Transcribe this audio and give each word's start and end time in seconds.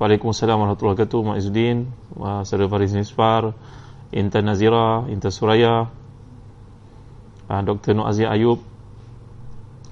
Waalaikumsalam 0.00 0.56
warahmatullahi 0.56 0.96
wabarakatuh 0.96 1.20
Mak 1.20 1.36
Izzuddin 1.36 1.78
Saudara 2.48 2.64
Faris 2.72 2.96
Nispar 2.96 3.52
Intan 4.08 4.48
Nazira 4.48 5.04
Intan 5.12 5.28
Suraya 5.28 5.92
uh, 7.52 7.60
Dr. 7.60 7.92
Nur 7.92 8.08
Aziz 8.08 8.24
Ayub 8.24 8.64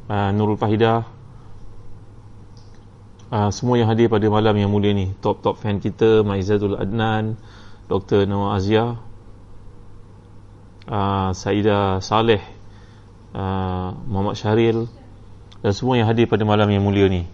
uh, 0.08 0.30
Nurul 0.32 0.56
Fahidah 0.56 1.04
uh, 3.28 3.52
Semua 3.52 3.76
yang 3.76 3.92
hadir 3.92 4.08
pada 4.08 4.24
malam 4.32 4.56
yang 4.56 4.72
mulia 4.72 4.96
ni 4.96 5.12
Top-top 5.20 5.60
fan 5.60 5.84
kita 5.84 6.24
Mak 6.24 6.40
Izzatul 6.40 6.80
Adnan 6.80 7.36
Dr. 7.84 8.24
Nur 8.24 8.56
Azia 8.56 8.96
uh, 10.88 11.30
Saida 11.36 12.00
Saleh 12.00 12.40
uh, 13.36 13.92
Muhammad 14.08 14.40
Syahril 14.40 14.88
Dan 15.60 15.72
semua 15.76 16.00
yang 16.00 16.08
hadir 16.08 16.24
pada 16.24 16.40
malam 16.48 16.72
yang 16.72 16.80
mulia 16.80 17.04
ni 17.12 17.28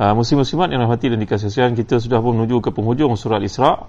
Uh, 0.00 0.16
muslim-muslimat 0.16 0.72
yang 0.72 0.80
rahmati 0.80 1.12
dan 1.12 1.20
dikasih 1.20 1.76
kita 1.76 2.00
sudah 2.00 2.24
pun 2.24 2.32
menuju 2.32 2.64
ke 2.64 2.72
penghujung 2.72 3.12
surat 3.20 3.44
Isra 3.44 3.84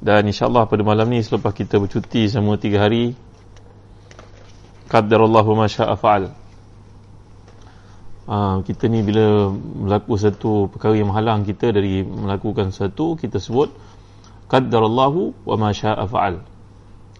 dan 0.00 0.24
insyaAllah 0.24 0.64
pada 0.64 0.80
malam 0.80 1.04
ni 1.12 1.20
selepas 1.20 1.52
kita 1.52 1.76
bercuti 1.76 2.24
selama 2.32 2.56
tiga 2.56 2.80
hari 2.80 3.12
Qaddarallahu 4.88 5.52
ma 5.52 5.68
sya'a 5.68 6.00
fa'al. 6.00 6.32
Uh, 8.24 8.64
kita 8.64 8.88
ni 8.88 9.04
bila 9.04 9.52
melakukan 9.52 10.32
satu 10.32 10.72
perkara 10.72 10.96
yang 10.96 11.12
menghalang 11.12 11.44
kita 11.44 11.76
dari 11.76 12.00
melakukan 12.00 12.72
satu 12.72 13.20
kita 13.20 13.36
sebut 13.36 13.68
Qaddarallahu 14.48 15.44
wa 15.44 15.56
ma 15.60 15.76
sya'a 15.76 16.08
fa'al. 16.08 16.40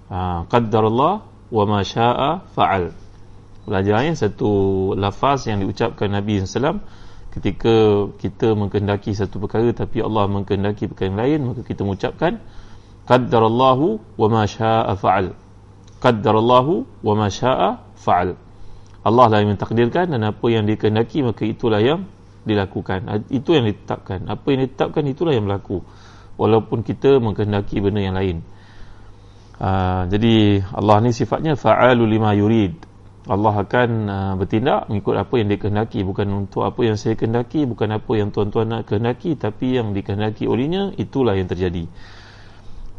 Uh, 0.09 0.49
Qaddarallah 0.49 1.29
wa 1.29 1.65
ma 1.69 1.85
sya'a 1.85 2.41
fa'al. 2.57 2.89
Belajar 3.69 4.01
ya, 4.01 4.17
satu 4.17 4.49
lafaz 4.97 5.45
yang 5.45 5.61
diucapkan 5.61 6.09
Nabi 6.09 6.41
SAW 6.41 7.04
ketika 7.35 8.07
kita 8.23 8.55
mengkehendaki 8.55 9.11
satu 9.11 9.43
perkara 9.43 9.75
tapi 9.75 9.99
Allah 9.99 10.31
mengkehendaki 10.31 10.87
perkara 10.87 11.11
yang 11.11 11.19
lain 11.19 11.41
maka 11.51 11.61
kita 11.67 11.83
mengucapkan 11.83 12.39
qaddarallahu 13.11 13.99
wa 14.17 14.27
ma 14.31 14.43
syaa'a 14.47 14.95
fa'al. 14.95 15.35
Qaddarallahu 15.99 17.03
wa 17.03 17.15
ma 17.19 17.27
syaa'a 17.27 17.83
fa'al. 17.99 18.39
Allah 19.05 19.27
lah 19.29 19.39
yang 19.43 19.59
mentakdirkan 19.59 20.15
dan 20.17 20.23
apa 20.25 20.47
yang 20.49 20.65
dikehendaki 20.65 21.21
maka 21.27 21.45
itulah 21.45 21.83
yang 21.83 22.09
dilakukan. 22.49 23.29
Itu 23.29 23.53
yang 23.53 23.69
ditetapkan. 23.69 24.25
Apa 24.31 24.47
yang 24.55 24.65
ditetapkan 24.65 25.05
itulah 25.05 25.37
yang 25.37 25.45
berlaku. 25.45 25.85
Walaupun 26.41 26.81
kita 26.81 27.21
mengkehendaki 27.21 27.85
benda 27.85 28.01
yang 28.01 28.17
lain. 28.17 28.41
Uh, 29.55 30.09
jadi 30.11 30.67
Allah 30.75 30.99
ni 31.05 31.15
sifatnya 31.15 31.55
fa'alu 31.55 32.03
lima 32.11 32.35
yurid 32.35 32.75
Allah 33.25 33.55
akan 33.57 33.89
uh, 34.05 34.33
bertindak 34.37 34.93
mengikut 34.93 35.17
apa 35.17 35.35
yang 35.41 35.49
dia 35.49 35.59
kehendaki. 35.61 36.05
Bukan 36.05 36.29
untuk 36.45 36.69
apa 36.69 36.81
yang 36.85 37.01
saya 37.01 37.17
kehendaki 37.17 37.65
bukan 37.65 37.97
apa 37.97 38.13
yang 38.21 38.29
tuan-tuan 38.29 38.69
nak 38.69 38.83
kehendaki 38.85 39.33
tapi 39.41 39.81
yang 39.81 39.97
dikehendaki 39.97 40.45
olehnya 40.45 40.93
itulah 41.01 41.33
yang 41.33 41.49
terjadi. 41.49 41.89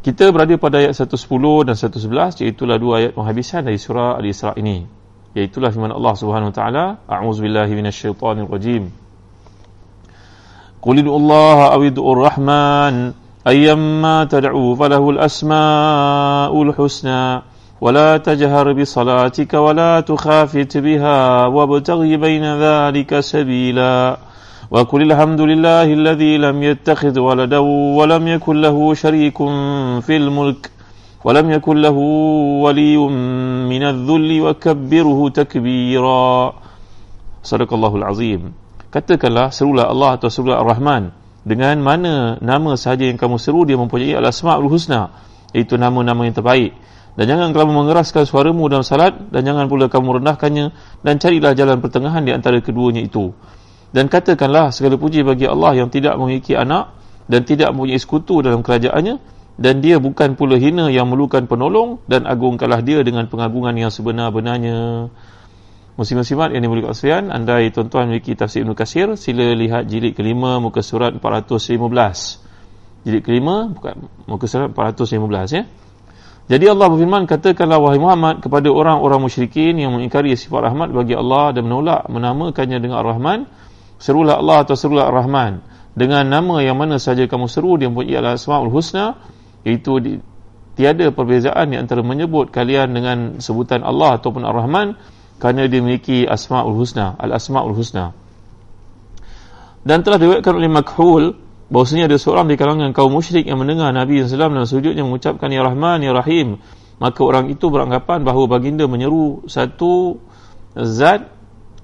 Kita 0.02 0.30
berada 0.30 0.54
pada 0.58 0.82
ayat 0.82 0.94
110 0.94 1.18
dan 1.66 1.74
111 1.74 2.42
iaitu 2.46 2.62
dua 2.62 2.94
ayat 3.02 3.12
penghabisan 3.14 3.66
dari 3.66 3.78
surah 3.78 4.18
Al-Isra 4.18 4.54
ini. 4.58 4.86
Iaitu 5.34 5.58
firman 5.60 5.92
Allah 5.92 6.14
Subhanahu 6.16 6.50
wa 6.50 6.56
taala 6.56 6.84
a'udzubillahi 7.04 7.76
minasyaitonir 7.76 8.48
rajim 8.48 8.88
Qul 10.80 11.02
Allah 11.02 11.76
awidur 11.76 12.16
rahman 12.16 13.12
ayyamma 13.44 14.30
tad'u 14.30 14.78
falahul 14.78 15.18
asmaul 15.18 16.70
husna 16.72 17.42
ولا 17.81 18.17
تجهر 18.17 18.73
بصلاتك 18.73 19.53
ولا 19.53 19.99
تخافت 19.99 20.77
بها 20.77 21.45
وابتغ 21.47 21.99
بين 22.15 22.45
ذلك 22.45 23.19
سبيلا 23.19 24.17
وقل 24.71 25.01
الحمد 25.01 25.41
لله 25.41 25.87
الذي 25.93 26.33
لم 26.37 26.57
يتخذ 26.63 27.19
ولدا 27.19 27.57
ولم 27.97 28.23
يكن 28.27 28.55
له 28.61 28.77
شريك 28.93 29.37
في 30.05 30.13
الملك 30.21 30.61
ولم 31.25 31.51
يكن 31.51 31.75
له 31.77 31.97
ولي 32.65 32.97
من 33.71 33.83
الذل 33.83 34.29
وكبره 34.41 35.19
تكبيرا 35.29 36.53
صدق 37.43 37.69
الله 37.73 37.93
العظيم 37.95 38.41
katakanlah 38.91 39.55
serulah 39.55 39.87
Allah 39.87 40.19
atau 40.19 40.27
serulah 40.27 40.59
Ar-Rahman 40.59 41.15
dengan 41.47 41.79
mana 41.79 42.35
nama 42.43 42.75
sahaja 42.75 43.07
yang 43.07 43.15
kamu 43.15 43.39
seru 43.39 43.63
dia 43.63 43.79
mempunyai 43.79 44.19
al-asma'ul 44.19 44.67
husna 44.67 45.15
iaitu 45.55 45.79
nama-nama 45.79 46.27
yang 46.27 46.35
terbaik 46.35 46.75
dan 47.16 47.24
jangan 47.32 47.56
kamu 47.56 47.72
mengeraskan 47.72 48.28
suaramu 48.28 48.68
dalam 48.68 48.84
salat 48.84 49.16
dan 49.32 49.40
jangan 49.40 49.72
pula 49.72 49.88
kamu 49.88 50.20
rendahkannya 50.20 50.76
dan 51.00 51.14
carilah 51.16 51.56
jalan 51.56 51.80
pertengahan 51.80 52.20
di 52.20 52.36
antara 52.36 52.60
keduanya 52.60 53.00
itu. 53.00 53.32
Dan 53.88 54.12
katakanlah 54.12 54.68
segala 54.68 55.00
puji 55.00 55.24
bagi 55.24 55.48
Allah 55.48 55.80
yang 55.80 55.88
tidak 55.88 56.20
memiliki 56.20 56.52
anak 56.52 56.92
dan 57.24 57.48
tidak 57.48 57.72
mempunyai 57.72 57.96
sekutu 57.96 58.44
dalam 58.44 58.60
kerajaannya 58.60 59.16
dan 59.56 59.80
dia 59.80 59.96
bukan 59.96 60.36
pula 60.36 60.60
hina 60.60 60.92
yang 60.92 61.08
memerlukan 61.08 61.48
penolong 61.48 62.04
dan 62.04 62.28
agungkanlah 62.28 62.84
dia 62.84 63.00
dengan 63.00 63.24
pengagungan 63.32 63.72
yang 63.72 63.88
sebenar-benarnya. 63.88 65.08
Muslim-muslimat 65.96 66.52
yang 66.52 66.68
dimulikkan 66.68 66.92
sekalian 66.92 67.32
andai 67.32 67.72
tuan-tuan 67.72 68.12
memiliki 68.12 68.36
tafsir 68.36 68.60
Ibn 68.60 68.76
Kasir 68.76 69.16
sila 69.16 69.56
lihat 69.56 69.88
jilid 69.88 70.12
kelima 70.12 70.60
muka 70.60 70.84
surat 70.84 71.16
415 71.16 71.80
jilid 73.08 73.24
kelima 73.24 73.72
muka 74.28 74.44
surat 74.44 74.68
415 74.76 75.56
ya 75.56 75.64
jadi 76.46 76.70
Allah 76.70 76.86
berfirman, 76.86 77.26
katakanlah 77.26 77.82
wahai 77.82 77.98
Muhammad 77.98 78.38
kepada 78.38 78.70
orang-orang 78.70 79.18
musyrikin 79.18 79.82
yang 79.82 79.90
mengingkari 79.90 80.30
sifat 80.38 80.70
rahmat 80.70 80.94
bagi 80.94 81.18
Allah 81.18 81.50
dan 81.50 81.66
menolak 81.66 82.06
menamakannya 82.06 82.78
dengan 82.78 83.02
Ar-Rahman, 83.02 83.50
serulah 83.98 84.38
Allah 84.38 84.62
atau 84.62 84.78
serulah 84.78 85.10
Ar-Rahman. 85.10 85.58
Dengan 85.98 86.22
nama 86.22 86.62
yang 86.62 86.78
mana 86.78 87.02
saja 87.02 87.26
kamu 87.26 87.50
seru, 87.50 87.74
dia 87.82 87.90
mempunyai 87.90 88.22
al-asma'ul 88.22 88.70
husna, 88.70 89.18
iaitu 89.66 89.98
di, 89.98 90.22
tiada 90.78 91.10
perbezaan 91.10 91.74
di 91.74 91.82
antara 91.82 92.06
menyebut 92.06 92.54
kalian 92.54 92.94
dengan 92.94 93.18
sebutan 93.42 93.82
Allah 93.82 94.22
ataupun 94.22 94.46
Ar-Rahman, 94.46 94.94
kerana 95.42 95.66
dia 95.66 95.82
memiliki 95.82 96.30
asma'ul 96.30 96.78
husna, 96.78 97.18
al-asma'ul 97.18 97.74
husna. 97.74 98.14
Dan 99.82 100.06
telah 100.06 100.22
diwakilkan 100.22 100.54
oleh 100.62 100.70
Makhul, 100.70 101.24
bahwasanya 101.66 102.06
ada 102.06 102.16
seorang 102.18 102.46
di 102.46 102.54
kalangan 102.54 102.94
kaum 102.94 103.10
musyrik 103.10 103.46
yang 103.46 103.58
mendengar 103.58 103.90
Nabi 103.90 104.22
SAW 104.22 104.54
dalam 104.54 104.68
sujudnya 104.68 105.02
mengucapkan 105.02 105.50
Ya 105.50 105.66
Rahman, 105.66 106.02
Ya 106.02 106.14
Rahim. 106.14 106.62
Maka 106.96 107.20
orang 107.20 107.52
itu 107.52 107.68
beranggapan 107.68 108.24
bahawa 108.24 108.56
baginda 108.56 108.88
menyeru 108.88 109.44
satu 109.50 110.16
zat 110.72 111.28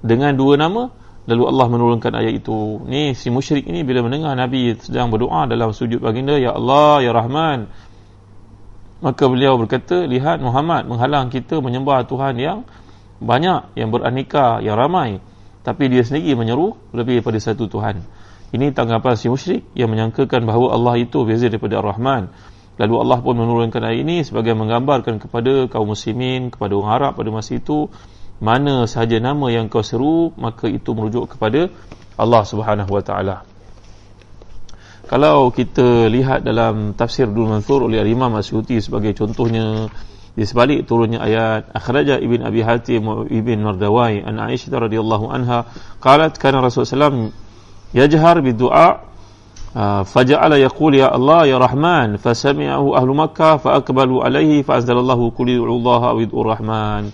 dengan 0.01 0.33
dua 0.33 0.57
nama 0.57 0.89
lalu 1.29 1.43
Allah 1.45 1.67
menurunkan 1.69 2.11
ayat 2.15 2.33
itu. 2.43 2.81
Ni 2.87 3.13
si 3.13 3.29
musyrik 3.29 3.67
ini 3.69 3.85
bila 3.85 4.01
mendengar 4.01 4.33
Nabi 4.33 4.73
sedang 4.79 5.13
berdoa 5.13 5.45
dalam 5.45 5.75
sujud 5.75 6.01
baginda 6.01 6.39
Ya 6.39 6.55
Allah, 6.55 7.03
Ya 7.03 7.11
Rahman. 7.13 7.69
Maka 9.03 9.23
beliau 9.27 9.59
berkata 9.59 10.07
lihat 10.07 10.39
Muhammad 10.39 10.87
menghalang 10.87 11.27
kita 11.27 11.59
menyembah 11.59 12.07
Tuhan 12.07 12.39
yang 12.39 12.63
banyak 13.19 13.75
yang 13.75 13.91
beraneka, 13.91 14.63
yang 14.63 14.79
ramai. 14.79 15.19
Tapi 15.63 15.91
dia 15.91 16.07
sendiri 16.07 16.39
menyeru 16.39 16.75
lebih 16.95 17.19
daripada 17.19 17.39
satu 17.39 17.67
Tuhan 17.67 18.22
ini 18.53 18.69
tanggapan 18.69 19.17
si 19.17 19.33
musyrik 19.33 19.65
yang 19.73 19.89
menyangkakan 19.89 20.45
bahawa 20.45 20.77
Allah 20.77 21.01
itu 21.01 21.25
berbeza 21.25 21.49
daripada 21.49 21.81
Ar-Rahman. 21.81 22.29
Lalu 22.77 22.95
Allah 23.01 23.19
pun 23.21 23.33
menurunkan 23.37 23.81
ayat 23.81 24.05
ini 24.05 24.21
sebagai 24.21 24.53
menggambarkan 24.53 25.17
kepada 25.17 25.65
kaum 25.69 25.93
muslimin, 25.93 26.53
kepada 26.53 26.77
orang 26.77 26.91
Arab 26.93 27.11
pada 27.17 27.29
masa 27.33 27.57
itu, 27.57 27.89
mana 28.37 28.85
sahaja 28.85 29.17
nama 29.17 29.49
yang 29.49 29.73
kau 29.73 29.81
seru, 29.81 30.33
maka 30.37 30.69
itu 30.69 30.93
merujuk 30.93 31.33
kepada 31.33 31.73
Allah 32.13 32.41
Subhanahu 32.45 32.93
Wa 32.93 33.03
Taala. 33.05 33.37
Kalau 35.09 35.49
kita 35.49 36.07
lihat 36.09 36.45
dalam 36.45 36.93
tafsir 36.93 37.25
Dul 37.25 37.49
Mansur 37.49 37.85
oleh 37.89 38.01
Imam 38.05 38.33
Asyuti 38.37 38.79
sebagai 38.79 39.17
contohnya 39.17 39.89
di 40.33 40.45
sebalik 40.49 40.89
turunnya 40.89 41.21
ayat 41.21 41.69
akhraja 41.77 42.17
ibn 42.17 42.41
abi 42.41 42.65
hatim 42.65 43.29
ibn 43.29 43.61
mardawai 43.61 44.25
an 44.25 44.41
aisyah 44.41 44.89
radhiyallahu 44.89 45.29
anha 45.29 45.69
qalat 46.01 46.41
kana 46.41 46.57
rasulullah 46.57 46.89
sallallahu 46.89 47.42
yajhar 47.93 48.41
bi 48.41 48.51
du'a 48.57 48.99
uh, 49.77 50.01
faja'ala 50.03 50.57
yaqul 50.57 50.97
ya 50.97 51.13
Allah 51.13 51.45
ya 51.45 51.57
Rahman 51.61 52.17
fasami'ahu 52.17 52.97
ahlu 52.97 53.13
Makkah 53.13 53.61
fa 53.61 53.77
aqbalu 53.77 54.25
alaihi 54.25 54.65
fa 54.65 54.81
azdalallahu 54.81 55.33
Allah 55.37 56.01
wa 56.13 56.19
idur 56.19 56.49
Rahman. 56.49 57.13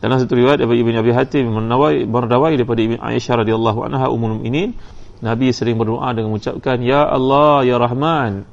Dan 0.00 0.16
satu 0.16 0.32
riwayat 0.32 0.64
daripada 0.64 0.80
Ibn 0.80 0.94
Abi 0.96 1.12
Hatim 1.12 1.44
menawai 1.52 2.08
berdawai 2.08 2.56
daripada 2.56 2.80
Ibn 2.80 3.04
Aisyah 3.04 3.44
radhiyallahu 3.44 3.84
anha 3.84 4.08
ummul 4.08 4.40
mukminin 4.40 4.72
Nabi 5.20 5.52
sering 5.52 5.76
berdoa 5.76 6.16
dengan 6.16 6.32
mengucapkan 6.32 6.80
ya 6.80 7.04
Allah 7.04 7.68
ya 7.68 7.76
Rahman. 7.76 8.48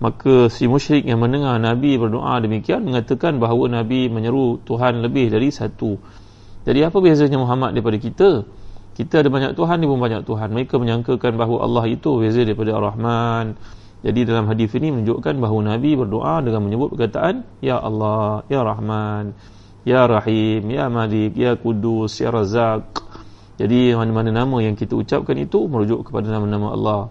Maka 0.00 0.48
si 0.48 0.64
musyrik 0.64 1.04
yang 1.04 1.20
mendengar 1.20 1.60
Nabi 1.60 2.00
berdoa 2.00 2.40
demikian 2.40 2.88
mengatakan 2.88 3.36
bahawa 3.36 3.84
Nabi 3.84 4.08
menyeru 4.08 4.56
Tuhan 4.64 5.04
lebih 5.04 5.28
dari 5.28 5.52
satu. 5.52 6.00
Jadi 6.64 6.80
apa 6.80 6.96
biasanya 6.96 7.36
Muhammad 7.36 7.76
daripada 7.76 8.00
kita? 8.00 8.48
Kita 8.94 9.22
ada 9.22 9.30
banyak 9.32 9.52
Tuhan, 9.56 9.76
dia 9.80 9.88
pun 9.88 10.00
banyak 10.00 10.22
Tuhan. 10.26 10.48
Mereka 10.52 10.74
menyangkakan 10.76 11.32
bahawa 11.38 11.64
Allah 11.64 11.84
itu 11.88 12.20
beza 12.20 12.42
daripada 12.42 12.76
Ar-Rahman. 12.76 13.56
Jadi 14.00 14.20
dalam 14.24 14.48
hadis 14.48 14.72
ini 14.76 14.92
menunjukkan 14.96 15.36
bahawa 15.36 15.76
Nabi 15.76 15.92
berdoa 15.92 16.40
dengan 16.40 16.64
menyebut 16.64 16.96
perkataan 16.96 17.44
Ya 17.60 17.76
Allah, 17.76 18.48
Ya 18.48 18.64
Rahman 18.64 19.36
Ya 19.84 20.08
Rahim, 20.08 20.72
Ya 20.72 20.88
Malik, 20.88 21.36
Ya 21.36 21.52
Kudus, 21.60 22.16
Ya 22.16 22.32
Razak 22.32 23.10
jadi 23.60 23.92
mana-mana 23.92 24.32
nama 24.32 24.56
yang 24.64 24.72
kita 24.72 24.96
ucapkan 24.96 25.36
itu 25.36 25.68
merujuk 25.68 26.08
kepada 26.08 26.32
nama-nama 26.32 26.72
Allah. 26.72 27.02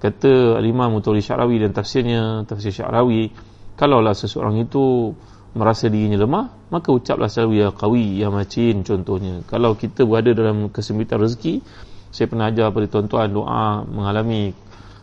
Kata 0.00 0.56
Al-Imam 0.56 0.96
Mutawli 0.96 1.20
Syarawi 1.20 1.60
dan 1.60 1.76
tafsirnya, 1.76 2.48
tafsir 2.48 2.72
Syarawi, 2.72 3.28
kalaulah 3.76 4.16
seseorang 4.16 4.56
itu 4.56 5.12
merasa 5.56 5.88
dirinya 5.88 6.20
lemah 6.20 6.68
maka 6.68 6.92
ucaplah 6.92 7.32
selalu 7.32 7.64
ya 7.64 7.68
qawi 7.72 8.20
ya 8.20 8.28
macin 8.28 8.84
contohnya. 8.84 9.40
Kalau 9.48 9.76
kita 9.76 10.04
berada 10.04 10.32
dalam 10.36 10.68
kesempitan 10.68 11.20
rezeki 11.20 11.64
saya 12.12 12.26
pernah 12.28 12.48
ajar 12.48 12.72
pada 12.72 12.86
tuan-tuan 12.88 13.28
doa 13.32 13.84
mengalami 13.84 14.56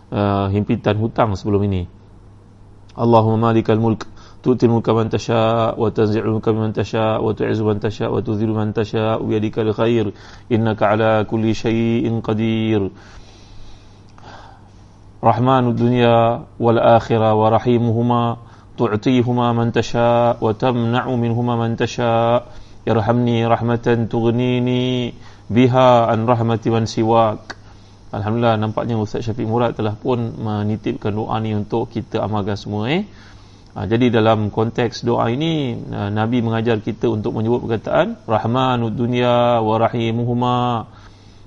uh, 0.09 0.49
himpitan 0.49 0.97
hutang 0.97 1.37
sebelum 1.37 1.61
ini. 1.69 1.85
Allahumma 2.95 3.51
malikal 3.51 3.77
mulk 3.77 4.07
tu'til 4.45 4.69
mulka 4.69 4.93
man 4.93 5.09
tasha 5.09 5.73
wa 5.73 5.89
tanzi'ul 5.89 6.37
mulka 6.37 6.53
man 6.53 6.69
tasha 6.69 7.17
wa 7.17 7.33
tu'izzu 7.33 7.65
man 7.65 7.81
tasha 7.81 8.13
wa 8.13 8.21
tudhillu 8.21 8.53
man 8.53 8.77
tasha 8.77 9.17
bi 9.17 9.35
yadikal 9.35 9.73
khair 9.73 10.13
innaka 10.53 10.93
ala 10.93 11.11
kulli 11.25 11.57
shay'in 11.57 12.21
qadir. 12.21 12.93
Rahmanud 15.25 15.73
dunya 15.73 16.45
wal 16.61 16.77
akhirah 16.77 17.33
wa 17.33 17.49
rahimuhuma. 17.57 18.44
تعطيهما 18.78 19.46
من 19.52 19.68
تشاء 19.72 20.38
وتمنع 20.40 21.04
منهما 21.04 21.54
من 21.56 21.70
تشاء 21.76 22.46
ارحمني 22.88 23.46
رحمة 23.46 23.86
تغنيني 24.10 24.88
بها 25.50 25.88
عن 26.06 26.18
رحمة 26.26 26.64
من 26.66 26.84
سواك 26.86 27.60
Alhamdulillah 28.10 28.58
nampaknya 28.58 28.98
Ustaz 28.98 29.22
Syafiq 29.22 29.46
Murad 29.46 29.78
telah 29.78 29.94
pun 29.94 30.34
menitipkan 30.34 31.14
doa 31.14 31.38
ni 31.38 31.54
untuk 31.54 31.86
kita 31.94 32.18
amalkan 32.26 32.58
semua 32.58 32.90
eh. 32.90 33.06
Ha, 33.70 33.86
jadi 33.86 34.10
dalam 34.10 34.50
konteks 34.50 35.06
doa 35.06 35.30
ini 35.30 35.78
uh, 35.78 36.10
Nabi 36.10 36.42
mengajar 36.42 36.82
kita 36.82 37.06
untuk 37.06 37.38
menyebut 37.38 37.62
perkataan 37.62 38.18
Rahmanud 38.26 38.98
dunia 38.98 39.62
wa 39.62 39.78
rahimuhuma. 39.78 40.90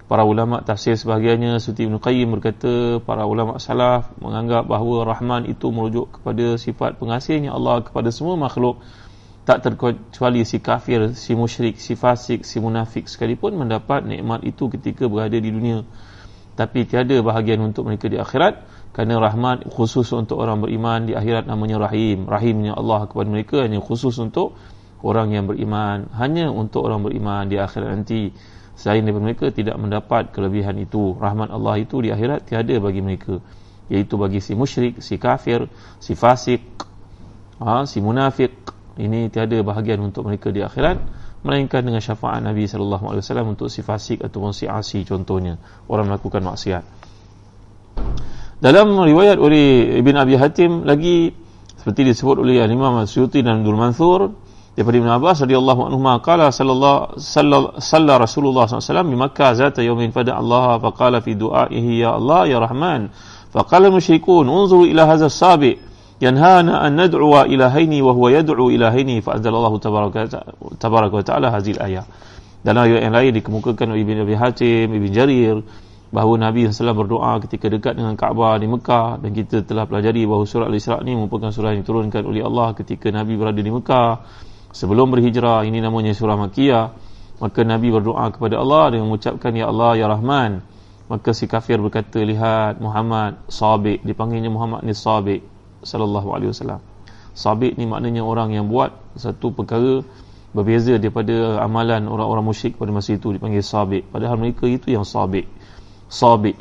Para 0.08 0.24
ulama 0.24 0.64
tafsir 0.64 0.96
sebahagiannya 0.96 1.60
seperti 1.60 1.84
Ibn 1.84 2.00
Qayyim 2.00 2.32
berkata 2.32 2.96
para 3.04 3.28
ulama 3.28 3.60
salaf 3.60 4.08
menganggap 4.24 4.64
bahawa 4.64 5.04
Rahman 5.04 5.44
itu 5.44 5.68
merujuk 5.68 6.16
kepada 6.16 6.56
sifat 6.56 6.96
pengasihnya 6.96 7.52
Allah 7.52 7.84
kepada 7.84 8.08
semua 8.08 8.40
makhluk. 8.40 8.80
Tak 9.44 9.68
terkecuali 9.68 10.48
si 10.48 10.64
kafir, 10.64 11.12
si 11.12 11.36
musyrik, 11.36 11.76
si 11.76 11.92
fasik, 11.92 12.48
si 12.48 12.56
munafik 12.56 13.04
sekalipun 13.04 13.60
mendapat 13.60 14.08
nikmat 14.08 14.48
itu 14.48 14.72
ketika 14.72 15.04
berada 15.12 15.36
di 15.36 15.52
dunia. 15.52 15.84
Tapi 16.56 16.88
tiada 16.88 17.20
bahagian 17.20 17.60
untuk 17.60 17.84
mereka 17.84 18.08
di 18.08 18.16
akhirat 18.16 18.64
kerana 18.96 19.20
rahmat 19.20 19.68
khusus 19.68 20.08
untuk 20.16 20.40
orang 20.40 20.64
beriman 20.64 21.04
di 21.04 21.12
akhirat 21.12 21.44
namanya 21.44 21.84
rahim. 21.84 22.24
Rahimnya 22.24 22.72
Allah 22.72 23.04
kepada 23.12 23.28
mereka 23.28 23.60
hanya 23.60 23.84
khusus 23.84 24.16
untuk 24.16 24.56
orang 25.04 25.36
yang 25.36 25.44
beriman. 25.44 26.08
Hanya 26.16 26.48
untuk 26.48 26.88
orang 26.88 27.04
beriman 27.04 27.44
di 27.52 27.60
akhirat 27.60 27.88
nanti 27.92 28.32
selain 28.78 29.02
daripada 29.02 29.24
mereka 29.26 29.46
tidak 29.50 29.74
mendapat 29.74 30.30
kelebihan 30.30 30.78
itu. 30.78 31.18
Rahmat 31.18 31.50
Allah 31.50 31.82
itu 31.82 31.98
di 31.98 32.14
akhirat 32.14 32.46
tiada 32.46 32.78
bagi 32.78 33.02
mereka. 33.02 33.42
Iaitu 33.90 34.14
bagi 34.14 34.38
si 34.38 34.54
musyrik 34.54 35.02
si 35.02 35.18
kafir 35.18 35.66
si 35.98 36.14
fasik 36.14 36.62
ha, 37.58 37.82
si 37.88 37.98
munafik 37.98 38.54
ini 39.02 39.26
tiada 39.34 39.58
bahagian 39.66 39.98
untuk 39.98 40.30
mereka 40.30 40.54
di 40.54 40.62
akhirat 40.62 41.02
melainkan 41.42 41.82
dengan 41.82 41.98
syafaat 41.98 42.38
Nabi 42.42 42.70
sallallahu 42.70 43.10
alaihi 43.10 43.22
wasallam 43.22 43.58
untuk 43.58 43.66
si 43.66 43.82
fasik 43.82 44.22
ataupun 44.22 44.54
si 44.54 44.70
asi 44.70 45.02
contohnya. 45.02 45.58
Orang 45.90 46.06
melakukan 46.06 46.46
maksiat. 46.46 46.84
Dalam 48.58 48.94
riwayat 48.94 49.38
oleh 49.38 49.98
Ibn 50.02 50.14
Abi 50.18 50.34
Hatim 50.34 50.82
lagi 50.82 51.30
seperti 51.78 52.10
disebut 52.10 52.42
oleh 52.42 52.58
Imam 52.66 53.06
Suyuti 53.06 53.42
dan 53.42 53.62
Abdul 53.62 53.78
Mansur 53.78 54.34
daripada 54.78 54.94
Ibn 54.94 55.10
Abbas 55.18 55.42
radhiyallahu 55.42 55.80
anhu 55.90 55.98
qala 56.22 56.54
sallallahu 56.54 57.18
salla 57.82 58.14
Rasulullah 58.14 58.70
SAW 58.70 59.10
di 59.10 59.18
Makkah 59.18 59.58
zata 59.58 59.82
yawmin 59.82 60.14
fada 60.14 60.38
Allah 60.38 60.78
faqala 60.78 61.18
fi 61.18 61.34
du'aihi 61.34 62.06
ya 62.06 62.14
Allah 62.14 62.46
ya 62.46 62.62
Rahman 62.62 63.10
faqala 63.50 63.90
musyrikun 63.90 64.46
unzuru 64.46 64.86
ila 64.86 65.10
hadha 65.10 65.26
as-sabi 65.26 65.82
yanhana 66.22 66.78
an 66.78 66.94
nad'u 66.94 67.26
ilahaini 67.50 67.98
wa 68.06 68.14
huwa 68.14 68.30
yad'u 68.30 68.70
ilahaini 68.70 69.18
fa 69.18 69.34
anzalallahu 69.34 69.82
tabaraka 69.82 70.46
tabaraka 70.78 71.14
wa 71.18 71.24
ta'ala 71.26 71.50
hadhihi 71.50 71.74
al-ayah 71.82 72.06
dalam 72.62 72.86
ayat 72.86 73.02
yang 73.02 73.14
lain 73.18 73.34
dikemukakan 73.34 73.98
oleh 73.98 74.06
Ibn 74.06 74.30
Abi 74.30 74.34
Hatim 74.38 74.94
Ibn 74.94 75.10
Jarir 75.10 75.58
bahawa 76.14 76.54
Nabi 76.54 76.70
SAW 76.70 76.94
berdoa 76.94 77.34
ketika 77.42 77.66
dekat 77.66 77.98
dengan 77.98 78.14
Kaabah 78.14 78.62
di 78.62 78.70
Mekah 78.70 79.18
dan 79.26 79.30
kita 79.34 79.66
telah 79.66 79.90
pelajari 79.90 80.22
bahawa 80.22 80.46
surah 80.46 80.70
Al-Isra' 80.70 81.02
ini 81.02 81.18
merupakan 81.18 81.50
surah 81.50 81.74
yang 81.74 81.82
diturunkan 81.82 82.22
oleh 82.22 82.46
Allah 82.46 82.78
ketika 82.78 83.10
Nabi 83.10 83.34
berada 83.34 83.58
di 83.58 83.68
Mekah 83.74 84.10
sebelum 84.78 85.10
berhijrah 85.10 85.66
ini 85.66 85.82
namanya 85.82 86.14
surah 86.14 86.38
Makiyah 86.38 87.08
maka 87.38 87.62
Nabi 87.62 87.94
berdoa 87.94 88.34
kepada 88.34 88.58
Allah 88.58 88.94
dengan 88.94 89.10
mengucapkan 89.10 89.54
Ya 89.54 89.70
Allah 89.70 89.94
Ya 89.94 90.06
Rahman. 90.10 90.62
Maka 91.08 91.32
si 91.32 91.48
kafir 91.48 91.80
berkata 91.80 92.20
lihat 92.20 92.82
Muhammad 92.82 93.40
Sabiq. 93.48 94.04
Dipanggilnya 94.04 94.52
Muhammad 94.52 94.84
ni 94.84 94.92
Sabiq 94.92 95.40
sallallahu 95.80 96.28
alaihi 96.34 96.50
wasallam. 96.52 96.82
Sabiq 97.32 97.78
ni 97.78 97.86
maknanya 97.86 98.26
orang 98.26 98.52
yang 98.52 98.66
buat 98.66 98.92
satu 99.14 99.54
perkara 99.54 100.02
berbeza 100.52 100.98
daripada 100.98 101.62
amalan 101.62 102.10
orang-orang 102.10 102.44
musyrik 102.50 102.76
pada 102.76 102.90
masa 102.92 103.14
itu 103.14 103.32
dipanggil 103.32 103.64
Sabiq. 103.64 104.10
Padahal 104.10 104.36
mereka 104.36 104.66
itu 104.66 104.92
yang 104.92 105.06
Sabiq. 105.06 105.46
Sabi 106.10 106.52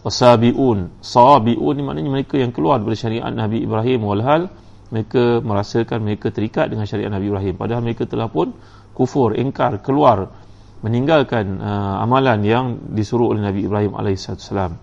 wasabiun. 0.00 1.02
Sabiun 1.04 1.74
ni 1.76 1.82
maknanya 1.84 2.10
mereka 2.12 2.40
yang 2.40 2.54
keluar 2.54 2.80
dari 2.80 2.96
syariat 2.96 3.28
Nabi 3.28 3.66
Ibrahim 3.66 4.00
walhal 4.06 4.48
mereka 4.90 5.38
merasakan 5.40 6.02
mereka 6.02 6.34
terikat 6.34 6.70
dengan 6.70 6.84
syariat 6.84 7.10
Nabi 7.10 7.30
Ibrahim. 7.30 7.54
Padahal 7.54 7.82
mereka 7.82 8.04
telah 8.10 8.26
pun 8.26 8.52
kufur 8.94 9.38
ingkar 9.38 9.80
keluar 9.80 10.34
meninggalkan 10.82 11.62
uh, 11.62 12.02
amalan 12.02 12.42
yang 12.42 12.64
disuruh 12.90 13.30
oleh 13.30 13.42
Nabi 13.42 13.64
Ibrahim 13.64 13.94
alaihissalam. 13.94 14.76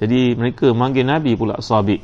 Jadi 0.00 0.34
mereka 0.34 0.72
memanggil 0.72 1.04
Nabi 1.06 1.36
pula 1.38 1.60
sabi 1.62 2.00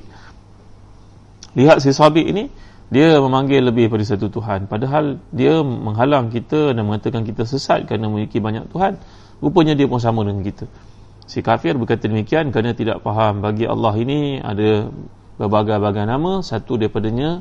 lihat 1.58 1.82
si 1.82 1.90
sabi 1.90 2.30
ini 2.30 2.44
dia 2.88 3.20
memanggil 3.20 3.60
lebih 3.60 3.92
daripada 3.92 4.04
satu 4.08 4.32
Tuhan. 4.32 4.64
Padahal 4.64 5.20
dia 5.28 5.60
menghalang 5.60 6.32
kita 6.32 6.72
dan 6.72 6.88
mengatakan 6.88 7.20
kita 7.20 7.44
sesat 7.44 7.84
kerana 7.84 8.08
memiliki 8.08 8.40
banyak 8.40 8.72
Tuhan. 8.72 8.96
Rupanya 9.44 9.76
dia 9.76 9.84
pun 9.84 10.00
sama 10.00 10.24
dengan 10.24 10.40
kita. 10.40 10.64
Si 11.28 11.44
kafir 11.44 11.76
berkata 11.76 12.08
demikian 12.08 12.48
kerana 12.48 12.72
tidak 12.72 13.04
faham 13.04 13.44
bagi 13.44 13.68
Allah 13.68 13.92
ini 14.00 14.40
ada 14.40 14.88
berbagai-bagai 15.38 16.04
nama, 16.04 16.42
satu 16.42 16.76
daripadanya 16.76 17.40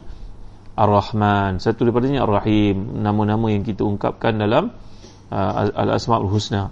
Ar-Rahman, 0.78 1.58
satu 1.58 1.90
daripadanya 1.90 2.24
Ar-Rahim, 2.24 3.02
nama-nama 3.02 3.50
yang 3.50 3.66
kita 3.66 3.82
ungkapkan 3.82 4.38
dalam 4.38 4.70
uh, 5.34 5.52
Al-Asma'ul 5.74 6.30
Husna 6.30 6.70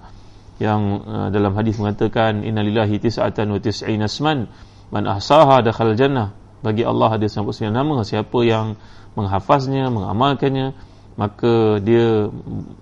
yang 0.62 1.04
uh, 1.04 1.28
dalam 1.34 1.58
hadis 1.58 1.76
mengatakan 1.82 2.46
innalillahi 2.46 3.02
tis'atan 3.02 3.52
wa 3.52 3.60
tis'ina 3.60 4.08
asman 4.08 4.48
man 4.94 5.04
ahsaha 5.10 5.66
dakhala 5.66 5.98
jannah. 5.98 6.32
Bagi 6.64 6.86
Allah 6.86 7.20
ada 7.20 7.26
99 7.26 7.70
nama 7.70 8.02
siapa 8.06 8.40
yang 8.46 8.80
menghafaznya 9.18 9.90
mengamalkannya 9.90 10.74
maka 11.16 11.80
dia 11.80 12.28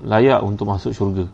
layak 0.02 0.42
untuk 0.42 0.70
masuk 0.70 0.92
syurga. 0.94 1.26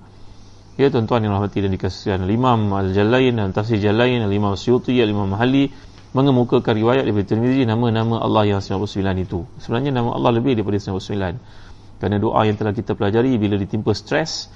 Ya 0.80 0.88
tuan-tuan 0.88 1.28
yang 1.28 1.36
rahmati 1.36 1.60
dan 1.60 1.76
dikasihan 1.76 2.24
Imam 2.24 2.72
Al-Jalain 2.72 3.36
dan 3.36 3.52
Tafsir 3.52 3.84
Jalain 3.84 4.24
Al-Imam 4.24 4.56
Syuti 4.56 4.96
Al-Imam 5.04 5.28
Mahali 5.28 5.68
mengemukakan 6.15 6.75
riwayat 6.79 7.03
daripada 7.03 7.27
Tirmizi 7.27 7.67
nama-nama 7.67 8.23
Allah 8.23 8.47
yang 8.47 8.61
99 8.63 9.27
itu. 9.27 9.43
Sebenarnya 9.59 9.91
nama 9.91 10.15
Allah 10.15 10.39
lebih 10.39 10.55
daripada 10.55 10.79
99. 10.79 11.99
Kerana 11.99 12.17
doa 12.23 12.41
yang 12.47 12.55
telah 12.55 12.71
kita 12.71 12.95
pelajari 12.95 13.35
bila 13.35 13.59
ditimpa 13.59 13.91
stres 13.95 14.47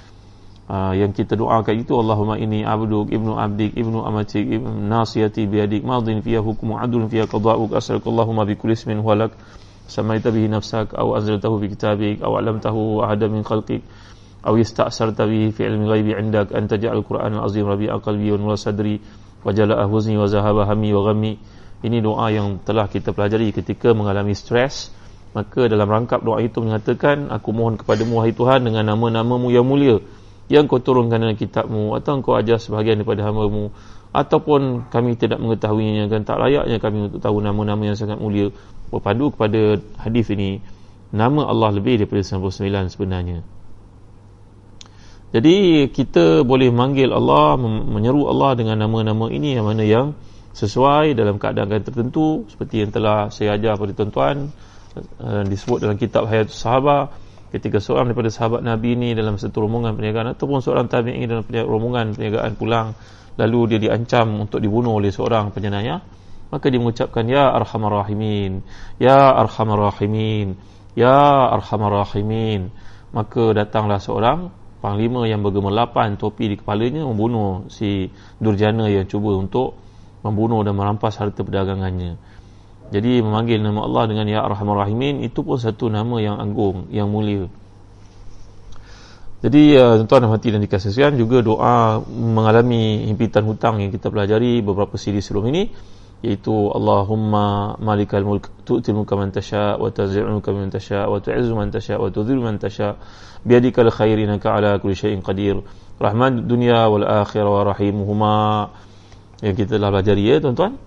uh, 0.70 0.94
yang 0.94 1.10
kita 1.10 1.34
doakan 1.34 1.74
itu 1.82 1.96
Allahumma 1.96 2.38
inni 2.38 2.62
abduk 2.62 3.10
ibnu 3.10 3.34
abdik 3.34 3.74
ibnu 3.74 4.04
amatik 4.04 4.44
ibnu 4.44 4.70
nasiyati 4.86 5.48
biadik 5.48 5.82
madin 5.82 6.22
fiya 6.22 6.44
hukmu 6.44 6.78
adlun 6.78 7.08
fiya 7.10 7.26
qada'uk 7.26 7.74
as'aluka 7.74 8.06
Allahumma 8.12 8.46
bi 8.46 8.54
kulli 8.54 8.76
ismin 8.76 9.00
huwa 9.02 9.26
lak 9.26 9.32
samaita 9.88 10.28
bihi 10.30 10.46
nafsak 10.52 10.92
aw 10.94 11.16
anzaltahu 11.16 11.58
fi 11.64 11.66
kitabik 11.72 12.16
aw 12.20 12.38
'allamtahu 12.38 13.02
ahada 13.02 13.26
min 13.26 13.42
khalqik 13.42 13.82
أو 14.38 14.54
يستأثرت 14.54 15.18
به 15.18 15.50
في 15.50 15.66
علم 15.66 15.82
الغيب 15.82 16.08
عندك 16.14 16.54
أن 16.54 16.70
تجعل 16.70 17.02
القرآن 17.02 17.34
العظيم 17.34 17.64
ربيع 17.66 17.90
قلبي 17.96 18.32
ونور 18.32 18.54
صدري 18.54 19.00
wajala 19.43 19.79
ahuzni 19.83 20.17
wa 20.17 20.27
zahaba 20.27 20.67
hammi 20.67 20.91
wa 20.95 21.07
ghammi. 21.11 21.33
Ini 21.83 21.99
doa 21.99 22.31
yang 22.31 22.63
telah 22.63 22.87
kita 22.87 23.11
pelajari 23.11 23.51
ketika 23.51 23.91
mengalami 23.91 24.31
stres. 24.35 24.89
Maka 25.35 25.65
dalam 25.65 25.89
rangkap 25.89 26.21
doa 26.21 26.39
itu 26.39 26.61
mengatakan 26.61 27.27
aku 27.33 27.49
mohon 27.51 27.75
kepadamu 27.75 28.21
wahai 28.21 28.31
Tuhan 28.37 28.69
dengan 28.69 28.85
nama-namamu 28.85 29.49
yang 29.49 29.65
mulia 29.65 29.97
yang 30.51 30.67
kau 30.67 30.77
turunkan 30.77 31.17
dalam 31.17 31.33
kitabmu 31.39 31.95
atau 31.95 32.19
kau 32.19 32.35
ajar 32.35 32.59
sebahagian 32.59 32.99
daripada 33.01 33.23
hambamu 33.23 33.71
ataupun 34.13 34.91
kami 34.91 35.17
tidak 35.17 35.41
mengetahuinya 35.41 36.05
dan 36.11 36.21
tak 36.27 36.37
layaknya 36.37 36.77
kami 36.77 37.09
untuk 37.09 37.23
tahu 37.23 37.41
nama-nama 37.41 37.81
yang 37.89 37.97
sangat 37.97 38.21
mulia. 38.21 38.53
Berpandu 38.93 39.33
kepada 39.33 39.81
hadis 39.97 40.29
ini 40.29 40.61
nama 41.09 41.49
Allah 41.49 41.73
lebih 41.73 41.97
daripada 42.05 42.21
99 42.21 42.93
sebenarnya 42.93 43.41
jadi 45.33 45.89
kita 45.89 46.45
boleh 46.45 46.69
manggil 46.69 47.09
Allah 47.09 47.57
menyeru 47.57 48.29
Allah 48.29 48.53
dengan 48.53 48.77
nama-nama 48.85 49.27
ini 49.33 49.57
yang 49.57 49.65
mana 49.65 49.81
yang 49.81 50.13
sesuai 50.53 51.17
dalam 51.17 51.41
keadaan 51.41 51.81
tertentu 51.81 52.45
seperti 52.45 52.85
yang 52.85 52.93
telah 52.93 53.33
saya 53.33 53.57
ajar 53.57 53.73
kepada 53.73 53.93
tuan-tuan 53.97 54.53
uh, 55.17 55.41
disebut 55.43 55.81
dalam 55.81 55.97
kitab 55.97 56.29
Hayat 56.29 56.53
Sahabat 56.53 57.09
ketika 57.49 57.81
seorang 57.81 58.13
daripada 58.13 58.29
sahabat 58.33 58.61
Nabi 58.65 58.97
ini 58.97 59.13
dalam 59.17 59.37
satu 59.41 59.65
rombongan 59.65 59.97
perniagaan 59.97 60.33
ataupun 60.37 60.61
seorang 60.61 60.89
tabi'in 60.89 61.25
dalam 61.25 61.45
rombongan 61.45 62.13
perniagaan 62.13 62.53
pulang 62.57 62.93
lalu 63.37 63.73
dia 63.73 63.89
diancam 63.89 64.45
untuk 64.45 64.61
dibunuh 64.61 65.01
oleh 65.01 65.09
seorang 65.09 65.49
penyenayah 65.53 66.01
maka 66.53 66.69
dia 66.69 66.77
mengucapkan 66.77 67.25
ya 67.25 67.49
arhamar 67.49 68.05
rahimin 68.05 68.61
ya 69.01 69.33
arhamar 69.33 69.89
rahimin 69.89 70.57
ya 70.97 71.49
arhamar 71.53 72.05
rahimin. 72.05 72.69
Maka 73.13 73.53
datanglah 73.53 74.01
seorang 74.01 74.49
panglima 74.83 75.23
yang 75.23 75.39
bergemelapan 75.39 76.19
topi 76.19 76.51
di 76.51 76.55
kepalanya 76.59 77.07
membunuh 77.07 77.71
si 77.71 78.11
durjana 78.43 78.91
yang 78.91 79.07
cuba 79.07 79.31
untuk 79.39 79.79
membunuh 80.27 80.59
dan 80.67 80.75
merampas 80.75 81.15
harta 81.15 81.39
perdagangannya. 81.39 82.19
Jadi 82.91 83.23
memanggil 83.23 83.63
nama 83.63 83.87
Allah 83.87 84.11
dengan 84.11 84.27
ya 84.27 84.43
arhamar 84.43 84.83
rahimin 84.83 85.23
itu 85.23 85.39
pun 85.39 85.55
satu 85.55 85.87
nama 85.87 86.19
yang 86.19 86.35
agung 86.35 86.91
yang 86.91 87.07
mulia. 87.07 87.47
Jadi 89.43 89.75
uh, 89.75 90.03
tuan-tuan 90.03 90.27
dan 90.27 90.31
hati 90.35 90.47
dan 90.51 90.61
dikasihkan 90.63 91.15
juga 91.19 91.43
doa 91.43 91.99
mengalami 92.07 93.07
himpitan 93.07 93.43
hutang 93.47 93.79
yang 93.79 93.91
kita 93.91 94.07
pelajari 94.11 94.63
beberapa 94.63 94.95
siri 94.99 95.19
sebelum 95.19 95.51
ini 95.51 95.71
iaitu 96.23 96.71
Allahumma 96.71 97.75
malikal 97.83 98.23
mulk 98.23 98.47
tu'til 98.63 98.95
mulka 98.95 99.19
man 99.19 99.35
tasha 99.35 99.75
wa 99.75 99.91
tazi'ul 99.91 100.39
mulka 100.39 100.55
man 100.55 100.71
tasha 100.71 101.11
wa 101.11 101.19
tu'izzu 101.19 101.51
man 101.51 101.67
tasha 101.67 101.99
wa 101.99 102.07
tudhillu 102.07 102.39
man 102.39 102.55
tasha. 102.63 102.95
Biyadikal 103.43 103.91
khair 103.91 104.15
innaka 104.15 104.55
ala 104.55 104.79
kulli 104.79 104.95
syai'in 104.95 105.19
qadir. 105.19 105.59
Rahman 105.99 106.47
dunya 106.47 106.87
wal 106.87 107.03
akhirah 107.03 107.51
wa 107.51 107.61
rahimuhuma. 107.75 108.35
Yang 109.43 109.67
kita 109.67 109.75
telah 109.75 109.91
pelajari 109.91 110.23
ya 110.23 110.39
tuan-tuan. 110.39 110.79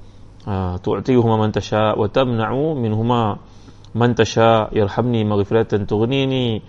Uh, 0.48 0.80
tu'tihuma 0.80 1.36
man 1.36 1.52
tasha 1.52 1.92
wa 1.92 2.08
tamna'u 2.08 2.72
minhuma 2.72 3.44
man 3.92 4.16
tasha. 4.16 4.72
Yarhamni 4.72 5.20
maghfiratan 5.28 5.84
tughnini 5.84 6.64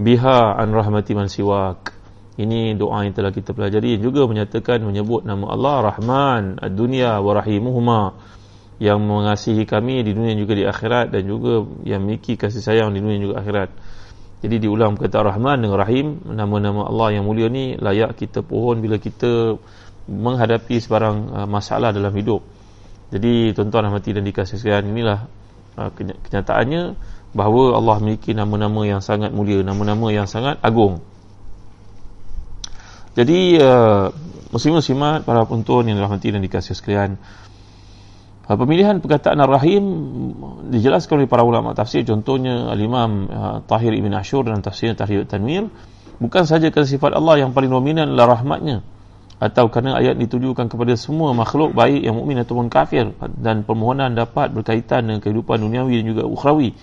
biha 0.00 0.56
an 0.56 0.72
rahmati 0.72 1.12
man 1.12 1.28
siwak 1.28 1.97
ini 2.38 2.78
doa 2.78 3.02
yang 3.02 3.10
telah 3.18 3.34
kita 3.34 3.50
pelajari. 3.50 3.98
Juga 3.98 4.22
menyatakan 4.30 4.78
menyebut 4.86 5.26
nama 5.26 5.50
Allah 5.50 5.90
Rahman 5.90 6.62
ad-dunya 6.62 7.18
wa 7.18 7.34
rahimuhuma. 7.34 8.02
Yang 8.78 8.98
mengasihi 9.02 9.66
kami 9.66 10.06
di 10.06 10.14
dunia 10.14 10.38
juga 10.38 10.54
di 10.54 10.62
akhirat. 10.62 11.10
Dan 11.10 11.26
juga 11.26 11.66
yang 11.82 12.06
memiliki 12.06 12.38
kasih 12.38 12.62
sayang 12.62 12.94
di 12.94 13.02
dunia 13.02 13.18
juga 13.18 13.42
akhirat. 13.42 13.70
Jadi 14.38 14.56
diulang 14.62 14.94
perkataan 14.94 15.34
Rahman 15.34 15.66
dengan 15.66 15.82
Rahim. 15.82 16.06
Nama-nama 16.30 16.86
Allah 16.86 17.18
yang 17.18 17.26
mulia 17.26 17.50
ni 17.50 17.74
layak 17.74 18.14
kita 18.14 18.46
pohon 18.46 18.78
bila 18.78 19.02
kita 19.02 19.58
menghadapi 20.06 20.78
sebarang 20.78 21.16
uh, 21.34 21.48
masalah 21.50 21.90
dalam 21.90 22.14
hidup. 22.14 22.46
Jadi 23.10 23.50
tuan-tuan 23.50 23.90
dan 23.90 23.92
mati 23.92 24.14
dan 24.14 24.22
dikasih 24.22 24.62
sayang 24.62 24.94
inilah 24.94 25.26
uh, 25.74 25.90
kenyataannya 25.98 26.94
bahawa 27.34 27.76
Allah 27.76 27.96
memiliki 27.98 28.30
nama-nama 28.30 28.86
yang 28.86 29.02
sangat 29.02 29.34
mulia, 29.34 29.60
nama-nama 29.66 30.06
yang 30.14 30.30
sangat 30.30 30.56
agung. 30.62 31.02
Jadi 33.18 33.58
uh, 33.58 34.14
muslim-muslimat 34.54 35.26
para 35.26 35.42
penonton 35.42 35.90
yang 35.90 35.98
dirahmati 35.98 36.30
dan 36.30 36.38
dikasihi 36.38 36.78
sekalian, 36.78 37.18
uh, 38.46 38.54
pemilihan 38.54 39.02
perkataan 39.02 39.42
Ar-Rahim 39.42 39.82
dijelaskan 40.70 41.26
oleh 41.26 41.26
para 41.26 41.42
ulama 41.42 41.74
tafsir. 41.74 42.06
Contohnya 42.06 42.70
Al-Imam 42.70 43.26
uh, 43.26 43.58
Tahir 43.66 43.90
Ibn 43.90 44.12
Ashur 44.22 44.46
dalam 44.46 44.62
tafsir 44.62 44.94
Tahrir 44.94 45.26
Tanwir 45.26 45.66
bukan 46.22 46.46
saja 46.46 46.70
kerana 46.70 46.86
sifat 46.86 47.10
Allah 47.18 47.42
yang 47.42 47.50
paling 47.50 47.74
dominan 47.74 48.14
adalah 48.14 48.38
rahmatnya 48.38 48.86
atau 49.38 49.70
kerana 49.70 49.98
ayat 49.98 50.18
ditujukan 50.18 50.66
kepada 50.66 50.98
semua 50.98 51.30
makhluk 51.30 51.70
baik 51.70 52.02
yang 52.02 52.18
mukmin 52.18 52.42
ataupun 52.42 52.66
kafir 52.66 53.14
dan 53.38 53.62
permohonan 53.62 54.14
dapat 54.14 54.50
berkaitan 54.50 55.06
dengan 55.06 55.22
kehidupan 55.22 55.62
duniawi 55.62 56.02
dan 56.02 56.06
juga 56.10 56.22
ukhrawi 56.26 56.74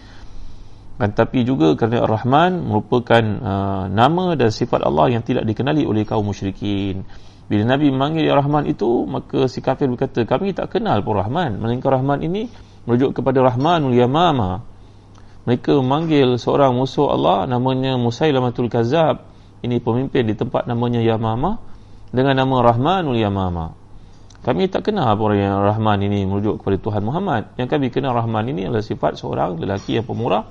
kan 0.95 1.11
tapi 1.11 1.43
juga 1.43 1.75
kerana 1.75 2.07
Ar-Rahman 2.07 2.71
merupakan 2.71 3.23
uh, 3.43 3.85
nama 3.91 4.39
dan 4.39 4.47
sifat 4.47 4.79
Allah 4.79 5.11
yang 5.11 5.23
tidak 5.27 5.43
dikenali 5.43 5.83
oleh 5.83 6.07
kaum 6.07 6.23
musyrikin. 6.23 7.03
Bila 7.45 7.61
Nabi 7.67 7.93
memanggil 7.93 8.25
Ya 8.25 8.33
Rahman 8.33 8.65
itu 8.65 9.05
maka 9.05 9.45
si 9.45 9.61
kafir 9.61 9.85
berkata 9.85 10.25
kami 10.25 10.57
tak 10.57 10.73
kenal 10.73 11.05
pun 11.05 11.19
Rahman 11.19 11.61
melainkan 11.61 11.93
Rahman 11.93 12.25
ini 12.25 12.49
merujuk 12.89 13.21
kepada 13.21 13.43
Rahmanul 13.43 13.93
Yamama. 13.93 14.65
Mereka 15.45 15.77
memanggil 15.77 16.41
seorang 16.41 16.73
musuh 16.73 17.13
Allah 17.13 17.45
namanya 17.45 18.01
Musailamatul 18.01 18.65
Kazab 18.65 19.29
ini 19.61 19.77
pemimpin 19.77 20.25
di 20.25 20.33
tempat 20.33 20.65
namanya 20.65 21.05
Yamama 21.05 21.61
dengan 22.09 22.33
nama 22.33 22.65
Rahmanul 22.65 23.19
Yamama. 23.19 23.77
Kami 24.41 24.69
tak 24.69 24.89
kenal 24.89 25.09
apa 25.09 25.21
orang 25.21 25.41
yang 25.41 25.57
Rahman 25.57 25.99
ini 26.05 26.25
merujuk 26.25 26.61
kepada 26.61 26.77
Tuhan 26.77 27.01
Muhammad. 27.01 27.57
Yang 27.57 27.67
kami 27.77 27.85
kenal 27.89 28.13
Rahman 28.13 28.45
ini 28.49 28.69
adalah 28.69 28.85
sifat 28.85 29.17
seorang 29.17 29.57
lelaki 29.57 29.97
yang 29.97 30.05
pemurah 30.05 30.45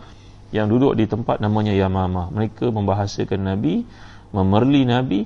yang 0.51 0.69
duduk 0.69 0.99
di 0.99 1.09
tempat 1.09 1.41
namanya 1.41 1.73
Yamama. 1.73 2.29
Mereka 2.35 2.69
membahasakan 2.75 3.41
Nabi, 3.55 3.87
memerli 4.35 4.83
Nabi, 4.85 5.21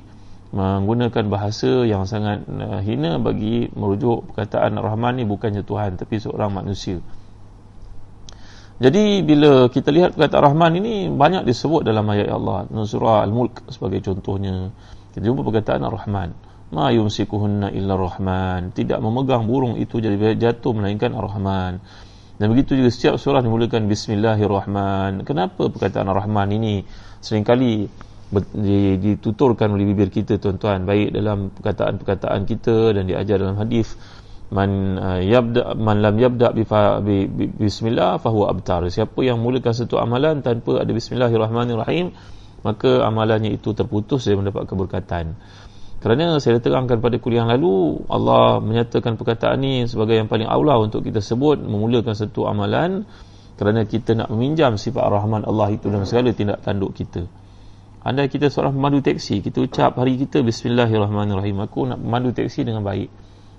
menggunakan 0.49 1.25
bahasa 1.29 1.85
yang 1.85 2.09
sangat 2.09 2.49
uh, 2.49 2.81
hina 2.81 3.21
bagi 3.21 3.69
merujuk 3.77 4.33
perkataan 4.33 4.81
Rahman 4.81 5.21
ni 5.21 5.25
bukannya 5.29 5.61
Tuhan 5.61 6.01
tapi 6.01 6.17
seorang 6.17 6.57
manusia. 6.57 7.05
Jadi 8.79 9.27
bila 9.27 9.67
kita 9.67 9.91
lihat 9.91 10.15
perkataan 10.15 10.55
Rahman 10.55 10.79
ini 10.79 11.11
banyak 11.11 11.43
disebut 11.43 11.83
dalam 11.83 12.07
ayat 12.15 12.31
Allah. 12.31 12.65
Surah 12.87 13.27
Al-Mulk 13.27 13.69
sebagai 13.75 14.01
contohnya. 14.07 14.71
Kita 15.11 15.27
jumpa 15.27 15.43
perkataan 15.43 15.83
Ar-Rahman. 15.83 16.31
Ma 16.71 16.95
yumsikuhunna 16.95 17.75
illa 17.75 17.99
Rahman. 17.99 18.71
Tidak 18.71 19.03
memegang 19.03 19.51
burung 19.51 19.75
itu 19.83 19.99
jadi 19.99 20.15
jatuh 20.39 20.79
melainkan 20.79 21.11
Ar-Rahman. 21.11 21.83
Dan 22.38 22.54
begitu 22.54 22.78
juga 22.78 22.95
setiap 22.95 23.18
surah 23.18 23.42
dimulakan 23.42 23.90
Bismillahirrahman. 23.90 25.26
Kenapa 25.26 25.66
perkataan 25.75 26.07
Ar-Rahman 26.07 26.54
ini 26.54 26.87
seringkali 27.18 27.90
dituturkan 29.02 29.75
oleh 29.75 29.90
bibir 29.90 30.07
kita 30.07 30.38
tuan-tuan? 30.38 30.87
Baik 30.87 31.18
dalam 31.18 31.50
perkataan-perkataan 31.50 32.47
kita 32.47 32.95
dan 32.95 33.11
diajar 33.11 33.42
dalam 33.42 33.59
hadis 33.59 33.99
man 34.54 34.71
uh, 35.02 35.18
yabda 35.18 35.75
man 35.75 35.99
lam 35.99 36.14
yabda 36.14 36.54
bi, 36.54 36.62
bi, 37.02 37.16
bi 37.26 37.45
bismillah 37.50 38.23
fahuwa 38.23 38.54
abtar. 38.54 38.87
Siapa 38.87 39.18
yang 39.26 39.42
mulakan 39.42 39.75
satu 39.75 39.99
amalan 39.99 40.38
tanpa 40.38 40.78
ada 40.78 40.95
bismillahirrahmanirrahim 40.95 42.14
maka 42.62 43.02
amalannya 43.02 43.50
itu 43.54 43.75
terputus 43.75 44.30
dari 44.30 44.38
mendapat 44.38 44.66
keberkatan 44.71 45.35
kerana 45.99 46.38
saya 46.38 46.62
terangkan 46.62 47.02
pada 47.02 47.19
kuliah 47.19 47.43
lalu 47.43 47.99
Allah 48.07 48.62
menyatakan 48.62 49.19
perkataan 49.19 49.59
ini 49.67 49.90
sebagai 49.90 50.14
yang 50.14 50.31
paling 50.31 50.47
aula 50.47 50.78
untuk 50.78 51.02
kita 51.02 51.19
sebut 51.19 51.59
memulakan 51.59 52.14
satu 52.14 52.47
amalan 52.47 53.02
kerana 53.59 53.83
kita 53.83 54.14
nak 54.14 54.31
meminjam 54.31 54.78
sifat 54.78 55.02
rahman 55.11 55.43
Allah 55.43 55.75
itu 55.75 55.90
dalam 55.90 56.07
segala 56.07 56.31
tindak 56.31 56.62
tanduk 56.62 56.95
kita. 56.95 57.26
Anda 58.07 58.31
kita 58.31 58.47
seorang 58.47 58.78
pemandu 58.78 59.02
teksi, 59.02 59.43
kita 59.43 59.59
ucap 59.59 59.99
hari 59.99 60.14
kita 60.14 60.47
bismillahirrahmanirrahim. 60.47 61.59
Aku 61.67 61.83
nak 61.90 61.99
memandu 61.99 62.31
teksi 62.31 62.62
dengan 62.62 62.87
baik. 62.87 63.11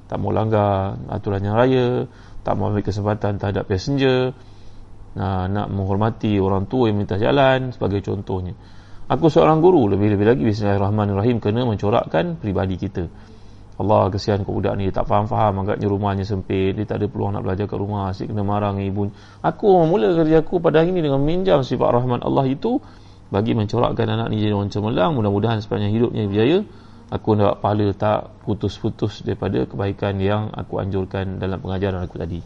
Tak 0.07 0.15
mau 0.15 0.31
langgar 0.31 0.95
aturan 1.11 1.43
yang 1.43 1.59
raya, 1.59 2.07
tak 2.47 2.55
mau 2.55 2.71
ambil 2.71 2.87
kesempatan 2.87 3.35
terhadap 3.35 3.67
passenger, 3.67 4.31
nak 5.19 5.67
menghormati 5.67 6.39
orang 6.39 6.71
tua 6.71 6.87
yang 6.87 7.03
minta 7.03 7.19
jalan 7.19 7.75
sebagai 7.75 7.99
contohnya. 7.99 8.55
Aku 9.09 9.25
seorang 9.25 9.57
guru. 9.57 9.89
Lebih-lebih 9.89 10.21
lagi 10.21 10.43
bismillahirrahmanirrahim 10.45 11.41
kena 11.41 11.65
mencorakkan 11.65 12.37
pribadi 12.37 12.77
kita. 12.77 13.09
Allah 13.81 14.05
kesian 14.13 14.45
kau 14.45 14.53
budak 14.53 14.77
ni 14.77 14.85
dia 14.85 15.01
tak 15.01 15.09
faham-faham. 15.09 15.65
Agaknya 15.65 15.89
rumahnya 15.89 16.21
sempit 16.29 16.77
dia 16.77 16.85
tak 16.85 17.01
ada 17.01 17.09
peluang 17.09 17.33
nak 17.33 17.41
belajar 17.41 17.65
kat 17.65 17.81
rumah. 17.81 18.13
Asyik 18.13 18.29
kena 18.29 18.45
marah 18.45 18.69
dengan 18.69 18.85
ibu. 18.85 19.01
Aku 19.41 19.65
mula 19.89 20.13
kerja 20.13 20.45
aku 20.45 20.61
pada 20.61 20.85
hari 20.85 20.93
ini 20.93 21.01
dengan 21.09 21.25
minjam 21.25 21.65
sifat 21.65 21.89
rahman 21.89 22.21
Allah 22.21 22.45
itu 22.53 22.77
bagi 23.33 23.57
mencorakkan 23.57 24.05
anak 24.13 24.29
ni 24.29 24.45
jadi 24.45 24.53
orang 24.53 24.69
cemerlang. 24.69 25.17
Mudah-mudahan 25.17 25.57
sepanjang 25.65 25.89
hidupnya 25.89 26.29
berjaya. 26.29 26.61
Aku 27.09 27.33
dapat 27.33 27.65
pahala 27.65 27.87
tak 27.97 28.29
putus-putus 28.45 29.25
daripada 29.25 29.65
kebaikan 29.65 30.21
yang 30.21 30.53
aku 30.53 30.77
anjurkan 30.77 31.41
dalam 31.41 31.57
pengajaran 31.57 32.05
aku 32.05 32.21
tadi. 32.21 32.45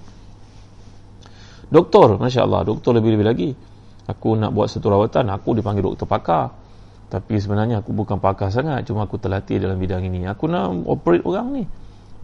Doktor 1.68 2.16
Masya 2.24 2.48
Allah 2.48 2.64
doktor 2.64 2.96
lebih-lebih 2.96 3.28
lagi 3.28 3.50
aku 4.08 4.36
nak 4.36 4.52
buat 4.52 4.68
satu 4.68 4.92
rawatan 4.92 5.32
aku 5.32 5.56
dipanggil 5.58 5.84
doktor 5.94 6.08
pakar. 6.08 6.52
Tapi 7.14 7.38
sebenarnya 7.38 7.86
aku 7.86 7.94
bukan 7.94 8.18
pakar 8.18 8.50
sangat 8.50 8.90
cuma 8.90 9.06
aku 9.06 9.22
terlatih 9.22 9.62
dalam 9.62 9.78
bidang 9.78 10.02
ini. 10.02 10.26
Aku 10.26 10.50
nak 10.50 10.74
operate 10.90 11.22
orang 11.30 11.48
ni. 11.54 11.64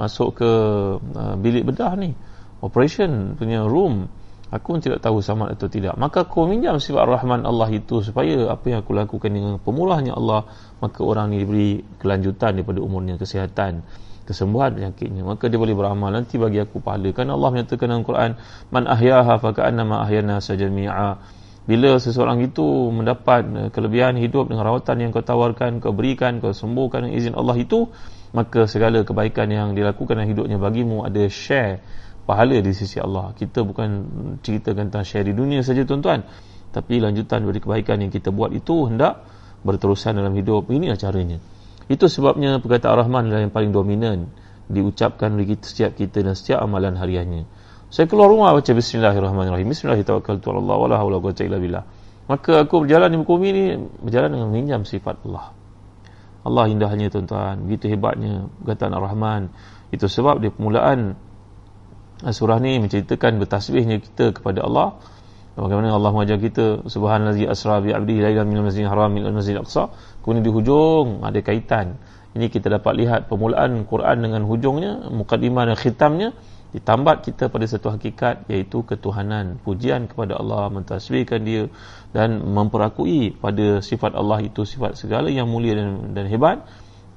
Masuk 0.02 0.42
ke 0.42 0.50
uh, 0.98 1.36
bilik 1.38 1.70
bedah 1.70 1.94
ni. 1.94 2.18
Operation 2.66 3.38
punya 3.38 3.70
room. 3.70 4.10
Aku 4.50 4.74
pun 4.74 4.82
tidak 4.82 5.06
tahu 5.06 5.22
sama 5.22 5.54
atau 5.54 5.70
tidak. 5.70 5.94
Maka 5.94 6.26
aku 6.26 6.50
minjam 6.50 6.82
sifat 6.82 7.06
rahman 7.06 7.46
Allah 7.46 7.70
itu 7.70 8.02
supaya 8.02 8.50
apa 8.50 8.66
yang 8.66 8.82
aku 8.82 8.98
lakukan 8.98 9.30
dengan 9.30 9.62
pemulahnya 9.62 10.18
Allah 10.18 10.50
maka 10.82 11.06
orang 11.06 11.38
ni 11.38 11.46
diberi 11.46 11.86
kelanjutan 12.02 12.58
daripada 12.58 12.82
umurnya 12.82 13.22
kesihatan 13.22 13.86
kesembuhan 14.26 14.74
penyakitnya. 14.74 15.22
Maka 15.22 15.54
dia 15.54 15.62
boleh 15.62 15.78
beramal. 15.78 16.10
Nanti 16.10 16.42
bagi 16.42 16.58
aku 16.58 16.82
pahala. 16.82 17.14
Kerana 17.14 17.38
Allah 17.38 17.50
menyatakan 17.50 17.86
dalam 17.94 18.02
Quran 18.02 18.32
man 18.74 18.90
ahyaha 18.90 19.38
fa 19.38 19.50
ka'annama 19.54 20.02
ahyana 20.02 20.42
sajami'a 20.42 21.39
bila 21.70 22.02
seseorang 22.02 22.42
itu 22.42 22.66
mendapat 22.90 23.42
eh, 23.54 23.70
kelebihan 23.70 24.18
hidup 24.18 24.50
dengan 24.50 24.66
rawatan 24.66 25.06
yang 25.06 25.10
kau 25.14 25.22
tawarkan 25.22 25.78
kau 25.78 25.94
berikan 25.94 26.42
kau 26.42 26.50
sembuhkan 26.50 27.06
dengan 27.06 27.14
izin 27.14 27.34
Allah 27.38 27.54
itu 27.62 27.86
maka 28.34 28.66
segala 28.66 29.06
kebaikan 29.06 29.50
yang 29.54 29.78
dilakukan 29.78 30.18
dalam 30.18 30.30
hidupnya 30.30 30.58
bagimu 30.58 31.06
ada 31.06 31.30
share 31.30 31.82
pahala 32.30 32.62
di 32.62 32.74
sisi 32.78 33.02
Allah. 33.02 33.34
Kita 33.34 33.66
bukan 33.66 33.90
ceritakan 34.46 34.94
tentang 34.94 35.02
share 35.02 35.26
di 35.26 35.34
dunia 35.34 35.66
saja 35.66 35.82
tuan-tuan. 35.82 36.22
Tapi 36.70 37.02
lanjutan 37.02 37.42
dari 37.42 37.58
kebaikan 37.58 38.06
yang 38.06 38.14
kita 38.14 38.30
buat 38.30 38.54
itu 38.54 38.86
hendak 38.86 39.26
berterusan 39.66 40.14
dalam 40.14 40.38
hidup. 40.38 40.70
Inilah 40.70 40.94
caranya. 40.94 41.42
Itu 41.90 42.06
sebabnya 42.06 42.62
perkataan 42.62 43.02
Rahman 43.02 43.34
adalah 43.34 43.42
yang 43.42 43.54
paling 43.54 43.74
dominan 43.74 44.30
diucapkan 44.70 45.34
oleh 45.34 45.58
kita, 45.58 45.66
setiap 45.66 45.92
kita 45.98 46.22
dan 46.22 46.38
setiap 46.38 46.62
amalan 46.62 46.94
hariannya. 47.02 47.50
Saya 47.90 48.06
keluar 48.06 48.30
rumah 48.30 48.54
baca 48.54 48.70
bismillahirrahmanirrahim. 48.70 49.74
Bismillahirrahmanirrahim. 49.74 50.62
Wala 50.70 50.96
haula 51.02 51.18
quwwata 51.18 51.42
illa 51.42 51.58
billah. 51.58 51.84
Maka 52.30 52.62
aku 52.62 52.86
berjalan 52.86 53.10
di 53.10 53.18
muka 53.18 53.34
bumi 53.34 53.50
ini 53.50 53.64
berjalan 54.06 54.30
dengan 54.38 54.50
minjam 54.54 54.82
sifat 54.86 55.26
Allah. 55.26 55.58
Allah 56.46 56.70
indahnya 56.70 57.10
tuan-tuan, 57.10 57.66
begitu 57.66 57.90
hebatnya 57.90 58.46
perkataan 58.62 58.94
Ar-Rahman. 58.94 59.50
Itu 59.90 60.06
sebab 60.06 60.38
di 60.38 60.54
permulaan 60.54 61.18
surah 62.22 62.62
ni 62.62 62.78
menceritakan 62.78 63.42
bertasbihnya 63.42 64.06
kita 64.06 64.38
kepada 64.38 64.70
Allah. 64.70 65.02
Bagaimana 65.58 65.90
Allah 65.90 66.14
mengajar 66.14 66.38
kita 66.38 66.86
subhanallazi 66.86 67.50
asra 67.50 67.82
bi 67.82 67.90
'abdihi 67.90 68.22
lailan 68.22 68.46
minal 68.46 68.70
masjidil 68.70 68.88
haram 68.88 69.12
ila 69.18 69.34
masjidil 69.34 69.66
aqsa 69.66 69.92
kemudian 70.24 70.48
di 70.48 70.52
hujung 70.56 71.20
ada 71.20 71.36
kaitan 71.44 72.00
ini 72.32 72.48
kita 72.48 72.72
dapat 72.80 72.96
lihat 72.96 73.20
permulaan 73.28 73.84
Quran 73.84 74.24
dengan 74.24 74.48
hujungnya 74.48 75.12
mukadimah 75.12 75.68
dan 75.68 75.76
khitamnya 75.76 76.32
ditambat 76.70 77.26
kita 77.26 77.50
pada 77.50 77.66
satu 77.66 77.90
hakikat 77.90 78.46
iaitu 78.46 78.86
ketuhanan 78.86 79.58
pujian 79.66 80.06
kepada 80.06 80.38
Allah 80.38 80.70
mentasbihkan 80.70 81.42
dia 81.42 81.66
dan 82.14 82.46
memperakui 82.46 83.34
pada 83.34 83.82
sifat 83.82 84.14
Allah 84.14 84.46
itu 84.46 84.66
sifat 84.70 84.94
segala 84.94 85.34
yang 85.34 85.50
mulia 85.50 85.74
dan, 85.74 86.14
dan 86.14 86.26
hebat. 86.30 86.66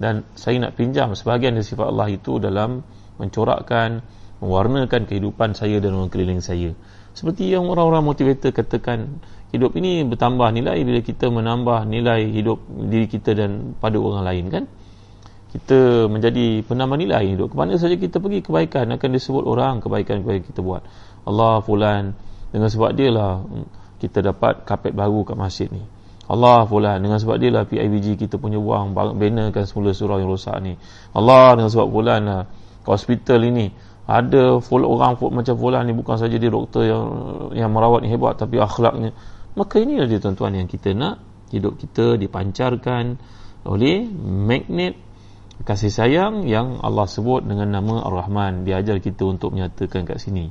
Dan 0.00 0.26
saya 0.34 0.58
nak 0.58 0.74
pinjam 0.74 1.12
sebahagian 1.12 1.54
dari 1.54 1.68
sifat 1.68 1.86
Allah 1.86 2.08
itu 2.10 2.40
dalam 2.40 2.82
mencorakkan 3.20 4.02
mewarnakan 4.42 5.06
kehidupan 5.06 5.54
saya 5.54 5.78
dan 5.78 5.94
orang 5.94 6.10
keliling 6.10 6.42
saya. 6.42 6.74
Seperti 7.12 7.52
yang 7.52 7.68
orang-orang 7.68 8.02
motivator 8.02 8.50
katakan 8.50 9.20
hidup 9.52 9.76
ini 9.76 10.02
bertambah 10.08 10.48
nilai 10.48 10.80
bila 10.82 11.00
kita 11.04 11.28
menambah 11.28 11.84
nilai 11.86 12.24
hidup 12.32 12.64
diri 12.88 13.06
kita 13.06 13.36
dan 13.36 13.76
pada 13.76 14.00
orang 14.00 14.24
lain 14.24 14.44
kan 14.48 14.64
kita 15.52 16.08
menjadi 16.08 16.64
penambah 16.64 16.96
nilai 16.96 17.36
hidup. 17.36 17.52
Ke 17.52 17.56
mana 17.60 17.76
saja 17.76 17.92
kita 18.00 18.16
pergi 18.24 18.40
kebaikan 18.40 18.88
akan 18.88 19.10
disebut 19.12 19.44
orang 19.44 19.84
kebaikan-kebaikan 19.84 20.48
kita 20.48 20.64
buat. 20.64 20.80
Allah 21.28 21.60
fulan 21.60 22.16
dengan 22.48 22.72
sebab 22.72 22.90
dia 22.96 23.12
lah 23.12 23.44
kita 24.00 24.24
dapat 24.24 24.64
kapet 24.64 24.96
baru 24.96 25.28
kat 25.28 25.36
masjid 25.36 25.68
ni. 25.68 25.84
Allah 26.32 26.64
fulan 26.64 27.04
dengan 27.04 27.20
sebab 27.20 27.36
dia 27.36 27.52
lah 27.52 27.68
PIBG 27.68 28.16
kita 28.16 28.40
punya 28.40 28.56
buang 28.56 28.96
banner 28.96 29.52
kan 29.52 29.68
semula 29.68 29.92
surau 29.92 30.16
yang 30.16 30.32
rosak 30.32 30.56
ni. 30.64 30.72
Allah 31.12 31.60
dengan 31.60 31.68
sebab 31.68 31.88
fulan 31.92 32.20
lah 32.24 32.42
hospital 32.88 33.44
ini 33.44 33.68
ada 34.08 34.58
full 34.58 34.82
orang 34.88 35.14
macam 35.20 35.54
fulan 35.54 35.86
ni 35.86 35.92
bukan 35.94 36.16
saja 36.16 36.34
dia 36.34 36.50
doktor 36.50 36.82
yang 36.88 37.04
yang 37.54 37.70
merawat 37.70 38.00
ni 38.00 38.08
hebat 38.08 38.40
tapi 38.40 38.56
akhlaknya. 38.56 39.12
Maka 39.52 39.84
inilah 39.84 40.08
dia 40.08 40.16
tuan-tuan 40.16 40.56
yang 40.56 40.64
kita 40.64 40.96
nak 40.96 41.20
hidup 41.52 41.76
kita 41.76 42.16
dipancarkan 42.16 43.20
oleh 43.68 44.08
magnet 44.48 45.11
kasih 45.62 45.90
sayang 45.90 46.46
yang 46.46 46.82
Allah 46.82 47.06
sebut 47.06 47.46
dengan 47.46 47.70
nama 47.70 48.02
Ar-Rahman. 48.06 48.66
Diajar 48.66 48.98
kita 48.98 49.26
untuk 49.26 49.54
menyatakan 49.54 50.06
kat 50.06 50.18
sini. 50.18 50.50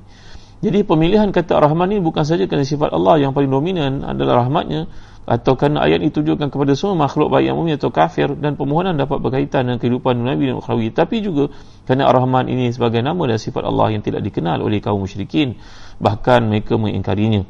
Jadi 0.61 0.85
pemilihan 0.85 1.33
kata 1.33 1.57
Ar-Rahman 1.57 1.97
ini 1.97 2.01
bukan 2.05 2.21
saja 2.21 2.45
kerana 2.45 2.63
sifat 2.63 2.93
Allah 2.93 3.17
yang 3.17 3.33
paling 3.33 3.49
dominan 3.49 4.05
adalah 4.05 4.45
rahmatnya 4.45 4.85
atau 5.21 5.53
kerana 5.53 5.85
ayat 5.85 6.01
itu 6.01 6.25
ditujukan 6.25 6.49
kepada 6.49 6.73
semua 6.73 7.05
makhluk 7.05 7.29
baik 7.29 7.53
yang 7.53 7.57
mumi 7.57 7.77
atau 7.77 7.93
kafir 7.93 8.33
dan 8.41 8.57
permohonan 8.57 8.97
dapat 8.97 9.21
berkaitan 9.21 9.69
dengan 9.69 9.77
kehidupan 9.77 10.17
Nabi 10.17 10.49
dan 10.49 10.57
Ukhrawi 10.57 10.89
tapi 10.89 11.21
juga 11.21 11.53
kerana 11.85 12.09
Ar-Rahman 12.09 12.49
ini 12.49 12.73
sebagai 12.73 13.05
nama 13.05 13.21
dan 13.29 13.37
sifat 13.37 13.61
Allah 13.61 13.93
yang 13.93 14.01
tidak 14.01 14.25
dikenal 14.25 14.65
oleh 14.65 14.81
kaum 14.81 14.97
musyrikin 14.97 15.61
bahkan 16.01 16.41
mereka 16.49 16.73
mengingkarinya 16.73 17.45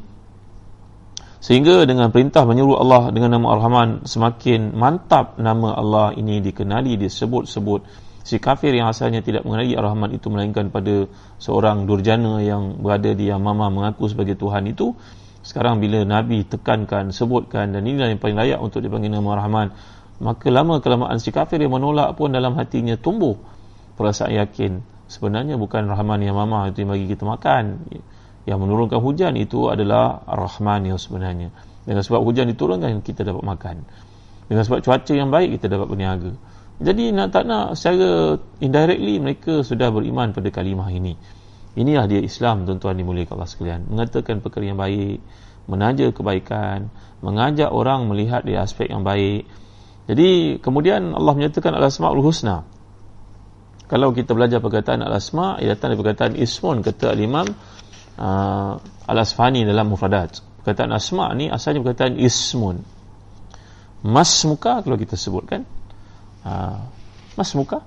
Sehingga 1.42 1.82
dengan 1.90 2.14
perintah 2.14 2.46
menyuruh 2.46 2.78
Allah 2.78 3.10
dengan 3.10 3.34
nama 3.34 3.58
Ar-Rahman 3.58 4.06
semakin 4.06 4.78
mantap 4.78 5.42
nama 5.42 5.74
Allah 5.74 6.14
ini 6.14 6.38
dikenali, 6.38 6.94
disebut-sebut. 6.94 7.82
Si 8.22 8.38
kafir 8.38 8.70
yang 8.70 8.86
asalnya 8.86 9.26
tidak 9.26 9.42
mengenali 9.42 9.74
Ar-Rahman 9.74 10.14
itu 10.14 10.30
melainkan 10.30 10.70
pada 10.70 11.10
seorang 11.42 11.90
durjana 11.90 12.38
yang 12.38 12.78
berada 12.78 13.10
di 13.10 13.26
Yamama 13.26 13.74
mengaku 13.74 14.06
sebagai 14.06 14.38
Tuhan 14.38 14.70
itu. 14.70 14.94
Sekarang 15.42 15.82
bila 15.82 16.06
Nabi 16.06 16.46
tekankan, 16.46 17.10
sebutkan 17.10 17.74
dan 17.74 17.82
inilah 17.82 18.14
yang 18.14 18.22
paling 18.22 18.38
layak 18.38 18.62
untuk 18.62 18.78
dipanggil 18.78 19.10
nama 19.10 19.34
Ar-Rahman. 19.34 19.68
Maka 20.22 20.46
lama 20.46 20.78
kelamaan 20.78 21.18
si 21.18 21.34
kafir 21.34 21.58
yang 21.58 21.74
menolak 21.74 22.14
pun 22.14 22.30
dalam 22.30 22.54
hatinya 22.54 22.94
tumbuh 22.94 23.34
perasaan 23.98 24.38
yakin. 24.38 24.78
Sebenarnya 25.10 25.58
bukan 25.58 25.90
Rahman 25.90 26.22
yang 26.22 26.38
Mama 26.38 26.70
itu 26.70 26.86
yang 26.86 26.94
bagi 26.94 27.10
kita 27.10 27.26
makan 27.26 27.82
yang 28.48 28.58
menurunkan 28.58 28.98
hujan 28.98 29.38
itu 29.38 29.70
adalah 29.70 30.22
Ar-Rahman 30.26 30.90
yang 30.90 30.98
sebenarnya. 30.98 31.54
Dengan 31.82 32.02
sebab 32.02 32.22
hujan 32.22 32.50
diturunkan 32.50 33.02
kita 33.02 33.22
dapat 33.22 33.42
makan. 33.42 33.76
Dengan 34.46 34.62
sebab 34.66 34.82
cuaca 34.82 35.12
yang 35.14 35.30
baik 35.30 35.58
kita 35.58 35.70
dapat 35.70 35.86
berniaga. 35.90 36.32
Jadi 36.82 37.14
nak 37.14 37.30
tak 37.30 37.46
nak 37.46 37.78
secara 37.78 38.38
indirectly 38.58 39.22
mereka 39.22 39.62
sudah 39.62 39.94
beriman 39.94 40.34
pada 40.34 40.50
kalimah 40.50 40.90
ini. 40.90 41.14
Inilah 41.78 42.04
dia 42.10 42.20
Islam 42.20 42.66
tuan-tuan 42.66 42.98
dimuliakan 42.98 43.38
Allah 43.38 43.50
sekalian. 43.50 43.80
Mengatakan 43.86 44.42
perkara 44.42 44.66
yang 44.66 44.78
baik 44.78 45.22
menaja 45.70 46.10
kebaikan 46.10 46.90
mengajak 47.22 47.70
orang 47.70 48.10
melihat 48.10 48.42
di 48.42 48.58
aspek 48.58 48.90
yang 48.90 49.06
baik. 49.06 49.46
Jadi 50.10 50.58
kemudian 50.58 51.14
Allah 51.14 51.32
menyatakan 51.38 51.78
al-asma'ul 51.78 52.20
husna. 52.20 52.66
Kalau 53.86 54.10
kita 54.10 54.34
belajar 54.34 54.58
perkataan 54.58 55.06
al-asma' 55.06 55.62
ia 55.62 55.78
datang 55.78 55.94
dari 55.94 56.00
perkataan 56.02 56.32
ismun 56.34 56.82
kata 56.82 57.14
al-imam 57.14 57.46
uh, 58.18 58.80
al-asfani 59.08 59.64
dalam 59.64 59.92
mufradat 59.92 60.52
perkataan 60.62 60.94
asma 60.94 61.34
ni 61.34 61.50
asalnya 61.50 61.82
perkataan 61.82 62.14
ismun. 62.22 62.78
Mas 64.06 64.30
muka 64.46 64.82
kalau 64.82 64.94
kita 64.94 65.18
sebutkan. 65.18 65.66
Uh, 66.46 66.86
mas 67.34 67.50
muka. 67.58 67.82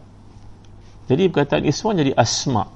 Jadi 1.07 1.31
perkataan 1.31 1.63
ismun 1.63 1.95
jadi 2.03 2.11
asma. 2.15 2.67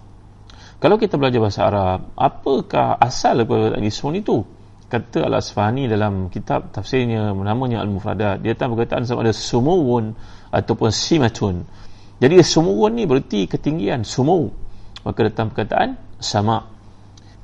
Kalau 0.79 0.95
kita 0.95 1.19
belajar 1.19 1.39
bahasa 1.43 1.61
Arab 1.67 2.15
apakah 2.15 2.95
asal 2.95 3.43
perkataan 3.43 3.83
ismun 3.83 4.23
itu? 4.23 4.47
Kata 4.89 5.27
al-asfani 5.27 5.85
dalam 5.85 6.33
kitab 6.33 6.73
tafsirnya 6.73 7.35
namanya 7.35 7.83
al-mufradat 7.83 8.41
dia 8.41 8.55
tak 8.55 8.73
perkataan 8.73 9.05
sama 9.05 9.27
ada 9.27 9.35
sumuwun 9.35 10.15
ataupun 10.49 10.89
simatun. 10.89 11.67
Jadi 12.23 12.39
sumuwun 12.41 12.97
ni 12.97 13.03
berarti 13.05 13.45
ketinggian 13.45 14.07
sumu 14.07 14.49
maka 15.03 15.19
datang 15.27 15.51
perkataan 15.51 15.99
sama 16.19 16.78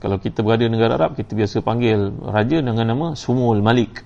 kalau 0.06 0.22
kita 0.22 0.46
berada 0.46 0.70
di 0.70 0.70
negara 0.70 1.02
Arab 1.02 1.18
kita 1.18 1.34
biasa 1.34 1.66
panggil 1.66 2.14
raja 2.30 2.62
dengan 2.62 2.86
nama 2.86 3.08
Sumul 3.18 3.66
Malik. 3.66 4.06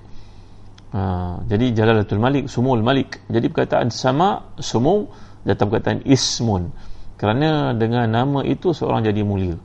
Ha, 0.95 1.43
jadi 1.43 1.75
Jalalatul 1.75 2.23
Malik 2.23 2.47
Sumul 2.47 2.79
Malik. 2.79 3.19
Jadi 3.27 3.51
perkataan 3.51 3.91
sama 3.91 4.55
Sumul 4.63 5.11
datang 5.43 5.67
perkataan 5.67 6.07
Ismun. 6.07 6.71
Kerana 7.19 7.75
dengan 7.75 8.07
nama 8.07 8.47
itu 8.47 8.71
seorang 8.71 9.03
jadi 9.03 9.27
mulia. 9.27 9.59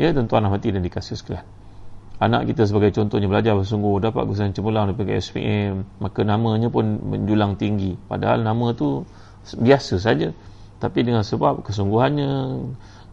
Ya 0.00 0.16
tuan-tuan 0.16 0.48
hati 0.48 0.72
dan 0.72 0.80
dikasih 0.80 1.20
sekalian. 1.20 1.44
Anak 2.16 2.48
kita 2.48 2.64
sebagai 2.64 2.96
contohnya 2.96 3.28
belajar 3.28 3.52
bersungguh 3.52 4.00
dapat 4.00 4.32
kesan 4.32 4.56
cemerlang 4.56 4.88
daripada 4.88 5.12
SPM 5.12 5.84
maka 6.00 6.24
namanya 6.24 6.72
pun 6.72 7.04
menjulang 7.04 7.60
tinggi. 7.60 8.00
Padahal 8.08 8.40
nama 8.40 8.72
tu 8.72 9.04
biasa 9.60 10.00
saja 10.00 10.32
tapi 10.80 11.04
dengan 11.04 11.20
sebab 11.20 11.60
kesungguhannya 11.60 12.32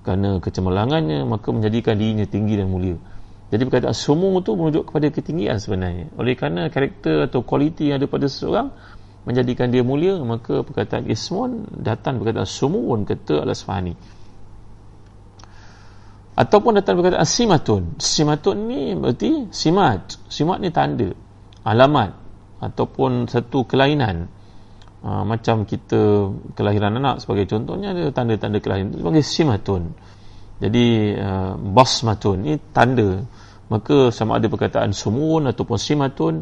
kerana 0.03 0.43
kecemerlangannya 0.43 1.23
maka 1.23 1.49
menjadikan 1.49 1.95
dirinya 1.95 2.27
tinggi 2.27 2.59
dan 2.59 2.67
mulia. 2.69 2.99
Jadi 3.49 3.69
perkataan 3.69 3.95
sumu 3.95 4.33
itu 4.41 4.51
menunjuk 4.57 4.89
kepada 4.91 5.07
ketinggian 5.13 5.57
sebenarnya. 5.61 6.11
Oleh 6.17 6.33
kerana 6.33 6.67
karakter 6.67 7.29
atau 7.29 7.45
kualiti 7.45 7.89
yang 7.89 8.01
ada 8.01 8.09
pada 8.09 8.27
seseorang 8.27 8.73
menjadikan 9.23 9.71
dia 9.71 9.85
mulia 9.85 10.19
maka 10.19 10.61
perkataan 10.67 11.07
ismun 11.07 11.69
datang 11.71 12.19
perkataan 12.19 12.49
sumun 12.49 13.07
kata 13.07 13.47
al-asfahani 13.47 13.95
ataupun 16.33 16.81
datang 16.81 16.99
perkataan 16.99 17.29
simatun. 17.29 17.83
Simatun 18.01 18.57
ni 18.65 18.97
berarti 18.97 19.53
simat. 19.53 20.17
Simat 20.27 20.57
ni 20.59 20.73
tanda 20.73 21.13
alamat 21.63 22.11
ataupun 22.59 23.29
satu 23.29 23.63
kelainan 23.69 24.27
uh, 25.03 25.23
macam 25.27 25.67
kita 25.67 26.31
kelahiran 26.57 26.97
anak 26.97 27.21
sebagai 27.21 27.45
contohnya 27.51 27.91
ada 27.91 28.09
tanda-tanda 28.09 28.57
kelahiran 28.63 28.95
sebagai 28.95 29.23
simatun. 29.23 29.93
Jadi 30.63 31.13
uh, 31.19 31.53
basmatun 31.59 32.47
ini 32.47 32.55
tanda. 32.71 33.27
Maka 33.67 34.09
sama 34.09 34.39
ada 34.39 34.47
perkataan 34.47 34.95
sumun 34.95 35.49
ataupun 35.49 35.77
simatun 35.79 36.35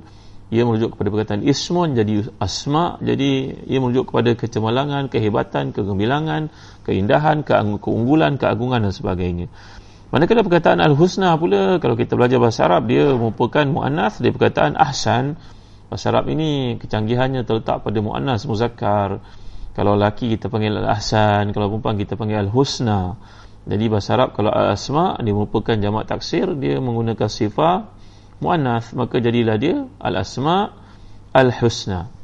ia 0.52 0.68
merujuk 0.68 1.00
kepada 1.00 1.10
perkataan 1.16 1.42
ismun 1.48 1.96
jadi 1.96 2.28
asma 2.44 3.00
jadi 3.00 3.56
ia 3.72 3.80
merujuk 3.80 4.12
kepada 4.12 4.36
kecemerlangan 4.36 5.08
kehebatan 5.08 5.72
kegembilangan 5.72 6.52
keindahan 6.84 7.48
keunggulan 7.80 8.36
keagungan 8.36 8.84
dan 8.84 8.92
sebagainya. 8.92 9.48
Manakala 10.12 10.44
perkataan 10.44 10.84
al-husna 10.84 11.40
pula 11.40 11.80
kalau 11.80 11.96
kita 11.96 12.20
belajar 12.20 12.36
bahasa 12.44 12.68
Arab 12.68 12.92
dia 12.92 13.16
merupakan 13.16 13.64
muannas 13.64 14.20
dari 14.20 14.36
perkataan 14.36 14.76
ahsan 14.76 15.40
bahasa 15.92 16.08
Arab 16.16 16.32
ini 16.32 16.80
kecanggihannya 16.80 17.44
terletak 17.44 17.84
pada 17.84 18.00
muannas 18.00 18.48
muzakkar. 18.48 19.20
Kalau 19.76 20.00
laki 20.00 20.32
kita 20.36 20.48
panggil 20.48 20.80
al-ahsan 20.80 21.52
kalau 21.52 21.68
perempuan 21.76 22.00
kita 22.00 22.16
panggil 22.16 22.48
al-husna. 22.48 23.20
Jadi 23.68 23.92
bahasa 23.92 24.16
Arab 24.16 24.32
kalau 24.32 24.56
al-asma 24.56 25.20
dia 25.20 25.36
merupakan 25.36 25.76
jamak 25.76 26.08
taksir 26.08 26.48
dia 26.56 26.80
menggunakan 26.80 27.28
sifat 27.28 27.92
muannas. 28.40 28.96
Maka 28.96 29.20
jadilah 29.20 29.60
dia 29.60 29.84
al 30.00 30.16
asma 30.24 30.72
al 31.36 31.52
husna 31.52 32.22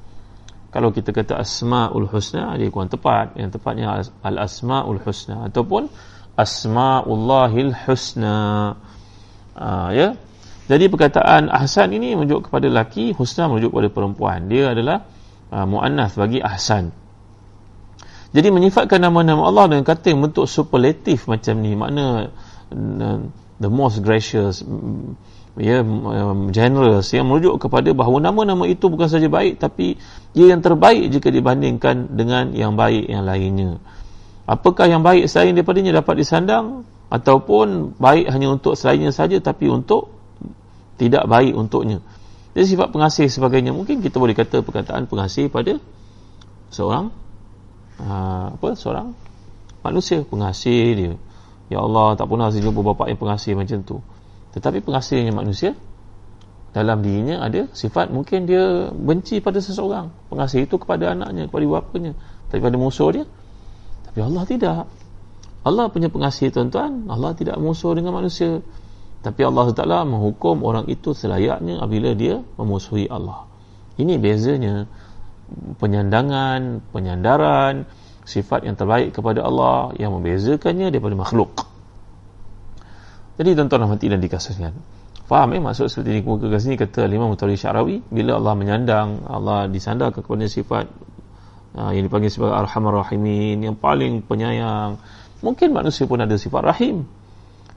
kalau 0.67 0.91
kita 0.91 1.15
kata 1.15 1.39
asmaul 1.39 2.05
husna 2.11 2.53
dia 2.59 2.69
kurang 2.69 2.91
tepat. 2.91 3.33
Yang 3.33 3.57
tepatnya 3.57 4.03
al 4.21 4.37
asmaul 4.37 5.01
husna. 5.01 5.47
Ataupun 5.49 5.89
asmaullahil 6.37 7.73
husna. 7.87 8.37
Uh, 9.57 9.89
ya 9.89 10.07
jadi 10.67 10.91
perkataan 10.91 11.47
ahsan 11.47 11.95
ini 11.95 12.19
merujuk 12.19 12.51
kepada 12.51 12.67
laki 12.67 13.15
husna 13.15 13.47
merujuk 13.47 13.71
kepada 13.71 13.87
perempuan. 13.87 14.51
Dia 14.51 14.75
adalah 14.75 15.07
uh, 15.47 15.63
muannas 15.63 16.19
bagi 16.19 16.43
ahsan. 16.43 16.91
Jadi 18.35 18.51
menyifatkan 18.51 18.99
nama-nama 18.99 19.47
Allah 19.47 19.71
dengan 19.71 19.87
kata 19.87 20.11
yang 20.11 20.27
bentuk 20.27 20.43
superlatif 20.51 21.31
macam 21.31 21.63
ni. 21.63 21.71
Makna 21.71 22.35
uh, 22.75 23.17
the 23.63 23.69
most 23.71 24.03
gracious 24.03 24.59
ya 25.57 25.81
um, 25.81 26.53
generous 26.53 27.15
yang 27.15 27.31
merujuk 27.31 27.63
kepada 27.63 27.89
bahawa 27.95 28.21
nama-nama 28.29 28.69
itu 28.69 28.93
bukan 28.93 29.09
saja 29.09 29.25
baik 29.25 29.57
tapi 29.57 29.97
ia 30.37 30.53
yang 30.53 30.61
terbaik 30.61 31.09
jika 31.09 31.33
dibandingkan 31.33 32.13
dengan 32.13 32.51
yang 32.51 32.75
baik 32.75 33.07
yang 33.07 33.23
lainnya. 33.23 33.79
Apakah 34.43 34.91
yang 34.91 34.99
baik 34.99 35.31
selain 35.31 35.55
daripadanya 35.55 36.03
dapat 36.03 36.27
disandang? 36.27 36.83
Ataupun 37.07 37.95
baik 37.95 38.27
hanya 38.35 38.51
untuk 38.51 38.75
selainnya 38.75 39.15
saja 39.15 39.39
tapi 39.39 39.71
untuk 39.71 40.16
tidak 40.97 41.23
baik 41.29 41.53
untuknya. 41.53 42.01
Jadi 42.57 42.73
sifat 42.73 42.89
pengasih 42.89 43.29
sebagainya. 43.29 43.71
Mungkin 43.71 44.01
kita 44.01 44.17
boleh 44.17 44.33
kata 44.33 44.65
perkataan 44.65 45.05
pengasih 45.05 45.45
pada 45.53 45.77
seorang 46.73 47.13
uh, 48.01 48.57
apa 48.57 48.73
seorang 48.73 49.13
manusia. 49.85 50.25
Pengasih 50.25 50.81
dia. 50.97 51.13
Ya 51.69 51.83
Allah 51.83 52.17
tak 52.17 52.25
pernah 52.31 52.49
saya 52.49 52.65
jumpa 52.65 52.81
bapa 52.81 53.13
yang 53.13 53.21
pengasih 53.21 53.53
macam 53.53 53.85
tu. 53.85 54.01
Tetapi 54.57 54.81
pengasihnya 54.81 55.29
manusia 55.35 55.77
dalam 56.73 57.01
dirinya 57.01 57.45
ada 57.45 57.69
sifat 57.73 58.09
mungkin 58.09 58.49
dia 58.49 58.89
benci 58.89 59.37
pada 59.37 59.61
seseorang. 59.61 60.09
Pengasih 60.33 60.65
itu 60.65 60.81
kepada 60.81 61.13
anaknya 61.13 61.45
kepada 61.45 61.65
bapanya. 61.77 62.17
Tapi 62.49 62.59
pada 62.63 62.77
musuh 62.79 63.09
dia. 63.13 63.25
Tapi 64.09 64.19
Allah 64.23 64.43
tidak. 64.49 64.89
Allah 65.67 65.91
punya 65.91 66.07
pengasih 66.07 66.47
tuan-tuan 66.47 67.11
Allah 67.11 67.35
tidak 67.35 67.59
musuh 67.59 67.91
dengan 67.91 68.15
manusia 68.15 68.63
tapi 69.25 69.41
Allah 69.43 69.67
Taala 69.73 70.05
menghukum 70.05 70.61
orang 70.61 70.85
itu 70.87 71.13
selayaknya 71.13 71.81
apabila 71.81 72.13
dia 72.13 72.41
memusuhi 72.59 73.09
Allah 73.09 73.45
ini 73.97 74.17
bezanya 74.21 74.85
penyandangan 75.79 76.83
penyandaran 76.91 77.87
sifat 78.27 78.67
yang 78.67 78.75
terbaik 78.75 79.15
kepada 79.15 79.41
Allah 79.47 79.95
yang 79.95 80.11
membezakannya 80.13 80.91
daripada 80.91 81.15
makhluk 81.15 81.67
jadi 83.37 83.53
tuan-tuan 83.53 83.85
rahmati 83.85 84.09
dan 84.09 84.17
dikasihkan. 84.17 84.73
Faham 85.29 85.53
eh 85.53 85.61
maksud 85.61 85.93
seperti 85.93 86.09
ini 86.17 86.21
muka 86.25 86.49
kat 86.49 86.61
sini 86.63 86.75
kata 86.79 87.05
Imam 87.05 87.29
Mutawalli 87.29 87.59
Syarawi 87.59 88.01
bila 88.09 88.39
Allah 88.39 88.53
menyandang 88.57 89.27
Allah 89.27 89.67
disandarkan 89.69 90.23
kepada 90.23 90.47
sifat 90.47 90.87
uh, 91.77 91.91
yang 91.93 92.07
dipanggil 92.07 92.31
sebagai 92.31 92.55
Arhamar 92.57 93.05
Rahimin 93.05 93.61
yang 93.61 93.75
paling 93.77 94.25
penyayang. 94.25 94.97
Mungkin 95.45 95.69
manusia 95.69 96.09
pun 96.09 96.17
ada 96.17 96.33
sifat 96.33 96.65
rahim. 96.65 97.05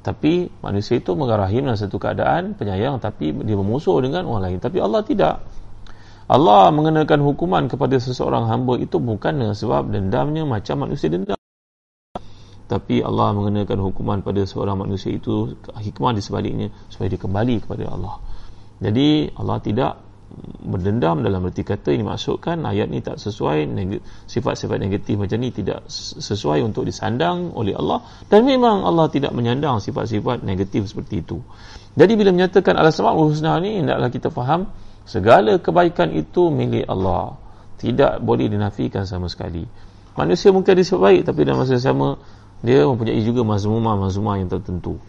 Tapi 0.00 0.48
manusia 0.64 0.96
itu 0.96 1.12
mengarahim 1.12 1.68
dalam 1.68 1.76
satu 1.76 2.00
keadaan 2.00 2.56
penyayang 2.56 2.96
tapi 3.04 3.36
dia 3.44 3.56
bermusuh 3.56 4.00
dengan 4.00 4.24
orang 4.24 4.48
lain. 4.48 4.58
Tapi 4.58 4.80
Allah 4.80 5.04
tidak. 5.04 5.34
Allah 6.30 6.70
mengenakan 6.70 7.26
hukuman 7.26 7.66
kepada 7.66 7.98
seseorang 7.98 8.46
hamba 8.46 8.78
itu 8.78 9.02
bukan 9.02 9.50
sebab 9.50 9.90
dendamnya 9.90 10.46
macam 10.46 10.86
manusia 10.86 11.10
dendam 11.10 11.40
tapi 12.70 13.02
Allah 13.02 13.34
mengenakan 13.34 13.90
hukuman 13.90 14.22
pada 14.22 14.46
seorang 14.46 14.78
manusia 14.78 15.10
itu 15.10 15.58
hikmah 15.74 16.14
di 16.14 16.22
sebaliknya 16.22 16.70
supaya 16.86 17.10
dia 17.10 17.18
kembali 17.18 17.66
kepada 17.66 17.90
Allah 17.90 18.22
jadi 18.78 19.34
Allah 19.34 19.58
tidak 19.58 19.92
berdendam 20.60 21.20
dalam 21.26 21.42
erti 21.50 21.66
kata 21.66 21.90
ini 21.90 22.06
maksudkan 22.06 22.62
ayat 22.62 22.86
ini 22.88 23.02
tak 23.02 23.18
sesuai 23.18 23.66
sifat-sifat 24.30 24.78
negatif 24.78 25.18
macam 25.18 25.38
ni 25.42 25.50
tidak 25.50 25.84
sesuai 25.90 26.62
untuk 26.62 26.86
disandang 26.86 27.50
oleh 27.52 27.74
Allah. 27.74 28.04
Dan 28.30 28.46
memang 28.46 28.86
Allah 28.86 29.10
tidak 29.10 29.34
menyandang 29.34 29.82
sifat-sifat 29.82 30.46
negatif 30.46 30.86
seperti 30.86 31.26
itu. 31.26 31.42
Jadi 31.98 32.12
bila 32.14 32.30
menyatakan 32.30 32.78
al-asma'ul 32.78 33.34
husna 33.34 33.58
ni 33.58 33.82
hendaklah 33.82 34.08
kita 34.08 34.30
faham 34.30 34.70
segala 35.02 35.58
kebaikan 35.58 36.14
itu 36.14 36.48
milik 36.48 36.86
Allah. 36.86 37.34
Tidak 37.80 38.22
boleh 38.22 38.46
dinafikan 38.46 39.08
sama 39.08 39.26
sekali. 39.26 39.66
Manusia 40.14 40.54
mungkin 40.54 40.78
sifat 40.78 41.00
baik 41.00 41.20
tapi 41.26 41.42
dalam 41.42 41.64
masa 41.64 41.74
yang 41.74 41.86
sama 41.90 42.08
dia 42.60 42.84
mempunyai 42.84 43.18
juga 43.24 43.40
mazmumah-mazmumah 43.42 44.34
yang 44.38 44.52
tertentu 44.52 45.00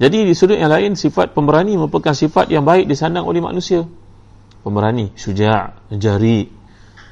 jadi 0.00 0.24
di 0.24 0.32
sudut 0.32 0.56
yang 0.56 0.72
lain 0.72 0.96
sifat 0.96 1.36
pemberani 1.36 1.76
merupakan 1.76 2.16
sifat 2.16 2.48
yang 2.48 2.64
baik 2.64 2.88
disandang 2.88 3.28
oleh 3.28 3.44
manusia. 3.44 3.84
Pemberani, 4.64 5.12
syuja' 5.12 5.76
jari 5.92 6.48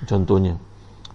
contohnya. 0.09 0.57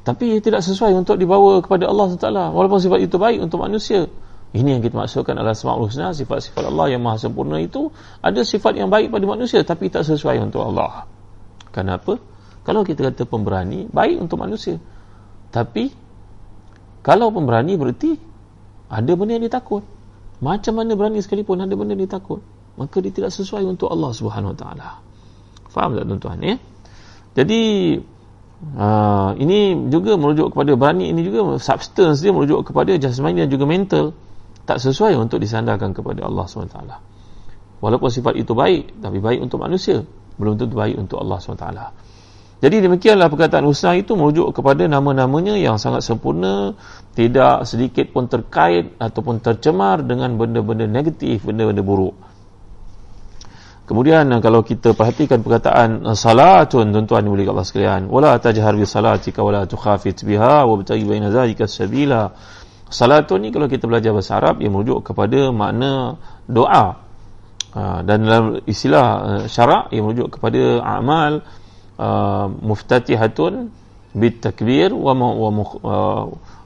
Tapi 0.06 0.38
ia 0.38 0.40
tidak 0.44 0.62
sesuai 0.62 0.94
untuk 0.94 1.18
dibawa 1.18 1.64
kepada 1.66 1.90
Allah 1.90 2.14
SWT 2.14 2.30
walaupun 2.54 2.78
sifat 2.78 3.00
itu 3.02 3.18
baik 3.18 3.42
untuk 3.42 3.66
manusia. 3.66 4.06
Ini 4.54 4.78
yang 4.78 4.82
kita 4.86 4.94
maksudkan 4.94 5.34
adalah 5.34 5.58
sema'ul 5.58 5.90
husna 5.90 6.14
sifat-sifat 6.14 6.70
Allah 6.70 6.94
yang 6.94 7.02
maha 7.02 7.18
sempurna 7.18 7.58
itu 7.58 7.90
ada 8.22 8.46
sifat 8.46 8.78
yang 8.78 8.94
baik 8.94 9.10
pada 9.10 9.26
manusia 9.26 9.66
tapi 9.66 9.90
tak 9.90 10.06
sesuai 10.06 10.46
untuk 10.46 10.62
Allah. 10.62 11.10
Kenapa? 11.74 12.22
kalau 12.64 12.82
kita 12.88 13.12
kata 13.12 13.28
pemberani 13.28 13.92
baik 13.92 14.24
untuk 14.24 14.40
manusia. 14.40 14.80
Tapi 15.52 15.92
kalau 17.04 17.30
pemberani 17.30 17.76
berarti 17.76 18.16
ada 18.88 19.12
benda 19.14 19.36
yang 19.36 19.44
dia 19.46 19.54
takut. 19.54 19.84
Macam 20.44 20.76
mana 20.76 21.00
berani 21.00 21.24
sekalipun 21.24 21.64
ada 21.64 21.72
benda 21.72 21.96
dia 21.96 22.12
takut. 22.12 22.44
Maka 22.76 23.00
dia 23.00 23.16
tidak 23.16 23.32
sesuai 23.32 23.64
untuk 23.64 23.88
Allah 23.88 24.12
Subhanahu 24.12 24.52
Wa 24.52 24.58
Taala. 24.60 24.90
Faham 25.72 25.96
tak 25.96 26.04
tuan-tuan 26.04 26.38
ya? 26.44 26.56
Jadi 27.34 27.62
uh, 28.76 29.32
ini 29.40 29.88
juga 29.88 30.20
merujuk 30.20 30.52
kepada 30.52 30.76
berani 30.76 31.10
ini 31.10 31.24
juga 31.24 31.56
substance 31.64 32.20
dia 32.20 32.36
merujuk 32.36 32.68
kepada 32.68 32.94
jasmani 33.00 33.48
dan 33.48 33.50
juga 33.50 33.66
mental 33.66 34.12
tak 34.68 34.84
sesuai 34.84 35.16
untuk 35.16 35.40
disandarkan 35.40 35.96
kepada 35.96 36.28
Allah 36.28 36.46
Subhanahu 36.46 36.70
Wa 36.70 36.76
Taala. 36.76 36.98
Walaupun 37.80 38.10
sifat 38.12 38.36
itu 38.36 38.52
baik 38.52 39.00
tapi 39.00 39.24
baik 39.24 39.40
untuk 39.40 39.64
manusia 39.64 40.04
belum 40.36 40.60
tentu 40.60 40.76
baik 40.76 41.00
untuk 41.00 41.24
Allah 41.24 41.40
Subhanahu 41.40 41.62
Wa 41.62 41.66
Taala. 41.72 41.86
Jadi 42.64 42.80
demikianlah 42.80 43.28
perkataan 43.28 43.68
husna 43.68 43.92
itu 44.00 44.16
merujuk 44.16 44.56
kepada 44.56 44.88
nama-namanya 44.88 45.60
yang 45.60 45.76
sangat 45.76 46.00
sempurna, 46.00 46.72
tidak 47.12 47.68
sedikit 47.68 48.16
pun 48.16 48.32
terkait 48.32 48.96
ataupun 49.04 49.44
tercemar 49.44 50.00
dengan 50.00 50.40
benda-benda 50.40 50.88
negatif, 50.88 51.44
benda-benda 51.44 51.84
buruk. 51.84 52.16
Kemudian 53.84 54.32
kalau 54.40 54.64
kita 54.64 54.96
perhatikan 54.96 55.44
perkataan 55.44 56.08
salatun 56.16 56.96
tuan-tuan 56.96 57.28
boleh 57.28 57.44
Allah 57.52 57.68
sekalian, 57.68 58.08
wala 58.08 58.40
tajhar 58.40 58.80
bi 58.80 58.88
salatika 58.88 59.44
wala 59.44 59.68
tukhafit 59.68 60.24
biha 60.24 60.64
wa 60.64 60.80
btaghi 60.80 61.04
baina 61.04 61.36
zalika 61.36 61.68
sabila. 61.68 62.32
Salatun 62.88 63.44
ni 63.44 63.52
kalau 63.52 63.68
kita 63.68 63.92
belajar 63.92 64.16
bahasa 64.16 64.40
Arab 64.40 64.64
ia 64.64 64.72
merujuk 64.72 65.12
kepada 65.12 65.52
makna 65.52 66.16
doa. 66.48 67.04
Ha, 67.76 68.06
dan 68.08 68.24
dalam 68.24 68.64
istilah 68.70 69.06
uh, 69.20 69.44
syarak 69.52 69.92
ia 69.92 70.00
merujuk 70.00 70.40
kepada 70.40 70.80
amal 70.80 71.44
Uh, 72.04 72.52
muftatihatun 72.60 73.72
bitakbir 74.12 74.92
wa 74.92 75.16
wa 75.16 75.50
uh, 75.56 76.24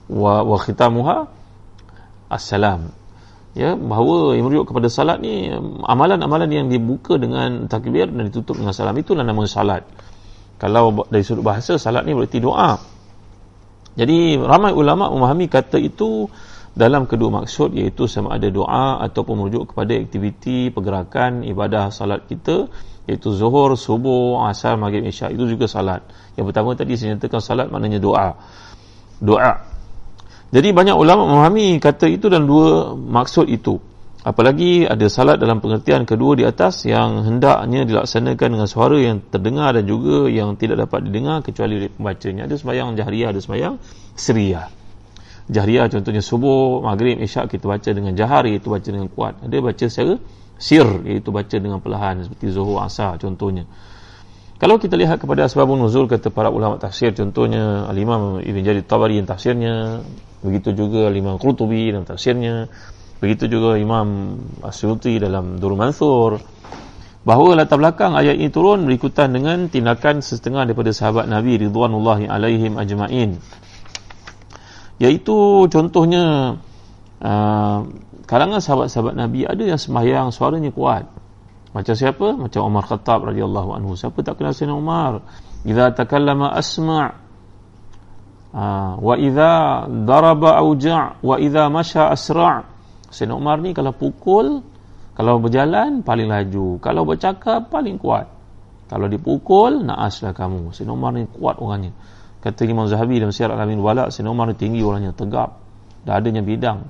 wa, 0.10 0.34
wa 0.42 0.58
khitamuha 0.58 1.30
assalam. 2.26 2.90
Ya 3.54 3.78
bahawa 3.78 4.34
yang 4.34 4.50
merujuk 4.50 4.74
kepada 4.74 4.90
salat 4.90 5.22
ni 5.22 5.54
amalan-amalan 5.86 6.50
yang 6.50 6.68
dibuka 6.74 7.22
dengan 7.22 7.70
takbir 7.70 8.10
dan 8.10 8.34
ditutup 8.34 8.58
dengan 8.58 8.74
salam 8.74 8.98
itulah 8.98 9.22
nama 9.22 9.46
salat. 9.46 9.86
Kalau 10.58 11.06
dari 11.06 11.22
sudut 11.22 11.46
bahasa 11.46 11.78
salat 11.78 12.02
ni 12.10 12.18
berarti 12.18 12.42
doa. 12.42 12.82
Jadi 13.94 14.42
ramai 14.42 14.74
ulama 14.74 15.14
memahami 15.14 15.54
kata 15.54 15.78
itu 15.78 16.30
dalam 16.78 17.06
kedua 17.06 17.42
maksud 17.42 17.78
iaitu 17.78 18.10
sama 18.10 18.38
ada 18.38 18.50
doa 18.50 19.02
ataupun 19.06 19.34
merujuk 19.38 19.74
kepada 19.74 19.94
aktiviti 19.98 20.74
pergerakan 20.74 21.46
ibadah 21.46 21.94
salat 21.94 22.26
kita 22.26 22.70
iaitu 23.08 23.32
zuhur, 23.34 23.74
subuh, 23.80 24.46
asar, 24.52 24.76
maghrib, 24.76 25.08
isyak 25.08 25.34
itu 25.34 25.58
juga 25.58 25.66
salat 25.66 26.04
yang 26.36 26.46
pertama 26.46 26.76
tadi 26.76 27.00
saya 27.00 27.16
nyatakan 27.16 27.42
salat 27.42 27.68
maknanya 27.72 28.04
doa 28.04 28.36
doa 29.24 29.54
jadi 30.52 30.72
banyak 30.72 30.96
ulama 30.96 31.28
memahami 31.28 31.80
kata 31.82 32.08
itu 32.08 32.28
dan 32.28 32.48
dua 32.48 32.96
maksud 32.96 33.48
itu 33.48 33.80
Apalagi 34.28 34.84
ada 34.84 35.08
salat 35.08 35.40
dalam 35.40 35.64
pengertian 35.64 36.04
kedua 36.04 36.36
di 36.36 36.44
atas 36.44 36.84
yang 36.84 37.24
hendaknya 37.24 37.88
dilaksanakan 37.88 38.60
dengan 38.60 38.68
suara 38.68 39.00
yang 39.00 39.24
terdengar 39.24 39.72
dan 39.72 39.88
juga 39.88 40.28
yang 40.28 40.60
tidak 40.60 40.84
dapat 40.84 41.08
didengar 41.08 41.40
kecuali 41.40 41.80
oleh 41.80 41.88
pembacanya. 41.88 42.44
Ada 42.44 42.60
sembahyang 42.60 43.00
jahriyah, 43.00 43.28
ada 43.32 43.40
sembahyang 43.40 43.76
seriyah. 44.20 44.68
Jahriyah 45.48 45.88
contohnya 45.88 46.20
subuh, 46.20 46.84
maghrib, 46.84 47.24
isyak 47.24 47.48
kita 47.56 47.72
baca 47.72 47.88
dengan 47.88 48.20
jahar 48.20 48.44
iaitu 48.52 48.68
baca 48.68 48.90
dengan 48.92 49.08
kuat. 49.08 49.40
Ada 49.48 49.64
baca 49.64 49.86
secara 49.88 50.20
sir 50.58 50.86
iaitu 51.06 51.30
baca 51.34 51.58
dengan 51.58 51.80
perlahan 51.82 52.26
seperti 52.26 52.54
zuhur, 52.54 52.82
asar 52.82 53.18
contohnya. 53.22 53.66
Kalau 54.58 54.82
kita 54.82 54.98
lihat 54.98 55.22
kepada 55.22 55.46
sebab 55.46 55.70
nuzul 55.78 56.10
kata 56.10 56.34
para 56.34 56.50
ulama 56.50 56.82
tafsir 56.82 57.14
contohnya 57.14 57.86
Al-Imam 57.86 58.42
Ibn 58.42 58.60
Jarir 58.66 58.82
Tabari 58.82 59.22
yang 59.22 59.30
tafsirnya 59.30 60.02
begitu 60.42 60.74
juga 60.74 61.14
Al-Imam 61.14 61.38
Qurtubi 61.38 61.94
dalam 61.94 62.10
tafsirnya 62.10 62.66
Begitu 63.18 63.50
juga 63.50 63.82
Imam 63.82 64.38
Asyuti 64.62 65.18
dalam 65.18 65.58
Durul 65.58 65.78
Mansur 65.78 66.38
bahawa 67.26 67.60
latar 67.60 67.82
belakang 67.82 68.16
ayat 68.16 68.40
ini 68.40 68.48
turun 68.54 68.88
berikutan 68.88 69.34
dengan 69.34 69.68
tindakan 69.68 70.24
setengah 70.24 70.64
daripada 70.64 70.96
sahabat 70.96 71.28
Nabi 71.28 71.60
Ridwanullahi 71.60 72.30
alaihim 72.30 72.80
ajma'in 72.80 73.36
iaitu 75.02 75.68
contohnya 75.68 76.56
uh, 77.20 77.80
kalangan 78.28 78.60
sahabat-sahabat 78.60 79.16
Nabi 79.16 79.48
ada 79.48 79.64
yang 79.64 79.80
sembahyang 79.80 80.30
suaranya 80.36 80.70
kuat. 80.76 81.08
Macam 81.72 81.94
siapa? 81.96 82.36
macam 82.36 82.62
Umar 82.68 82.84
Khattab 82.86 83.32
radhiyallahu 83.32 83.70
anhu. 83.76 83.96
Siapa 83.96 84.20
tak 84.22 84.40
kenal 84.40 84.52
Sayyidina 84.52 84.76
Umar? 84.76 85.24
Idza 85.64 85.96
takallama 85.96 86.52
asma' 86.52 87.08
uh, 88.52 88.94
wa 89.00 89.16
idza 89.16 89.86
daraba 90.06 90.60
auja' 90.60 91.24
wa 91.24 91.36
idza 91.40 91.72
masha 91.72 92.12
asra' 92.12 92.68
Sayyidina 93.08 93.36
Umar 93.40 93.64
ni 93.64 93.72
kalau 93.72 93.96
pukul 93.96 94.64
kalau 95.18 95.42
berjalan 95.42 96.06
paling 96.06 96.30
laju. 96.30 96.78
Kalau 96.78 97.02
bercakap 97.08 97.74
paling 97.74 97.98
kuat. 97.98 98.30
Kalau 98.88 99.10
dipukul 99.10 99.82
naaslah 99.82 100.36
kamu. 100.36 100.76
Sayyidina 100.76 100.94
Umar 100.94 101.16
ni 101.16 101.26
kuat 101.32 101.58
orangnya. 101.58 101.96
Kata 102.38 102.64
Imam 102.70 102.86
Zahabi 102.86 103.18
dalam 103.18 103.34
siar 103.34 103.50
Al-Amin 103.50 103.82
Wala 103.82 104.14
Sayyidina 104.14 104.30
Umar 104.30 104.52
ni 104.52 104.56
tinggi 104.60 104.82
orangnya 104.86 105.12
tegap 105.16 105.58
dah 106.08 106.24
adanya 106.24 106.40
bidang 106.40 106.88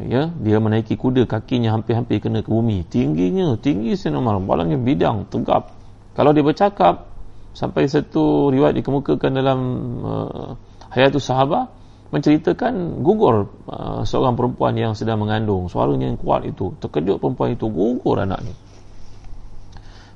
ya 0.00 0.32
dia 0.32 0.56
menaiki 0.62 0.96
kuda 0.96 1.28
kakinya 1.28 1.74
hampir-hampir 1.76 2.22
kena 2.22 2.40
ke 2.40 2.48
bumi. 2.48 2.86
Tingginya 2.88 3.58
tinggi 3.60 3.92
Umar 4.08 4.40
balangnya 4.40 4.80
bidang 4.80 5.28
tegap. 5.28 5.74
Kalau 6.16 6.32
dia 6.32 6.44
bercakap 6.44 7.12
sampai 7.52 7.88
satu 7.88 8.48
riwayat 8.48 8.76
dikemukakan 8.80 9.30
dalam 9.32 9.58
uh, 10.04 10.48
hayatus 10.92 11.28
sahabah 11.28 11.68
menceritakan 12.12 13.00
gugur 13.00 13.48
uh, 13.68 14.04
seorang 14.04 14.36
perempuan 14.36 14.76
yang 14.76 14.92
sedang 14.92 15.20
mengandung. 15.24 15.68
Suaranya 15.72 16.12
yang 16.12 16.20
kuat 16.20 16.44
itu. 16.44 16.76
Terkejut 16.80 17.16
perempuan 17.20 17.56
itu 17.56 17.68
gugur 17.72 18.20
anaknya. 18.20 18.52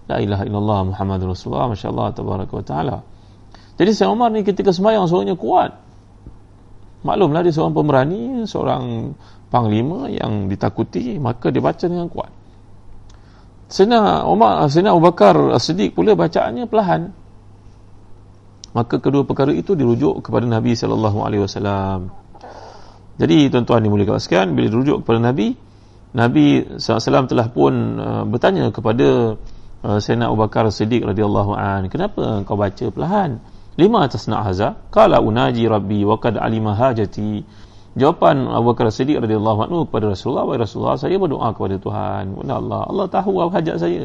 La 0.06 0.22
ilaha 0.22 0.46
illallah 0.46 0.80
muhammad 0.92 1.18
rasulullah 1.24 1.72
masyaallah 1.72 2.14
tabaraka 2.14 2.52
wa 2.52 2.64
taala. 2.64 2.96
Jadi 3.76 3.90
Sayyid 3.92 4.12
Umar 4.12 4.30
ni 4.32 4.44
ketika 4.44 4.70
sembahyang 4.72 5.08
suaranya 5.08 5.36
kuat. 5.36 5.72
Maklumlah 7.04 7.40
dia 7.44 7.52
seorang 7.54 7.74
pemberani 7.76 8.44
seorang 8.48 9.14
panglima 9.52 10.10
yang 10.10 10.50
ditakuti 10.50 11.16
maka 11.22 11.50
dia 11.50 11.62
baca 11.62 11.84
dengan 11.86 12.10
kuat 12.10 12.30
Sayyidina 13.66 14.26
Umar 14.26 14.66
Sayyidina 14.70 14.94
Abu 14.94 15.02
Bakar 15.02 15.34
As-Siddiq 15.54 15.94
pula 15.94 16.14
bacaannya 16.14 16.70
perlahan 16.70 17.10
maka 18.76 19.00
kedua 19.00 19.24
perkara 19.24 19.56
itu 19.56 19.72
dirujuk 19.72 20.20
kepada 20.20 20.44
Nabi 20.44 20.76
sallallahu 20.76 21.24
alaihi 21.24 21.40
wasallam. 21.40 22.12
Jadi 23.16 23.48
tuan-tuan 23.48 23.80
dimuliakan 23.80 24.20
sekalian 24.20 24.52
bila 24.52 24.68
dirujuk 24.68 25.00
kepada 25.00 25.32
Nabi, 25.32 25.56
Nabi 26.12 26.76
SAW 26.76 27.24
telah 27.24 27.48
pun 27.48 27.72
uh, 27.96 28.24
bertanya 28.28 28.68
kepada 28.68 29.40
uh, 29.80 29.96
Sayyidina 29.96 30.28
Abu 30.28 30.44
Bakar 30.44 30.68
Siddiq 30.68 31.08
radhiyallahu 31.08 31.56
an, 31.56 31.88
kenapa 31.88 32.44
engkau 32.44 32.60
baca 32.60 32.84
perlahan? 32.92 33.40
Lima 33.80 34.04
atas 34.04 34.28
nak 34.28 34.44
haza? 34.44 34.76
Qala 34.92 35.24
unaji 35.24 35.64
rabbi 35.64 36.04
wa 36.04 36.20
qad 36.20 36.36
alima 36.36 36.76
hajati. 36.76 37.40
Jawapan 37.96 38.44
Abu 38.52 38.76
Bakar 38.76 38.92
Siddiq 38.92 39.24
radhiyallahu 39.24 39.60
anhu 39.64 39.78
kepada 39.88 40.12
Rasulullah, 40.12 40.44
wahai 40.44 40.60
Rasulullah, 40.60 41.00
saya 41.00 41.16
berdoa 41.16 41.48
kepada 41.56 41.80
Tuhan. 41.80 42.36
Kepada 42.36 42.52
Allah. 42.60 42.80
Allah 42.92 43.06
tahu 43.08 43.40
apa 43.40 43.56
hajat 43.56 43.76
saya. 43.80 44.04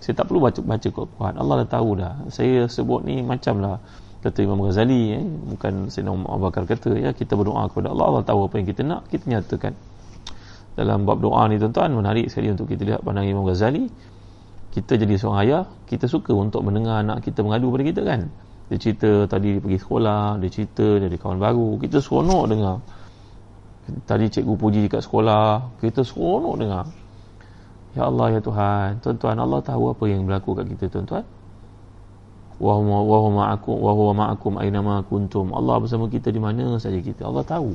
Saya 0.00 0.12
tak 0.16 0.32
perlu 0.32 0.40
baca 0.40 0.56
baca 0.64 0.88
Quran. 0.88 1.34
Allah 1.36 1.54
dah 1.64 1.68
tahu 1.68 1.88
dah. 2.00 2.14
Saya 2.32 2.64
sebut 2.64 3.04
ni 3.04 3.20
macamlah 3.20 3.76
kata 4.26 4.38
Imam 4.42 4.58
Ghazali 4.58 5.14
eh, 5.14 5.22
bukan 5.22 5.92
Sayyidina 5.92 6.18
Abu 6.26 6.42
Bakar 6.50 6.66
kata 6.66 6.98
ya 6.98 7.14
kita 7.14 7.38
berdoa 7.38 7.70
kepada 7.70 7.94
Allah 7.94 8.06
Allah 8.10 8.24
tahu 8.26 8.50
apa 8.50 8.54
yang 8.58 8.66
kita 8.66 8.82
nak 8.82 9.06
kita 9.06 9.24
nyatakan 9.30 9.72
dalam 10.74 11.06
bab 11.06 11.22
doa 11.22 11.46
ni 11.46 11.62
tuan-tuan 11.62 11.94
menarik 11.94 12.26
sekali 12.26 12.50
untuk 12.50 12.66
kita 12.66 12.82
lihat 12.82 13.00
pandangan 13.06 13.30
Imam 13.30 13.46
Ghazali 13.46 13.86
kita 14.74 14.98
jadi 14.98 15.14
seorang 15.14 15.40
ayah 15.46 15.62
kita 15.86 16.10
suka 16.10 16.34
untuk 16.34 16.66
mendengar 16.66 17.06
anak 17.06 17.22
kita 17.22 17.40
mengadu 17.46 17.70
pada 17.70 17.84
kita 17.86 18.02
kan 18.02 18.20
dia 18.66 18.76
cerita 18.82 19.30
tadi 19.30 19.56
dia 19.56 19.62
pergi 19.62 19.78
sekolah 19.78 20.22
dia 20.42 20.50
cerita 20.50 20.86
dia 20.98 21.06
ada 21.06 21.18
kawan 21.22 21.38
baru 21.38 21.68
kita 21.78 21.96
seronok 22.02 22.44
dengar 22.50 22.76
tadi 24.06 24.26
cikgu 24.26 24.54
puji 24.58 24.90
dekat 24.90 25.06
sekolah 25.06 25.78
kita 25.78 26.02
seronok 26.02 26.54
dengar. 26.58 26.86
Ya 27.94 28.10
Allah 28.10 28.26
ya 28.36 28.40
Tuhan. 28.42 29.00
Tuan-tuan 29.00 29.38
Allah 29.38 29.62
tahu 29.62 29.94
apa 29.94 30.04
yang 30.10 30.26
berlaku 30.26 30.52
kat 30.58 30.66
kita 30.68 30.84
tuan-tuan? 30.92 31.24
Wa 32.56 32.72
huwa 32.80 33.28
ma'akum 33.32 33.76
wa 33.78 33.92
huwa 33.92 34.12
ma'akum 34.12 34.52
aina 34.60 34.82
ma 34.82 35.00
kuntum. 35.06 35.54
Allah 35.54 35.80
bersama 35.80 36.10
kita 36.10 36.28
di 36.34 36.40
mana 36.42 36.76
saja 36.82 36.98
kita. 36.98 37.24
Allah 37.24 37.46
tahu. 37.46 37.72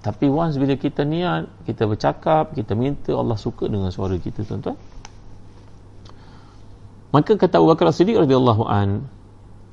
Tapi 0.00 0.32
once 0.32 0.56
bila 0.56 0.76
kita 0.76 1.04
niat 1.04 1.50
kita 1.68 1.84
bercakap 1.84 2.56
kita 2.56 2.72
minta 2.78 3.12
Allah 3.16 3.36
suka 3.36 3.66
dengan 3.66 3.88
suara 3.90 4.14
kita 4.20 4.44
tuan-tuan. 4.44 4.76
Maka 7.10 7.34
kata 7.34 7.58
Abu 7.58 7.74
Bakar 7.74 7.90
Siddiq 7.90 8.22
radhiyallahu 8.22 8.70
an 8.70 9.10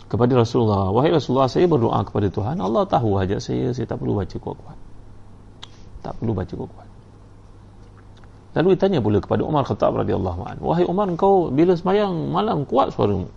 kepada 0.10 0.42
Rasulullah 0.42 0.90
wahai 0.90 1.14
Rasulullah 1.14 1.52
saya 1.52 1.70
berdoa 1.70 2.02
kepada 2.02 2.34
Tuhan. 2.34 2.58
Allah 2.58 2.88
tahu 2.90 3.20
hajat 3.20 3.44
saya 3.44 3.76
saya 3.78 3.86
tak 3.86 4.02
perlu 4.02 4.18
baca 4.18 4.36
kuat-kuat 4.42 4.87
tak 6.04 6.14
perlu 6.20 6.34
baca 6.34 6.54
kuat-kuat 6.54 6.88
lalu 8.58 8.68
ditanya 8.74 9.00
pula 9.00 9.22
kepada 9.22 9.42
Umar 9.46 9.64
Khattab 9.66 9.98
radhiyallahu 10.02 10.42
an 10.46 10.56
wahai 10.60 10.86
Umar 10.88 11.08
engkau 11.10 11.54
bila 11.54 11.78
semayang 11.78 12.34
malam 12.34 12.66
kuat 12.66 12.94
suaramu 12.94 13.30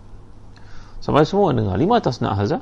Sampai 1.01 1.25
semua 1.25 1.49
dengar 1.49 1.81
lima 1.81 1.97
atas 1.97 2.21
haza. 2.21 2.61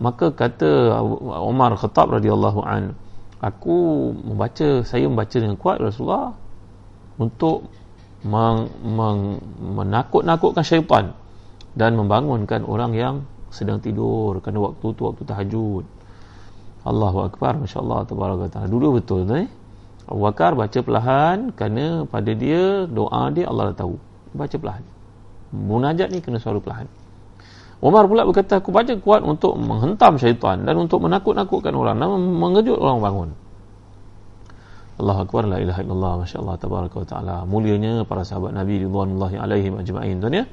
Maka 0.00 0.32
kata 0.32 0.98
Umar 1.44 1.76
Khattab 1.76 2.18
radhiyallahu 2.18 2.64
an, 2.64 2.96
aku 3.38 4.10
membaca 4.16 4.82
saya 4.82 5.06
membaca 5.06 5.36
dengan 5.36 5.54
kuat 5.60 5.78
Rasulullah 5.78 6.34
untuk 7.20 7.68
meng, 8.24 8.66
meng, 8.82 9.38
menakut-nakutkan 9.60 10.64
syaitan 10.64 11.04
dan 11.76 11.94
membangunkan 11.94 12.64
orang 12.64 12.96
yang 12.96 13.14
sedang 13.52 13.78
tidur 13.78 14.40
kerana 14.40 14.72
waktu 14.72 14.86
tu 14.96 15.02
waktu 15.06 15.22
tahajud. 15.28 15.84
Allahu 16.82 17.22
akbar 17.26 17.62
masya-Allah 17.62 18.02
tabaraka. 18.06 18.66
Dulu 18.66 18.98
betul 18.98 19.26
eh. 19.30 19.46
Abu 20.10 20.26
Bakar 20.26 20.58
baca 20.58 20.78
perlahan 20.82 21.54
kerana 21.54 22.04
pada 22.10 22.34
dia 22.34 22.90
doa 22.90 23.30
dia 23.30 23.46
Allah 23.46 23.70
dah 23.70 23.86
tahu. 23.86 23.94
Baca 24.34 24.56
perlahan. 24.58 24.84
Munajat 25.54 26.10
ni 26.10 26.18
kena 26.18 26.42
suara 26.42 26.58
perlahan. 26.58 26.90
Umar 27.82 28.06
pula 28.06 28.22
berkata 28.26 28.62
aku 28.62 28.70
baca 28.70 28.94
kuat 28.98 29.26
untuk 29.26 29.58
menghentam 29.58 30.14
syaitan 30.18 30.62
dan 30.62 30.74
untuk 30.78 31.02
menakut-nakutkan 31.02 31.74
orang 31.74 31.98
dan 31.98 32.14
mengejut 32.14 32.78
orang 32.78 32.98
bangun. 33.02 33.30
Allah 35.02 35.18
Akbar 35.18 35.50
la 35.50 35.58
ilaha 35.58 35.82
illallah 35.82 36.14
masyaallah 36.22 36.56
tabaraka. 36.62 37.42
Mulianya 37.46 38.06
para 38.06 38.22
sahabat 38.22 38.54
Nabi 38.54 38.86
ridwanullahi 38.86 39.34
alaihim 39.34 39.82
ajma'in 39.82 40.22
tuan 40.22 40.34
ya. 40.34 40.44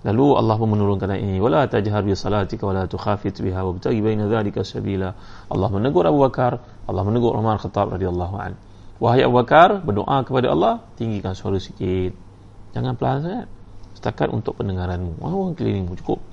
Lalu 0.00 0.26
Allah 0.32 0.56
pun 0.56 0.72
menurunkan 0.72 1.12
ayat 1.12 1.22
ini 1.28 1.36
wala 1.44 1.68
tajhar 1.68 2.00
bi 2.00 2.16
salatika 2.16 2.64
wala 2.64 2.88
tukhafit 2.88 3.36
biha 3.44 3.60
wabtaghi 3.60 4.00
baina 4.00 4.24
dhalika 4.32 4.64
sabila. 4.64 5.12
Allah 5.52 5.68
menegur 5.68 6.08
Abu 6.08 6.24
Bakar, 6.24 6.56
Allah 6.88 7.02
menegur 7.04 7.36
Umar 7.36 7.60
Khattab 7.60 7.92
radhiyallahu 7.92 8.36
an. 8.40 8.56
Wahai 8.96 9.24
Abu 9.24 9.36
Bakar, 9.36 9.84
berdoa 9.84 10.24
kepada 10.24 10.52
Allah, 10.52 10.80
tinggikan 10.96 11.36
suara 11.36 11.60
sikit. 11.60 12.16
Jangan 12.72 12.96
pelan 12.96 13.20
sangat. 13.20 13.46
Setakat 13.96 14.32
untuk 14.32 14.56
pendengaranmu. 14.56 15.20
Orang 15.20 15.52
kelilingmu 15.52 15.96
cukup. 16.00 16.24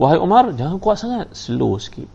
Wahai 0.00 0.16
Umar, 0.16 0.56
jangan 0.56 0.80
kuat 0.80 0.96
sangat, 0.96 1.36
slow 1.36 1.76
sikit. 1.76 2.08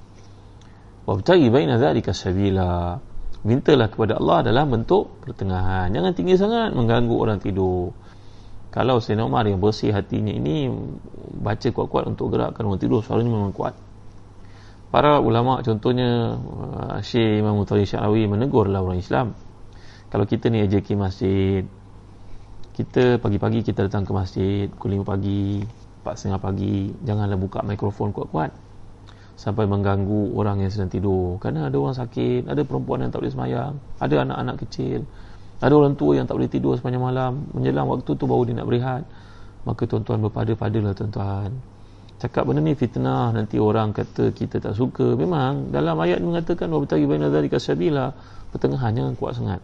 Wabtaghi 1.05 1.53
baina 1.53 1.77
dhalika 1.77 2.17
sabila. 2.17 2.97
Mintalah 3.45 3.87
kepada 3.93 4.17
Allah 4.17 4.41
dalam 4.41 4.73
bentuk 4.73 5.21
pertengahan. 5.21 5.93
Jangan 5.93 6.11
tinggi 6.17 6.35
sangat 6.35 6.73
mengganggu 6.73 7.13
orang 7.13 7.37
tidur. 7.37 7.93
Kalau 8.69 9.01
Sayyidina 9.01 9.25
Umar 9.25 9.49
yang 9.49 9.57
bersih 9.57 9.89
hatinya 9.89 10.29
ini 10.29 10.69
baca 11.41 11.67
kuat-kuat 11.73 12.05
untuk 12.05 12.33
gerakkan 12.37 12.69
orang 12.69 12.77
tidur, 12.77 13.01
suaranya 13.01 13.33
memang 13.33 13.53
kuat. 13.53 13.73
Para 14.89 15.21
ulama 15.21 15.61
contohnya 15.61 16.37
uh, 16.37 16.97
Syekh 17.01 17.41
Imam 17.41 17.57
Mutawalli 17.57 17.85
Syarawi 17.85 18.25
menegurlah 18.29 18.81
orang 18.81 19.01
Islam. 19.01 19.37
Kalau 20.09 20.25
kita 20.25 20.49
ni 20.49 20.65
ajaki 20.65 20.97
masjid, 20.97 21.61
kita 22.73 23.21
pagi-pagi 23.21 23.61
kita 23.61 23.85
datang 23.85 24.05
ke 24.05 24.11
masjid 24.13 24.65
pukul 24.69 25.01
5 25.01 25.05
pagi, 25.05 25.61
4.30 26.05 26.39
pagi 26.39 26.75
janganlah 27.03 27.37
buka 27.37 27.59
mikrofon 27.61 28.15
kuat-kuat 28.15 28.55
sampai 29.39 29.67
mengganggu 29.71 30.35
orang 30.35 30.63
yang 30.63 30.71
sedang 30.71 30.91
tidur 30.91 31.39
kerana 31.39 31.71
ada 31.71 31.77
orang 31.79 31.95
sakit 31.95 32.47
ada 32.47 32.59
perempuan 32.67 33.03
yang 33.03 33.11
tak 33.11 33.23
boleh 33.23 33.31
semayang 33.31 33.73
ada 33.99 34.15
anak-anak 34.27 34.55
kecil 34.67 35.07
ada 35.59 35.73
orang 35.75 35.99
tua 35.99 36.15
yang 36.15 36.23
tak 36.23 36.39
boleh 36.39 36.47
tidur 36.47 36.79
sepanjang 36.79 37.03
malam 37.03 37.43
menjelang 37.51 37.87
waktu 37.91 38.15
tu 38.15 38.23
baru 38.23 38.47
dia 38.47 38.55
nak 38.55 38.67
berehat. 38.67 39.03
Maka 39.67 39.83
tuan-tuan 39.83 40.23
berpada-padalah 40.23 40.95
tuan-tuan. 40.95 41.51
Cakap 42.19 42.47
benda 42.47 42.63
ni 42.63 42.75
fitnah 42.75 43.35
nanti 43.35 43.59
orang 43.59 43.91
kata 43.91 44.31
kita 44.31 44.63
tak 44.63 44.75
suka. 44.75 45.19
Memang 45.19 45.71
dalam 45.75 45.99
ayat 45.99 46.23
mengatakan 46.23 46.71
wa 46.71 46.79
batagi 46.79 47.03
baina 47.03 47.27
dzalika 47.27 47.59
sabila. 47.59 48.15
Pertengahan 48.55 48.91
jangan 48.95 49.13
kuat 49.19 49.35
sangat. 49.35 49.59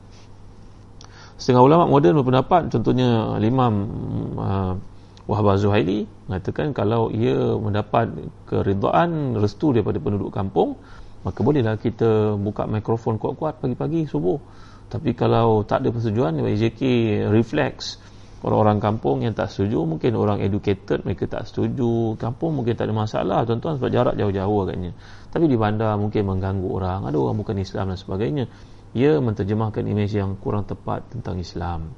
Setengah 1.40 1.64
ulama 1.64 1.88
moden 1.88 2.16
berpendapat 2.16 2.72
contohnya 2.72 3.40
Imam 3.40 3.74
uh, 4.40 4.74
Wahab 5.26 5.58
Zuhaili 5.58 6.06
mengatakan 6.30 6.70
kalau 6.72 7.10
ia 7.10 7.58
mendapat 7.58 8.14
keridaan 8.46 9.36
restu 9.36 9.74
daripada 9.74 9.98
penduduk 9.98 10.30
kampung 10.30 10.78
maka 11.26 11.42
bolehlah 11.42 11.82
kita 11.82 12.38
buka 12.38 12.70
mikrofon 12.70 13.18
kuat-kuat 13.18 13.58
pagi-pagi 13.58 14.06
subuh 14.06 14.38
tapi 14.86 15.18
kalau 15.18 15.66
tak 15.66 15.82
ada 15.84 15.90
persetujuan 15.90 16.38
JK 16.40 16.82
reflex. 17.34 17.98
Orang-orang 18.46 18.78
kampung 18.78 19.26
yang 19.26 19.34
tak 19.34 19.50
setuju 19.50 19.90
mungkin 19.90 20.14
orang 20.14 20.38
educated 20.38 21.02
mereka 21.02 21.26
tak 21.26 21.50
setuju. 21.50 22.14
Kampung 22.22 22.54
mungkin 22.54 22.78
tak 22.78 22.94
ada 22.94 22.94
masalah 22.94 23.42
tuan-tuan 23.42 23.82
sebab 23.82 23.90
jarak 23.90 24.14
jauh-jauh 24.22 24.60
agaknya. 24.70 24.94
Tapi 25.34 25.50
di 25.50 25.58
bandar 25.58 25.98
mungkin 25.98 26.30
mengganggu 26.30 26.70
orang 26.70 27.10
ada 27.10 27.18
orang 27.18 27.42
bukan 27.42 27.58
Islam 27.58 27.90
dan 27.90 27.98
sebagainya. 27.98 28.46
Ia 28.94 29.18
menterjemahkan 29.18 29.82
imej 29.82 30.22
yang 30.22 30.38
kurang 30.38 30.70
tepat 30.70 31.10
tentang 31.10 31.42
Islam. 31.42 31.90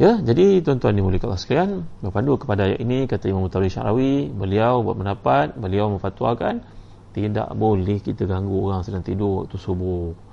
Ya 0.00 0.16
jadi 0.16 0.64
tuan-tuan 0.64 0.96
dimuliakan 0.96 1.28
Allah 1.28 1.42
sekalian 1.44 1.70
berpandu 2.00 2.40
kepada 2.40 2.64
ayat 2.64 2.80
ini 2.80 3.04
kata 3.04 3.28
Imam 3.28 3.44
Mutawri 3.44 3.68
Syarawi 3.68 4.32
beliau 4.32 4.80
buat 4.80 4.96
pendapat 4.96 5.60
beliau 5.60 5.92
memfatwakan 5.92 6.64
tidak 7.12 7.52
boleh 7.52 8.00
kita 8.00 8.24
ganggu 8.24 8.72
orang 8.72 8.80
sedang 8.80 9.04
tidur 9.04 9.44
waktu 9.44 9.60
subuh 9.60 10.31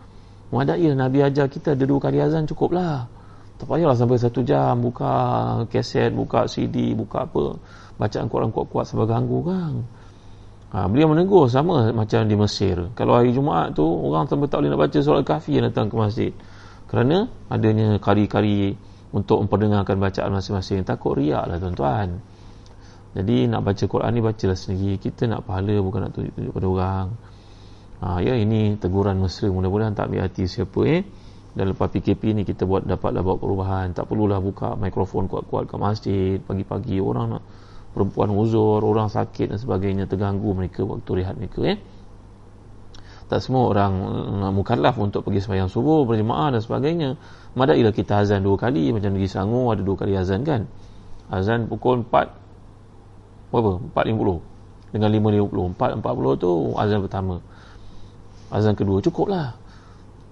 Muadailah 0.49 0.97
Nabi 0.97 1.21
ajar 1.21 1.45
kita 1.45 1.77
ada 1.77 1.83
dua 1.85 2.01
kali 2.01 2.17
azan 2.17 2.49
cukuplah. 2.49 3.05
Tak 3.59 3.67
payahlah 3.67 3.93
sampai 3.93 4.17
satu 4.17 4.41
jam 4.41 4.79
buka 4.79 5.11
kaset, 5.67 6.09
buka 6.15 6.47
CD, 6.47 6.95
buka 6.95 7.27
apa. 7.27 7.59
Bacaan 7.99 8.31
Quran 8.31 8.49
kuat-kuat 8.55 8.87
sampai 8.87 9.05
ganggu 9.05 9.43
kan. 9.45 9.73
Ha, 10.69 10.87
beliau 10.87 11.11
menegur 11.11 11.51
sama 11.51 11.91
macam 11.91 12.23
di 12.23 12.39
Mesir. 12.39 12.93
Kalau 12.95 13.19
hari 13.19 13.35
Jumaat 13.35 13.75
tu 13.75 13.83
orang 13.83 14.31
sampai 14.31 14.47
tak 14.47 14.63
boleh 14.63 14.71
nak 14.71 14.81
baca 14.85 14.97
surat 15.03 15.23
kafi 15.27 15.59
yang 15.59 15.67
datang 15.67 15.91
ke 15.91 15.95
masjid. 15.99 16.31
Kerana 16.87 17.27
adanya 17.51 17.99
kari-kari 17.99 18.73
untuk 19.11 19.43
memperdengarkan 19.45 19.97
bacaan 19.99 20.31
masing-masing. 20.33 20.87
Takut 20.87 21.19
riak 21.19 21.45
lah 21.45 21.57
tuan-tuan. 21.59 22.21
Jadi 23.17 23.49
nak 23.49 23.65
baca 23.65 23.83
Quran 23.85 24.11
ni 24.13 24.21
bacalah 24.21 24.57
sendiri. 24.57 24.95
Kita 25.01 25.27
nak 25.27 25.43
pahala 25.43 25.75
bukan 25.81 25.99
nak 26.07 26.11
tunjuk-tunjuk 26.15 26.53
pada 26.53 26.67
orang 26.69 27.05
ha, 28.03 28.19
ya 28.23 28.35
ini 28.35 28.75
teguran 28.79 29.19
mesra. 29.19 29.47
Mudah-mudahan 29.51 29.95
tak 29.95 30.11
ambil 30.11 30.27
hati 30.27 30.47
siapa 30.47 30.81
eh. 30.87 31.01
Dan 31.53 31.73
lepas 31.73 31.89
PKP 31.89 32.37
ni 32.37 32.43
kita 32.45 32.63
buat 32.63 32.85
dapatlah 32.85 33.25
buat 33.25 33.37
perubahan. 33.41 33.91
Tak 33.91 34.07
perlulah 34.07 34.39
buka 34.39 34.77
mikrofon 34.77 35.27
kuat-kuat 35.27 35.67
ke 35.67 35.75
masjid 35.75 36.37
pagi-pagi. 36.39 37.01
Orang 37.01 37.37
nak 37.37 37.43
perempuan 37.91 38.29
uzur 38.31 38.85
orang 38.85 39.09
sakit 39.09 39.49
dan 39.49 39.57
sebagainya 39.57 40.05
terganggu 40.05 40.53
mereka 40.53 40.85
waktu 40.85 41.09
rehat 41.23 41.35
mereka 41.35 41.65
eh. 41.65 41.77
Tak 43.29 43.45
semua 43.45 43.69
orang 43.69 43.93
uh, 44.41 44.49
mukallaf 44.49 44.97
untuk 44.97 45.21
pergi 45.21 45.45
sembahyang 45.45 45.69
subuh 45.69 46.01
berjemaah 46.05 46.49
dan 46.49 46.61
sebagainya. 46.65 47.09
Madailah 47.53 47.93
kita 47.93 48.25
azan 48.25 48.41
dua 48.41 48.57
kali 48.57 48.89
macam 48.89 49.13
di 49.13 49.29
Sangu 49.29 49.69
ada 49.69 49.85
dua 49.85 49.97
kali 49.97 50.17
azan 50.17 50.41
kan? 50.41 50.65
Azan 51.29 51.69
pukul 51.69 52.01
4 52.09 53.53
berapa? 53.53 53.81
4.50 53.93 54.97
dengan 54.97 55.09
5.50 55.13 55.77
4.40 55.77 56.41
tu 56.41 56.51
azan 56.73 56.99
pertama 57.05 57.35
azan 58.49 58.73
kedua 58.73 59.01
cukup 59.01 59.29
lah 59.29 59.59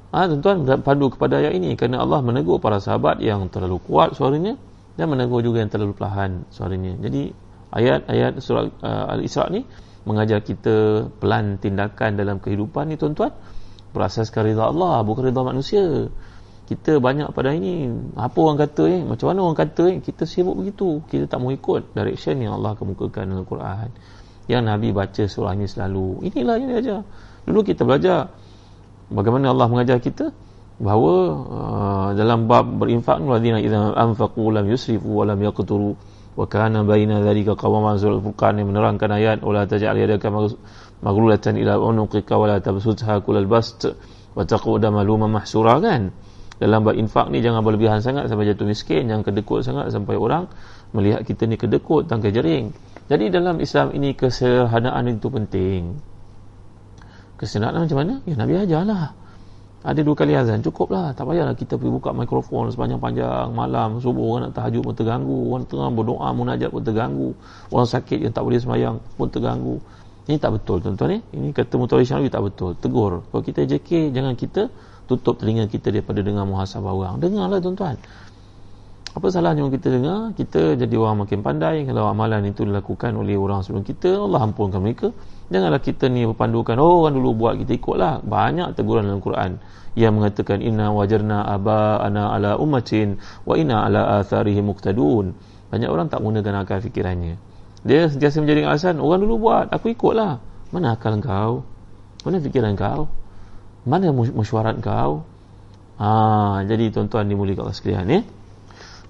Ha, 0.08 0.24
tuan-tuan 0.24 0.64
padu 0.80 1.12
kepada 1.12 1.44
ayat 1.44 1.60
ini 1.60 1.76
kerana 1.76 2.00
Allah 2.00 2.24
menegur 2.24 2.64
para 2.64 2.80
sahabat 2.80 3.20
yang 3.20 3.52
terlalu 3.52 3.84
kuat 3.84 4.16
suaranya 4.16 4.56
dan 4.96 5.12
menegur 5.12 5.44
juga 5.44 5.60
yang 5.60 5.68
terlalu 5.68 6.00
perlahan 6.00 6.48
suaranya. 6.48 6.96
Jadi 7.04 7.36
ayat-ayat 7.76 8.40
surah 8.40 8.72
uh, 8.82 9.14
Al-Isra 9.20 9.52
ni 9.52 9.68
mengajar 10.08 10.40
kita 10.40 11.06
pelan 11.20 11.60
tindakan 11.60 12.16
dalam 12.16 12.40
kehidupan 12.40 12.88
ni 12.88 12.96
tuan-tuan 12.96 13.36
berasaskan 13.92 14.48
rida 14.48 14.72
Allah 14.72 15.04
bukan 15.04 15.28
rida 15.28 15.44
manusia. 15.44 16.08
Kita 16.68 17.00
banyak 17.04 17.32
pada 17.36 17.52
ini 17.52 17.88
apa 18.16 18.38
orang 18.44 18.60
kata 18.64 18.84
eh 18.88 19.04
macam 19.04 19.32
mana 19.32 19.40
orang 19.44 19.60
kata 19.60 19.84
eh 19.92 19.98
kita 20.00 20.24
sibuk 20.24 20.56
begitu. 20.56 21.04
Kita 21.04 21.28
tak 21.28 21.44
mau 21.44 21.52
ikut 21.52 21.92
direction 21.92 22.40
yang 22.40 22.56
Allah 22.56 22.80
kemukakan 22.80 23.28
dalam 23.28 23.44
Al-Quran. 23.44 23.92
Yang 24.48 24.64
Nabi 24.64 24.88
baca 24.96 25.24
surah 25.28 25.52
ini 25.52 25.68
selalu. 25.68 26.32
Inilah 26.32 26.56
yang 26.56 26.68
dia 26.72 26.80
ajar. 26.80 27.02
Dulu 27.48 27.64
kita 27.64 27.88
belajar 27.88 28.28
bagaimana 29.08 29.56
Allah 29.56 29.72
mengajar 29.72 30.04
kita 30.04 30.36
bahawa 30.78 31.14
uh, 31.48 32.10
dalam 32.14 32.46
bab 32.46 32.68
berinfak 32.68 33.24
walladzina 33.24 33.64
idza 33.64 33.96
anfaqu 33.96 34.52
lam 34.52 34.68
yusrifu 34.68 35.10
wa 35.10 35.24
lam 35.24 35.40
yaqturu 35.40 35.96
wa 36.38 36.46
kana 36.46 36.84
baina 36.84 37.24
dhalika 37.24 37.58
qawaman 37.58 37.98
surah 37.98 38.22
furqan 38.22 38.62
menerangkan 38.62 39.10
ayat 39.10 39.42
wala 39.42 39.66
taj'al 39.66 39.96
yadaka 39.98 40.30
maghlulatan 41.02 41.58
ila 41.58 41.82
unuqika 41.82 42.38
wa 42.38 42.46
la 42.52 42.62
tabsutha 42.62 43.24
kullal 43.26 43.50
bast 43.50 43.90
wa 44.38 44.44
taquda 44.46 44.94
maluman 44.94 45.32
mahsura. 45.32 45.82
Kan? 45.82 46.14
Dalam 46.62 46.84
bab 46.84 47.00
infak 47.00 47.32
ni 47.34 47.42
jangan 47.42 47.64
berlebihan 47.64 48.04
sangat 48.04 48.30
sampai 48.30 48.50
jatuh 48.54 48.68
miskin 48.68 49.08
jangan 49.10 49.24
kedekut 49.24 49.64
sangat 49.64 49.90
sampai 49.90 50.20
orang 50.20 50.52
melihat 50.92 51.24
kita 51.24 51.48
ni 51.48 51.56
kedekut 51.56 52.06
tangkai 52.12 52.30
jering. 52.30 52.76
Jadi 53.08 53.32
dalam 53.32 53.58
Islam 53.64 53.96
ini 53.96 54.14
kesederhanaan 54.14 55.16
itu 55.16 55.32
penting 55.32 55.96
Kesenangan 57.38 57.86
macam 57.86 57.98
mana? 58.02 58.14
Ya 58.26 58.36
Nabi 58.36 58.54
ajarlah. 58.58 59.14
Ada 59.86 60.02
dua 60.04 60.18
kali 60.18 60.34
azan, 60.34 60.66
cukup 60.66 60.92
lah. 60.92 61.14
Tak 61.14 61.30
payahlah 61.30 61.54
kita 61.54 61.78
pergi 61.78 61.94
buka 61.94 62.10
mikrofon 62.12 62.68
sepanjang-panjang 62.74 63.54
malam, 63.54 64.02
subuh 64.02 64.36
orang 64.36 64.50
nak 64.50 64.58
tahajud 64.58 64.82
pun 64.84 64.94
terganggu, 64.98 65.38
orang 65.54 65.64
tengah 65.70 65.90
berdoa 65.94 66.28
munajat 66.34 66.70
pun 66.74 66.82
terganggu, 66.84 67.30
orang 67.70 67.88
sakit 67.88 68.20
yang 68.26 68.34
tak 68.34 68.44
boleh 68.44 68.60
semayang 68.60 68.98
pun 69.16 69.30
terganggu. 69.30 69.78
Ini 70.28 70.36
tak 70.44 70.60
betul 70.60 70.84
tuan-tuan 70.84 71.12
eh. 71.16 71.22
Ini 71.32 71.56
kata 71.56 71.80
Mutawari 71.80 72.04
Syarawi 72.04 72.28
tak 72.28 72.44
betul. 72.44 72.76
Tegur. 72.76 73.24
Kalau 73.32 73.44
kita 73.46 73.64
JK, 73.64 74.12
jangan 74.12 74.36
kita 74.36 74.68
tutup 75.08 75.40
telinga 75.40 75.72
kita 75.72 75.88
daripada 75.88 76.20
dengar 76.20 76.44
muhasabah 76.44 76.92
orang. 76.92 77.16
Dengarlah 77.24 77.64
tuan-tuan. 77.64 77.96
Apa 79.18 79.34
salahnya 79.34 79.66
kita 79.74 79.90
dengar? 79.90 80.38
Kita 80.38 80.78
jadi 80.78 80.94
orang 80.94 81.26
makin 81.26 81.42
pandai. 81.42 81.90
Kalau 81.90 82.06
amalan 82.06 82.46
itu 82.46 82.62
dilakukan 82.70 83.18
oleh 83.18 83.34
orang 83.34 83.66
sebelum 83.66 83.82
kita, 83.82 84.14
Allah 84.14 84.46
ampunkan 84.46 84.78
mereka. 84.78 85.10
Janganlah 85.48 85.80
kita 85.80 86.12
ni 86.12 86.28
berpandukan 86.28 86.76
Oh 86.76 87.08
orang 87.08 87.16
dulu 87.16 87.48
buat 87.48 87.56
kita 87.56 87.80
ikutlah 87.80 88.20
Banyak 88.20 88.76
teguran 88.76 89.08
dalam 89.08 89.24
Quran 89.24 89.64
Yang 89.96 90.12
mengatakan 90.20 90.60
Inna 90.60 90.92
wajarna 90.92 91.48
aba 91.48 92.04
ana 92.04 92.36
ala 92.36 92.60
ummatin 92.60 93.16
Wa 93.48 93.56
inna 93.56 93.88
ala 93.88 94.20
atharihi 94.20 94.60
muqtadun 94.60 95.32
Banyak 95.72 95.88
orang 95.88 96.12
tak 96.12 96.20
menggunakan 96.20 96.68
akal 96.68 96.84
fikirannya 96.84 97.40
Dia 97.88 98.12
sentiasa 98.12 98.44
menjadi 98.44 98.68
alasan 98.68 99.00
Orang 99.00 99.24
dulu 99.24 99.48
buat 99.48 99.72
Aku 99.72 99.88
ikutlah 99.88 100.44
Mana 100.76 101.00
akal 101.00 101.16
kau? 101.24 101.64
Mana 102.28 102.44
fikiran 102.44 102.76
kau? 102.76 103.08
Mana 103.88 104.12
mesyuarat 104.12 104.84
kau? 104.84 105.24
Ha, 105.96 106.62
jadi 106.68 106.92
tuan-tuan 106.92 107.32
dimuliakan 107.32 107.72
Allah 107.72 107.78
sekalian 107.80 108.06
ya? 108.12 108.22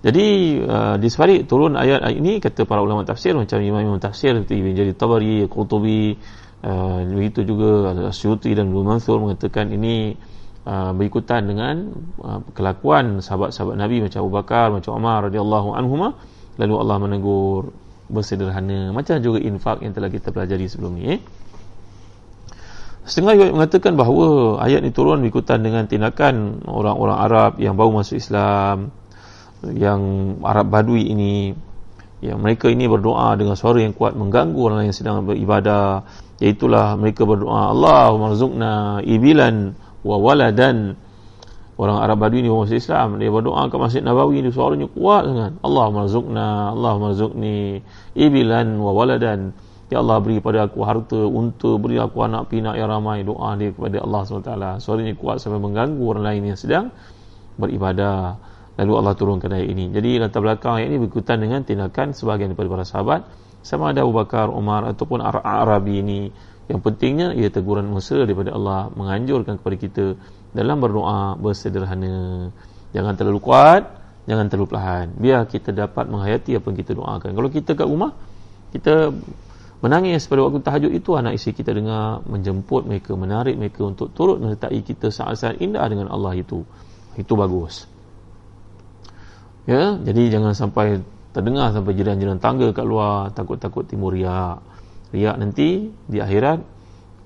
Jadi 0.08 0.56
uh, 0.64 0.96
di 0.96 1.08
sebalik 1.12 1.52
turun 1.52 1.76
ayat, 1.76 2.00
ayat 2.00 2.16
ini 2.16 2.40
kata 2.40 2.64
para 2.64 2.80
ulama 2.80 3.04
tafsir 3.04 3.36
macam 3.36 3.60
imam-imam 3.60 4.00
tafsir 4.00 4.32
seperti 4.40 4.64
Ibn 4.64 4.72
Jadi 4.72 4.94
Tabari, 4.96 5.44
Qurtubi, 5.52 6.16
uh, 6.64 7.04
begitu 7.12 7.44
juga 7.44 7.92
Asyuti 8.08 8.56
dan 8.56 8.72
Ibn 8.72 8.88
Mansur 8.88 9.20
mengatakan 9.20 9.68
ini 9.68 10.16
uh, 10.64 10.96
berikutan 10.96 11.44
dengan 11.44 11.92
uh, 12.24 12.40
kelakuan 12.56 13.20
sahabat-sahabat 13.20 13.76
Nabi 13.76 14.00
macam 14.00 14.24
Abu 14.24 14.32
Bakar, 14.32 14.72
macam 14.72 14.96
Umar 14.96 15.28
radhiyallahu 15.28 15.76
anhuma 15.76 16.16
lalu 16.56 16.74
Allah 16.80 16.98
menegur 17.04 17.76
bersederhana. 18.08 18.96
Macam 18.96 19.20
juga 19.20 19.44
infak 19.44 19.84
yang 19.84 19.92
telah 19.92 20.08
kita 20.08 20.32
pelajari 20.32 20.72
sebelum 20.72 20.96
ini. 21.04 21.20
Eh. 21.20 21.22
Setengah 23.04 23.36
ayat 23.36 23.52
mengatakan 23.52 24.00
bahawa 24.00 24.60
ayat 24.64 24.88
ini 24.88 24.96
turun 24.96 25.20
berikutan 25.20 25.60
dengan 25.60 25.84
tindakan 25.84 26.64
orang-orang 26.64 27.18
Arab 27.20 27.52
yang 27.60 27.76
baru 27.76 27.92
masuk 27.92 28.16
Islam 28.24 28.96
yang 29.66 30.02
Arab 30.46 30.70
Badui 30.70 31.10
ini 31.10 31.54
yang 32.18 32.42
mereka 32.42 32.66
ini 32.70 32.90
berdoa 32.90 33.38
dengan 33.38 33.54
suara 33.54 33.78
yang 33.78 33.94
kuat 33.94 34.18
mengganggu 34.18 34.58
orang 34.58 34.90
yang 34.90 34.96
sedang 34.96 35.22
beribadah. 35.26 36.06
Iaitulah 36.38 36.98
mereka 36.98 37.26
berdoa 37.26 37.74
Allahumma 37.74 38.34
rzuqna 38.34 39.02
ibilan 39.06 39.78
wa 40.02 40.18
waladan. 40.18 40.98
Orang 41.78 42.02
Arab 42.02 42.18
Badui 42.26 42.42
ini 42.42 42.50
orang 42.50 42.74
Islam 42.74 43.22
dia 43.22 43.30
berdoa 43.30 43.70
ke 43.70 43.78
Masjid 43.78 44.02
Nabawi 44.02 44.42
ini 44.42 44.50
suaranya 44.50 44.90
kuat 44.90 45.30
sangat. 45.30 45.54
Allahumma 45.62 46.10
rzuqna 46.10 46.74
Allahumma 46.74 47.14
rzuqni 47.14 47.86
ibilan 48.18 48.82
wa 48.82 48.92
waladan. 48.98 49.54
Ya 49.88 50.04
Allah 50.04 50.20
beri 50.20 50.42
pada 50.42 50.68
aku 50.68 50.84
harta 50.84 51.22
unta 51.22 51.80
beri 51.80 52.02
aku 52.02 52.18
anak 52.26 52.50
pinak 52.50 52.76
yang 52.82 52.90
ramai. 52.90 53.22
Doa 53.22 53.54
dia 53.56 53.72
kepada 53.72 54.02
Allah 54.02 54.22
SWT. 54.26 54.52
Suaranya 54.82 55.14
kuat 55.16 55.38
sampai 55.38 55.62
mengganggu 55.62 56.02
orang 56.02 56.26
lain 56.26 56.44
yang 56.50 56.60
sedang 56.60 56.90
beribadah 57.62 58.42
lalu 58.78 58.94
Allah 58.94 59.14
turunkan 59.18 59.50
ayat 59.50 59.68
ini. 59.74 59.90
Jadi 59.90 60.22
latar 60.22 60.46
belakang 60.46 60.78
ayat 60.78 60.94
ini 60.94 60.98
berikutan 61.02 61.42
dengan 61.42 61.66
tindakan 61.66 62.14
sebahagian 62.14 62.54
daripada 62.54 62.70
para 62.70 62.86
sahabat. 62.86 63.22
Sama 63.66 63.92
ada 63.92 64.06
Abu 64.06 64.14
Bakar, 64.14 64.54
Umar 64.54 64.86
ataupun 64.86 65.20
Arabi 65.26 66.00
ini. 66.00 66.22
Yang 66.70 66.80
pentingnya 66.84 67.34
ia 67.34 67.50
teguran 67.50 67.90
mesra 67.90 68.24
daripada 68.28 68.54
Allah 68.54 68.94
menganjurkan 68.94 69.58
kepada 69.60 69.76
kita 69.76 70.06
dalam 70.54 70.78
berdoa 70.78 71.36
bersederhana. 71.40 72.54
Jangan 72.94 73.14
terlalu 73.18 73.40
kuat 73.42 73.84
jangan 74.28 74.52
terlalu 74.52 74.68
perlahan. 74.76 75.08
Biar 75.16 75.48
kita 75.48 75.72
dapat 75.72 76.12
menghayati 76.12 76.60
apa 76.60 76.66
yang 76.68 76.78
kita 76.78 76.92
doakan. 76.94 77.32
Kalau 77.32 77.50
kita 77.50 77.72
kat 77.74 77.88
rumah 77.88 78.12
kita 78.76 79.16
menangis 79.80 80.28
pada 80.28 80.44
waktu 80.44 80.60
tahajud 80.60 80.92
itu 80.92 81.16
anak 81.16 81.40
isteri 81.40 81.56
kita 81.56 81.72
dengar 81.72 82.20
menjemput 82.28 82.84
mereka 82.84 83.16
menarik 83.16 83.56
mereka 83.56 83.88
untuk 83.88 84.12
turut 84.12 84.44
menyertai 84.44 84.84
kita 84.84 85.08
saat-saat 85.08 85.64
indah 85.64 85.88
dengan 85.88 86.12
Allah 86.12 86.36
itu. 86.36 86.68
Itu 87.16 87.40
bagus 87.40 87.97
ya 89.68 90.00
jadi 90.00 90.40
jangan 90.40 90.56
sampai 90.56 91.04
terdengar 91.36 91.70
sampai 91.70 91.94
jiran-jiran 91.94 92.42
tangga 92.42 92.74
kat 92.74 92.82
luar 92.82 93.30
takut-takut 93.36 93.86
timur 93.86 94.16
riak. 94.16 94.58
Riak 95.14 95.36
nanti 95.38 95.92
di 96.10 96.18
akhirat 96.18 96.60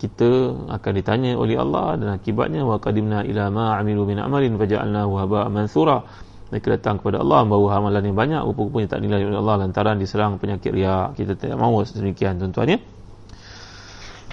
kita 0.01 0.29
akan 0.67 0.91
ditanya 0.97 1.37
oleh 1.37 1.55
Allah 1.55 1.95
dan 1.95 2.09
akibatnya 2.17 2.65
wa 2.65 2.81
qadimna 2.81 3.23
ila 3.23 3.47
ma 3.53 3.65
amilu 3.77 4.03
min 4.03 4.19
amalin 4.19 4.57
faja'alnahu 4.59 5.11
haba'an 5.15 5.53
mansura. 5.53 6.03
Mereka 6.51 6.67
datang 6.75 6.99
kepada 6.99 7.23
Allah 7.23 7.47
membawa 7.47 7.79
amalan 7.79 8.11
yang 8.11 8.17
banyak 8.19 8.41
rupa-rupanya 8.43 8.97
tak 8.97 8.99
nilai 9.07 9.23
oleh 9.23 9.39
Allah 9.39 9.55
lantaran 9.63 9.95
diserang 9.95 10.35
penyakit 10.35 10.75
riak. 10.75 11.15
Kita 11.15 11.39
tidak 11.39 11.55
mahu 11.55 11.87
sedemikian 11.87 12.35
tuan-tuan 12.35 12.75
ya. 12.75 12.79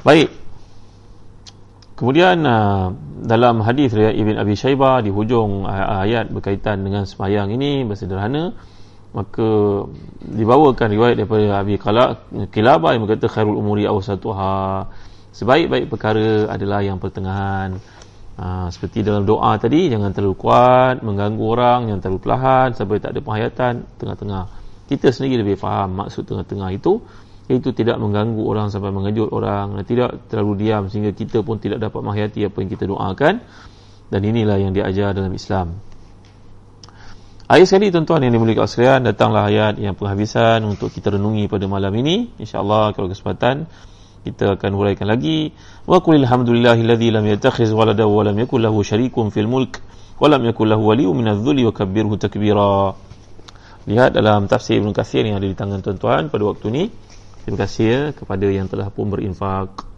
Baik 0.02 0.47
kemudian 1.98 2.46
uh, 2.46 2.94
dalam 3.26 3.60
hadis 3.66 3.90
riwayat 3.90 4.14
Ibn 4.14 4.34
Abi 4.38 4.54
Shaybah 4.54 5.02
di 5.02 5.10
hujung 5.10 5.66
ayat 5.66 6.30
berkaitan 6.30 6.86
dengan 6.86 7.02
semayang 7.02 7.50
ini 7.50 7.82
bersederhana 7.82 8.54
maka 9.16 9.48
dibawakan 10.20 10.88
riwayat 10.92 11.16
daripada 11.16 11.64
Abi 11.64 11.80
Kilabah 12.52 12.90
yang 12.92 13.02
berkata 13.08 13.26
khairul 13.26 13.56
umuri 13.56 13.88
awsatuha. 13.88 14.86
Sebaik-baik 15.32 15.88
perkara 15.88 16.50
adalah 16.50 16.84
yang 16.84 17.00
pertengahan. 17.00 17.80
Ha, 18.38 18.70
seperti 18.70 19.02
dalam 19.02 19.26
doa 19.26 19.58
tadi 19.58 19.90
jangan 19.90 20.14
terlalu 20.14 20.38
kuat 20.38 21.02
mengganggu 21.02 21.42
orang 21.42 21.80
yang 21.90 21.98
terlalu 21.98 22.22
perlahan 22.22 22.70
sampai 22.70 23.02
tak 23.02 23.18
ada 23.18 23.20
penghayatan 23.24 23.74
tengah-tengah. 23.98 24.44
Kita 24.86 25.10
sendiri 25.10 25.42
lebih 25.42 25.58
faham 25.58 26.06
maksud 26.06 26.22
tengah-tengah 26.22 26.70
itu 26.70 27.02
itu 27.48 27.72
tidak 27.72 27.96
mengganggu 27.96 28.44
orang 28.44 28.68
sampai 28.68 28.92
mengejut 28.92 29.32
orang. 29.32 29.80
Dan 29.80 29.84
tidak 29.88 30.28
terlalu 30.28 30.68
diam 30.68 30.92
sehingga 30.92 31.16
kita 31.16 31.40
pun 31.40 31.56
tidak 31.56 31.80
dapat 31.80 32.04
menghayati 32.04 32.44
apa 32.44 32.56
yang 32.60 32.70
kita 32.70 32.84
doakan. 32.84 33.40
Dan 34.12 34.20
inilah 34.20 34.60
yang 34.60 34.76
diajar 34.76 35.16
dalam 35.16 35.32
Islam. 35.32 35.80
Ayat 37.48 37.64
sekali 37.64 37.88
tuan-tuan 37.88 38.20
yang 38.28 38.36
dimuliakan 38.36 38.68
sekalian 38.68 39.00
datanglah 39.08 39.48
ayat 39.48 39.80
yang 39.80 39.96
penghabisan 39.96 40.60
untuk 40.68 40.92
kita 40.92 41.16
renungi 41.16 41.48
pada 41.48 41.64
malam 41.64 41.88
ini. 41.96 42.36
insya-Allah 42.36 42.92
kalau 42.92 43.08
kesempatan 43.08 43.64
kita 44.28 44.60
akan 44.60 44.70
huraikan 44.76 45.08
lagi. 45.08 45.56
Wa 45.88 46.04
qul 46.04 46.20
alhamdulillahillazi 46.20 47.08
lam 47.08 47.24
yattakhiz 47.24 47.72
walada 47.72 48.04
wa 48.04 48.20
lam 48.20 48.36
yakul 48.36 48.60
lahu 48.60 48.84
syarikun 48.84 49.32
fil 49.32 49.48
mulk 49.48 49.80
wa 50.20 50.28
lam 50.28 50.44
yakul 50.44 50.68
lahu 50.68 50.92
waliyyun 50.92 51.24
wa 51.24 51.72
kabbirhu 51.72 52.20
takbira. 52.20 52.92
Lihat 53.88 54.12
dalam 54.12 54.44
tafsir 54.44 54.84
Ibn 54.84 54.92
Kathir 54.92 55.24
yang 55.24 55.40
ada 55.40 55.48
di 55.48 55.56
tangan 55.56 55.80
tuan-tuan 55.80 56.28
pada 56.28 56.44
waktu 56.44 56.68
ini 56.68 57.07
terima 57.48 57.64
kasih 57.64 58.12
kepada 58.12 58.44
yang 58.44 58.68
telah 58.68 58.92
pun 58.92 59.08
berinfak 59.08 59.88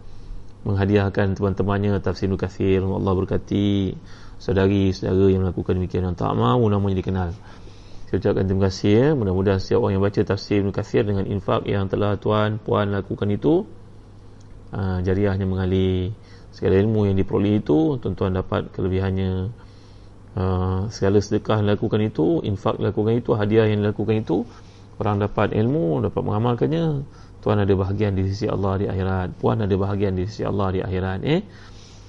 menghadiahkan 0.63 1.35
teman-temannya 1.35 1.99
tafsir 1.99 2.31
Kathir 2.39 2.79
Allah 2.79 3.11
berkati 3.11 3.91
saudari-saudara 4.39 5.27
yang 5.27 5.43
melakukan 5.43 5.75
demikian 5.75 6.07
yang 6.07 6.15
tak 6.15 6.31
mahu 6.31 6.71
namanya 6.71 7.03
dikenal. 7.03 7.35
Saya 8.07 8.23
ucapkan 8.23 8.47
terima 8.47 8.71
kasih 8.71 8.91
ya. 8.95 9.07
mudah-mudahan 9.19 9.59
setiap 9.59 9.83
orang 9.83 9.99
yang 9.99 10.03
baca 10.07 10.21
tafsir 10.23 10.63
Ibn 10.63 10.71
Kathir 10.71 11.03
dengan 11.03 11.27
infak 11.27 11.67
yang 11.67 11.91
telah 11.91 12.15
tuan 12.15 12.55
puan 12.55 12.87
lakukan 12.87 13.27
itu 13.27 13.67
uh, 14.71 15.03
jariahnya 15.03 15.43
mengalir. 15.43 16.15
Segala 16.55 16.79
ilmu 16.79 17.11
yang 17.11 17.19
diperoleh 17.19 17.59
itu 17.59 17.99
tuan-tuan 17.99 18.31
dapat 18.31 18.71
kelebihannya. 18.71 19.51
Uh, 20.39 20.87
segala 20.87 21.19
sedekah 21.19 21.59
yang 21.59 21.75
dilakukan 21.75 21.99
itu 21.99 22.39
infak 22.47 22.79
dilakukan 22.79 23.19
itu 23.19 23.35
hadiah 23.35 23.67
yang 23.67 23.83
dilakukan 23.83 24.23
itu 24.23 24.47
orang 25.03 25.19
dapat 25.19 25.51
ilmu 25.51 25.99
dapat 26.07 26.21
mengamalkannya 26.23 27.03
tuan 27.41 27.57
ada 27.57 27.73
bahagian 27.73 28.13
di 28.13 28.29
sisi 28.29 28.45
Allah 28.45 28.77
di 28.77 28.85
akhirat. 28.87 29.35
Puan 29.41 29.59
ada 29.59 29.75
bahagian 29.75 30.13
di 30.13 30.29
sisi 30.29 30.45
Allah 30.45 30.69
di 30.71 30.79
akhirat 30.79 31.19
eh? 31.25 31.41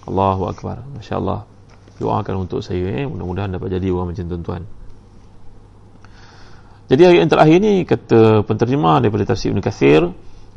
Allahu 0.07 0.47
Akbar. 0.47 0.85
Masya 0.97 1.17
Allah 1.19 1.49
doakan 1.97 2.47
untuk 2.47 2.61
saya 2.61 3.03
eh? 3.03 3.05
Mudah-mudahan 3.09 3.57
dapat 3.57 3.73
jadi 3.73 3.89
orang 3.89 4.13
macam 4.13 4.25
tuan-tuan. 4.29 4.63
Jadi 6.93 7.03
ayat 7.09 7.19
yang 7.25 7.31
terakhir 7.33 7.59
ni 7.65 7.73
kata 7.89 8.45
penterjemah 8.45 9.01
daripada 9.01 9.25
tafsir 9.33 9.49
Ibn 9.49 9.65
Kathir 9.65 10.13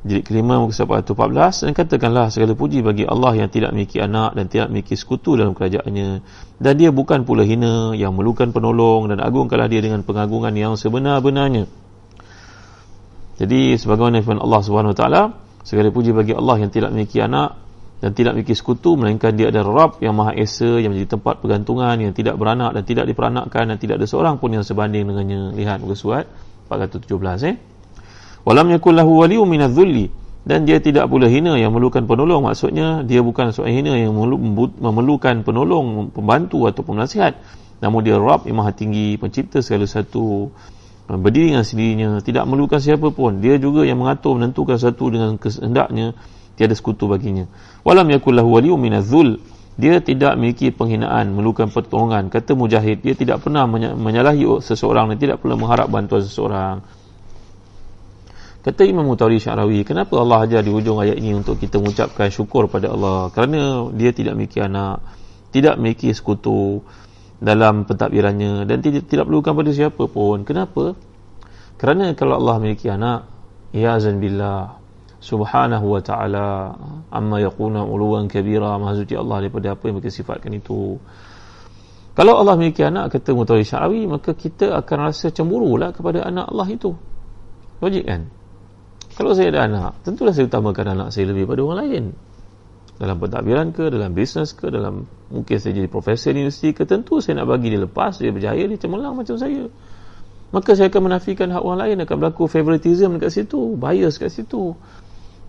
Jilid 0.05 0.21
kelima 0.21 0.61
muka 0.61 0.69
surat 0.69 1.01
14 1.01 1.65
dan 1.65 1.71
katakanlah 1.73 2.29
segala 2.29 2.53
puji 2.53 2.85
bagi 2.85 3.09
Allah 3.09 3.41
yang 3.41 3.49
tidak 3.49 3.73
memiliki 3.73 3.97
anak 3.97 4.37
dan 4.37 4.45
tidak 4.45 4.69
memiliki 4.69 4.93
sekutu 4.93 5.33
dalam 5.33 5.57
kerajaannya. 5.57 6.21
Dan 6.61 6.73
dia 6.77 6.93
bukan 6.93 7.25
pula 7.25 7.41
hina 7.41 7.97
yang 7.97 8.13
memerlukan 8.13 8.53
penolong 8.53 9.09
dan 9.09 9.17
agungkanlah 9.17 9.65
dia 9.65 9.81
dengan 9.81 10.05
pengagungan 10.05 10.53
yang 10.53 10.77
sebenar-benarnya 10.77 11.65
jadi 13.35 13.75
sebagaimana 13.75 14.23
firman 14.23 14.39
Allah 14.39 14.61
Subhanahu 14.63 14.91
Wa 14.95 14.97
Taala 14.97 15.21
segala 15.65 15.91
puji 15.91 16.15
bagi 16.15 16.31
Allah 16.31 16.55
yang 16.61 16.71
tidak 16.71 16.95
memiliki 16.95 17.19
anak 17.19 17.59
dan 17.99 18.11
tidak 18.11 18.35
memiliki 18.35 18.55
sekutu 18.55 18.95
melainkan 18.95 19.35
dia 19.35 19.51
adalah 19.51 19.91
Rabb 19.91 20.03
yang 20.03 20.15
Maha 20.15 20.35
Esa 20.35 20.79
yang 20.79 20.95
menjadi 20.95 21.19
tempat 21.19 21.43
pergantungan 21.43 21.95
yang 21.99 22.11
tidak 22.11 22.35
beranak 22.39 22.75
dan 22.75 22.83
tidak 22.83 23.05
diperanakkan 23.09 23.63
dan 23.71 23.77
tidak 23.79 23.99
ada 23.99 24.07
seorang 24.07 24.35
pun 24.39 24.51
yang 24.51 24.63
sebanding 24.63 25.07
dengannya. 25.07 25.55
Lihat 25.55 25.83
muka 25.83 25.95
surat 25.97 26.25
417 26.71 27.11
eh. 27.49 27.55
Walam 28.45 28.67
yakul 28.71 28.93
lahu 28.93 29.25
waliyun 29.25 29.47
min 29.49 29.63
adh-dhulli. 29.63 30.07
Dan 30.45 30.69
dia 30.69 30.77
tidak 30.77 31.09
pula 31.09 31.25
hina 31.25 31.57
yang 31.57 31.73
memerlukan 31.73 32.05
penolong. 32.05 32.45
Maksudnya 32.45 33.01
dia 33.01 33.25
bukan 33.25 33.49
seorang 33.49 33.73
hina 33.81 33.97
yang 33.97 34.13
memerlukan 34.13 35.41
penolong 35.41 36.13
pembantu 36.13 36.69
atau 36.69 36.85
penasihat 36.85 37.41
namun 37.83 38.01
dia 38.01 38.15
Rabb 38.15 38.47
yang 38.47 38.57
maha 38.63 38.71
tinggi 38.71 39.19
pencipta 39.19 39.59
segala 39.59 39.83
satu 39.85 40.47
berdiri 41.05 41.53
dengan 41.53 41.65
sendirinya 41.65 42.09
tidak 42.25 42.49
memerlukan 42.49 42.81
siapa 42.81 43.13
pun. 43.13 43.37
Dia 43.41 43.61
juga 43.61 43.85
yang 43.85 44.01
mengatur 44.01 44.37
menentukan 44.41 44.81
satu 44.81 45.13
dengan 45.13 45.37
kehendaknya 45.37 46.17
tiada 46.57 46.73
sekutu 46.73 47.05
baginya. 47.05 47.45
Walam 47.85 48.09
yakul 48.09 48.33
lahu 48.33 48.57
waliyun 48.57 48.79
min 48.81 48.97
dia 49.75 49.99
tidak 49.99 50.39
memiliki 50.39 50.71
penghinaan 50.71 51.35
memerlukan 51.35 51.67
pertolongan. 51.67 52.31
Kata 52.31 52.55
mujahid 52.55 53.03
dia 53.03 53.11
tidak 53.11 53.43
pernah 53.43 53.67
menyalahi 53.67 54.63
seseorang 54.63 55.11
dan 55.13 55.17
tidak 55.19 55.37
pernah 55.43 55.59
mengharap 55.59 55.91
bantuan 55.91 56.23
seseorang. 56.23 56.79
Kata 58.65 58.81
Imam 58.81 59.05
Mutawri 59.05 59.37
Syarawi, 59.37 59.85
kenapa 59.85 60.17
Allah 60.17 60.41
ajar 60.41 60.65
di 60.65 60.73
hujung 60.73 60.97
ayat 60.97 61.21
ini 61.21 61.37
untuk 61.37 61.61
kita 61.61 61.77
mengucapkan 61.77 62.33
syukur 62.33 62.65
pada 62.65 62.89
Allah? 62.89 63.29
Kerana 63.29 63.93
dia 63.93 64.09
tidak 64.09 64.33
memiliki 64.33 64.57
anak, 64.57 65.05
tidak 65.53 65.77
memiliki 65.77 66.09
sekutu 66.17 66.81
dalam 67.45 67.85
pentadbirannya 67.85 68.65
dan 68.65 68.81
tidak, 68.81 69.05
tidak 69.05 69.29
perlukan 69.29 69.53
pada 69.53 69.71
siapa 69.71 70.03
pun. 70.09 70.41
Kenapa? 70.41 70.97
Kerana 71.77 72.17
kalau 72.17 72.41
Allah 72.41 72.57
memiliki 72.57 72.89
anak, 72.89 73.29
ya 73.69 73.93
azan 73.93 74.17
billah, 74.17 74.81
subhanahu 75.21 75.85
wa 75.85 76.01
ta'ala, 76.01 76.73
amma 77.13 77.37
yakuna 77.37 77.85
uluwan 77.85 78.25
kabira, 78.25 78.81
maha 78.81 78.97
suci 78.97 79.13
Allah 79.13 79.45
daripada 79.45 79.77
apa 79.77 79.83
yang 79.85 80.01
mereka 80.01 80.09
sifatkan 80.09 80.57
itu. 80.57 80.97
Kalau 82.15 82.33
Allah 82.39 82.55
memiliki 82.55 82.81
anak, 82.81 83.11
kata 83.13 83.35
Mutawri 83.35 83.67
Syarawi, 83.67 84.07
maka 84.07 84.33
kita 84.33 84.73
akan 84.81 84.97
rasa 85.11 85.29
cemburu 85.35 85.75
lah 85.75 85.91
kepada 85.91 86.23
anak 86.23 86.47
Allah 86.47 86.67
itu. 86.71 86.95
Logik 87.83 88.07
kan? 88.07 88.31
Kalau 89.15 89.35
saya 89.35 89.51
ada 89.51 89.61
anak, 89.67 89.91
tentulah 90.01 90.31
saya 90.31 90.47
utamakan 90.47 90.95
anak 90.95 91.07
saya 91.11 91.29
lebih 91.29 91.45
pada 91.45 91.61
orang 91.61 91.79
lain. 91.85 92.05
Dalam 92.95 93.19
pentadbiran 93.19 93.75
ke, 93.75 93.91
dalam 93.91 94.15
bisnes 94.15 94.55
ke, 94.55 94.71
dalam 94.71 95.03
mungkin 95.27 95.55
saya 95.59 95.75
jadi 95.75 95.91
profesor 95.91 96.31
di 96.31 96.47
universiti 96.47 96.71
ke, 96.71 96.87
tentu 96.87 97.19
saya 97.19 97.43
nak 97.43 97.51
bagi 97.51 97.75
dia 97.75 97.83
lepas, 97.83 98.15
dia 98.23 98.31
berjaya, 98.31 98.63
dia 98.63 98.79
cemerlang 98.79 99.19
macam 99.19 99.35
saya. 99.35 99.67
Maka 100.55 100.79
saya 100.79 100.87
akan 100.87 101.11
menafikan 101.11 101.51
hak 101.51 101.59
orang 101.59 101.79
lain, 101.83 101.95
akan 102.07 102.15
berlaku 102.15 102.47
favoritism 102.47 103.19
dekat 103.19 103.35
situ, 103.35 103.75
bias 103.75 104.15
dekat 104.15 104.31
situ. 104.31 104.71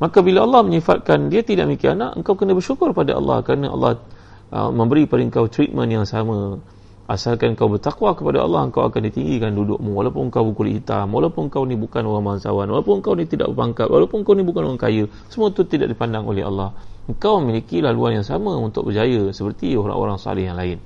Maka 0.03 0.19
bila 0.27 0.43
Allah 0.43 0.67
menyifatkan 0.67 1.31
dia 1.31 1.47
tidak 1.47 1.71
memiliki 1.71 1.87
anak, 1.87 2.19
engkau 2.19 2.35
kena 2.35 2.53
bersyukur 2.53 2.91
pada 2.91 3.15
Allah 3.15 3.41
kerana 3.47 3.71
Allah 3.71 4.03
uh, 4.51 4.71
memberi 4.75 5.07
pada 5.07 5.23
engkau 5.23 5.47
treatment 5.47 5.89
yang 5.89 6.05
sama 6.05 6.61
asalkan 7.07 7.55
kau 7.55 7.71
bertakwa 7.71 8.19
kepada 8.19 8.43
Allah 8.43 8.67
kau 8.75 8.83
akan 8.83 8.99
ditinggikan 9.07 9.55
dudukmu 9.55 9.95
walaupun 9.95 10.27
kau 10.27 10.43
berkulit 10.51 10.83
hitam 10.83 11.07
walaupun 11.15 11.47
kau 11.47 11.63
ni 11.63 11.79
bukan 11.79 12.03
orang 12.03 12.35
bangsawan 12.35 12.67
walaupun 12.67 12.99
kau 12.99 13.15
ni 13.15 13.31
tidak 13.31 13.55
berpangkat 13.55 13.87
walaupun 13.87 14.27
kau 14.27 14.35
ni 14.35 14.43
bukan 14.43 14.75
orang 14.75 14.81
kaya 14.81 15.07
semua 15.31 15.55
itu 15.55 15.63
tidak 15.71 15.95
dipandang 15.95 16.27
oleh 16.27 16.43
Allah 16.43 16.75
engkau 17.07 17.39
memiliki 17.43 17.79
laluan 17.83 18.21
yang 18.21 18.27
sama 18.27 18.55
untuk 18.59 18.91
berjaya 18.91 19.31
seperti 19.31 19.79
orang-orang 19.79 20.19
salih 20.19 20.47
yang 20.47 20.59
lain. 20.59 20.79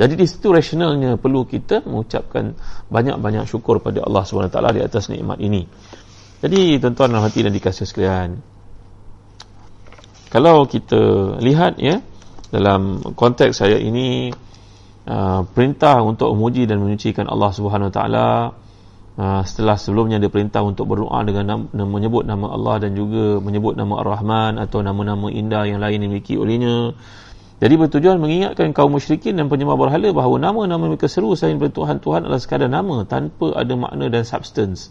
Jadi 0.00 0.16
di 0.16 0.24
situ 0.24 0.48
rasionalnya 0.48 1.20
perlu 1.20 1.44
kita 1.44 1.84
mengucapkan 1.84 2.56
banyak-banyak 2.88 3.44
syukur 3.44 3.84
pada 3.84 4.00
Allah 4.00 4.24
SWT 4.24 4.56
di 4.72 4.80
atas 4.80 5.12
nikmat 5.12 5.36
ini. 5.44 5.68
Jadi 6.40 6.80
tuan-tuan 6.80 7.12
dan 7.12 7.20
hati 7.20 7.44
dan 7.44 7.52
dikasih 7.52 7.84
sekalian 7.84 8.40
kalau 10.32 10.64
kita 10.64 11.36
lihat 11.42 11.76
ya 11.76 12.00
dalam 12.48 13.02
konteks 13.12 13.60
saya 13.60 13.76
ini 13.76 14.32
Uh, 15.00 15.48
perintah 15.56 16.04
untuk 16.04 16.28
memuji 16.36 16.68
dan 16.68 16.76
menyucikan 16.76 17.24
Allah 17.24 17.50
Subhanahu 17.56 17.88
Wa 17.88 17.94
Taala 17.98 18.28
uh, 19.20 19.42
setelah 19.44 19.76
sebelumnya 19.76 20.16
ada 20.16 20.32
perintah 20.32 20.64
untuk 20.64 20.88
berdoa 20.88 21.20
dengan 21.28 21.68
nama, 21.68 21.84
menyebut 21.84 22.24
nama 22.24 22.56
Allah 22.56 22.88
dan 22.88 22.96
juga 22.96 23.36
menyebut 23.44 23.76
nama 23.76 24.00
Ar-Rahman 24.00 24.56
atau 24.56 24.80
nama-nama 24.80 25.28
indah 25.28 25.68
yang 25.68 25.84
lain 25.84 26.00
dimiliki 26.00 26.40
olehnya 26.40 26.96
Jadi 27.60 27.76
bertujuan 27.76 28.16
mengingatkan 28.16 28.72
kaum 28.72 28.96
musyrikin 28.96 29.36
dan 29.36 29.52
penyembah 29.52 29.76
berhala 29.76 30.08
bahawa 30.16 30.40
nama-nama 30.40 30.88
mereka 30.88 31.12
seru 31.12 31.36
selain 31.36 31.60
bertuhan-tuhan 31.60 32.24
adalah 32.24 32.40
sekadar 32.40 32.72
nama 32.72 33.04
tanpa 33.04 33.52
ada 33.52 33.76
makna 33.76 34.08
dan 34.08 34.24
substance. 34.24 34.88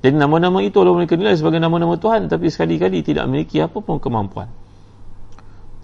Jadi 0.00 0.16
nama-nama 0.16 0.64
itu 0.64 0.80
adalah 0.80 1.04
mereka 1.04 1.20
nilai 1.20 1.36
sebagai 1.36 1.60
nama-nama 1.60 2.00
Tuhan 2.00 2.32
tapi 2.32 2.48
sekali-kali 2.48 3.04
tidak 3.04 3.28
memiliki 3.28 3.60
apa 3.60 3.84
pun 3.84 4.00
kemampuan. 4.00 4.48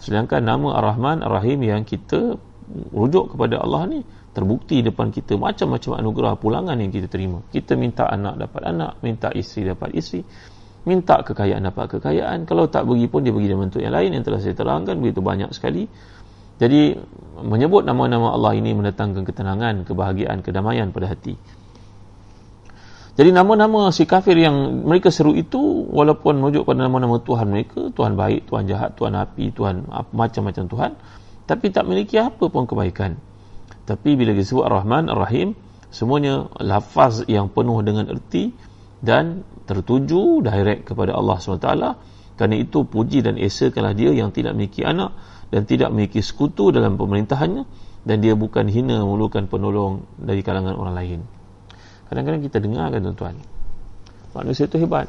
Sedangkan 0.00 0.40
nama 0.40 0.80
Ar-Rahman, 0.80 1.20
Ar-Rahim 1.20 1.68
yang 1.68 1.84
kita 1.84 2.40
rujuk 2.96 3.36
kepada 3.36 3.60
Allah 3.60 3.84
ni 3.92 4.00
terbukti 4.32 4.80
depan 4.80 5.12
kita 5.12 5.36
macam-macam 5.36 6.00
anugerah 6.00 6.34
pulangan 6.40 6.76
yang 6.80 6.88
kita 6.88 7.06
terima. 7.06 7.44
Kita 7.52 7.76
minta 7.76 8.08
anak 8.08 8.40
dapat 8.40 8.62
anak, 8.64 8.92
minta 9.04 9.28
isteri 9.32 9.76
dapat 9.76 9.92
isteri, 9.92 10.24
minta 10.88 11.20
kekayaan 11.20 11.62
dapat 11.68 12.00
kekayaan. 12.00 12.48
Kalau 12.48 12.66
tak 12.72 12.88
bagi 12.88 13.06
pun 13.06 13.22
dia 13.22 13.30
bagi 13.30 13.52
dalam 13.52 13.68
bentuk 13.68 13.84
yang 13.84 13.92
lain 13.92 14.10
yang 14.16 14.24
telah 14.24 14.40
saya 14.40 14.56
terangkan 14.56 14.96
begitu 14.98 15.20
banyak 15.20 15.52
sekali. 15.52 15.84
Jadi 16.56 16.94
menyebut 17.42 17.84
nama-nama 17.84 18.32
Allah 18.32 18.56
ini 18.56 18.72
mendatangkan 18.72 19.26
ketenangan, 19.26 19.84
kebahagiaan, 19.84 20.40
kedamaian 20.40 20.88
pada 20.90 21.12
hati. 21.12 21.36
Jadi 23.12 23.28
nama-nama 23.28 23.92
si 23.92 24.08
kafir 24.08 24.40
yang 24.40 24.88
mereka 24.88 25.12
seru 25.12 25.36
itu 25.36 25.60
walaupun 25.92 26.40
merujuk 26.40 26.64
pada 26.64 26.88
nama-nama 26.88 27.20
Tuhan 27.20 27.52
mereka, 27.52 27.92
Tuhan 27.92 28.16
baik, 28.16 28.48
Tuhan 28.48 28.64
jahat, 28.64 28.96
Tuhan 28.96 29.12
api, 29.12 29.52
Tuhan 29.52 29.84
macam-macam 30.16 30.64
Tuhan, 30.64 30.90
tapi 31.44 31.66
tak 31.68 31.84
memiliki 31.84 32.16
apa 32.16 32.48
pun 32.48 32.64
kebaikan. 32.64 33.31
Tapi 33.82 34.14
bila 34.14 34.30
disebut 34.34 34.62
Ar-Rahman, 34.66 35.10
Ar-Rahim, 35.10 35.58
semuanya 35.90 36.46
lafaz 36.62 37.26
yang 37.26 37.50
penuh 37.50 37.82
dengan 37.82 38.06
erti 38.08 38.54
dan 39.02 39.42
tertuju 39.66 40.42
direct 40.42 40.90
kepada 40.94 41.18
Allah 41.18 41.36
SWT. 41.38 41.68
Kerana 42.38 42.56
itu 42.56 42.86
puji 42.86 43.22
dan 43.22 43.36
esakanlah 43.36 43.92
dia 43.92 44.10
yang 44.14 44.30
tidak 44.30 44.54
memiliki 44.56 44.82
anak, 44.86 45.14
dan 45.52 45.68
tidak 45.68 45.92
memiliki 45.92 46.24
sekutu 46.24 46.72
dalam 46.72 46.96
pemerintahannya 46.96 47.68
dan 48.02 48.16
dia 48.18 48.32
bukan 48.32 48.66
hina 48.66 49.04
memerlukan 49.04 49.46
penolong 49.46 50.08
dari 50.16 50.40
kalangan 50.40 50.74
orang 50.74 50.94
lain. 50.96 51.20
Kadang-kadang 52.08 52.42
kita 52.42 52.58
dengar 52.58 52.88
kan 52.88 53.00
tuan-tuan. 53.04 53.36
Manusia 54.32 54.64
itu 54.64 54.80
hebat. 54.80 55.06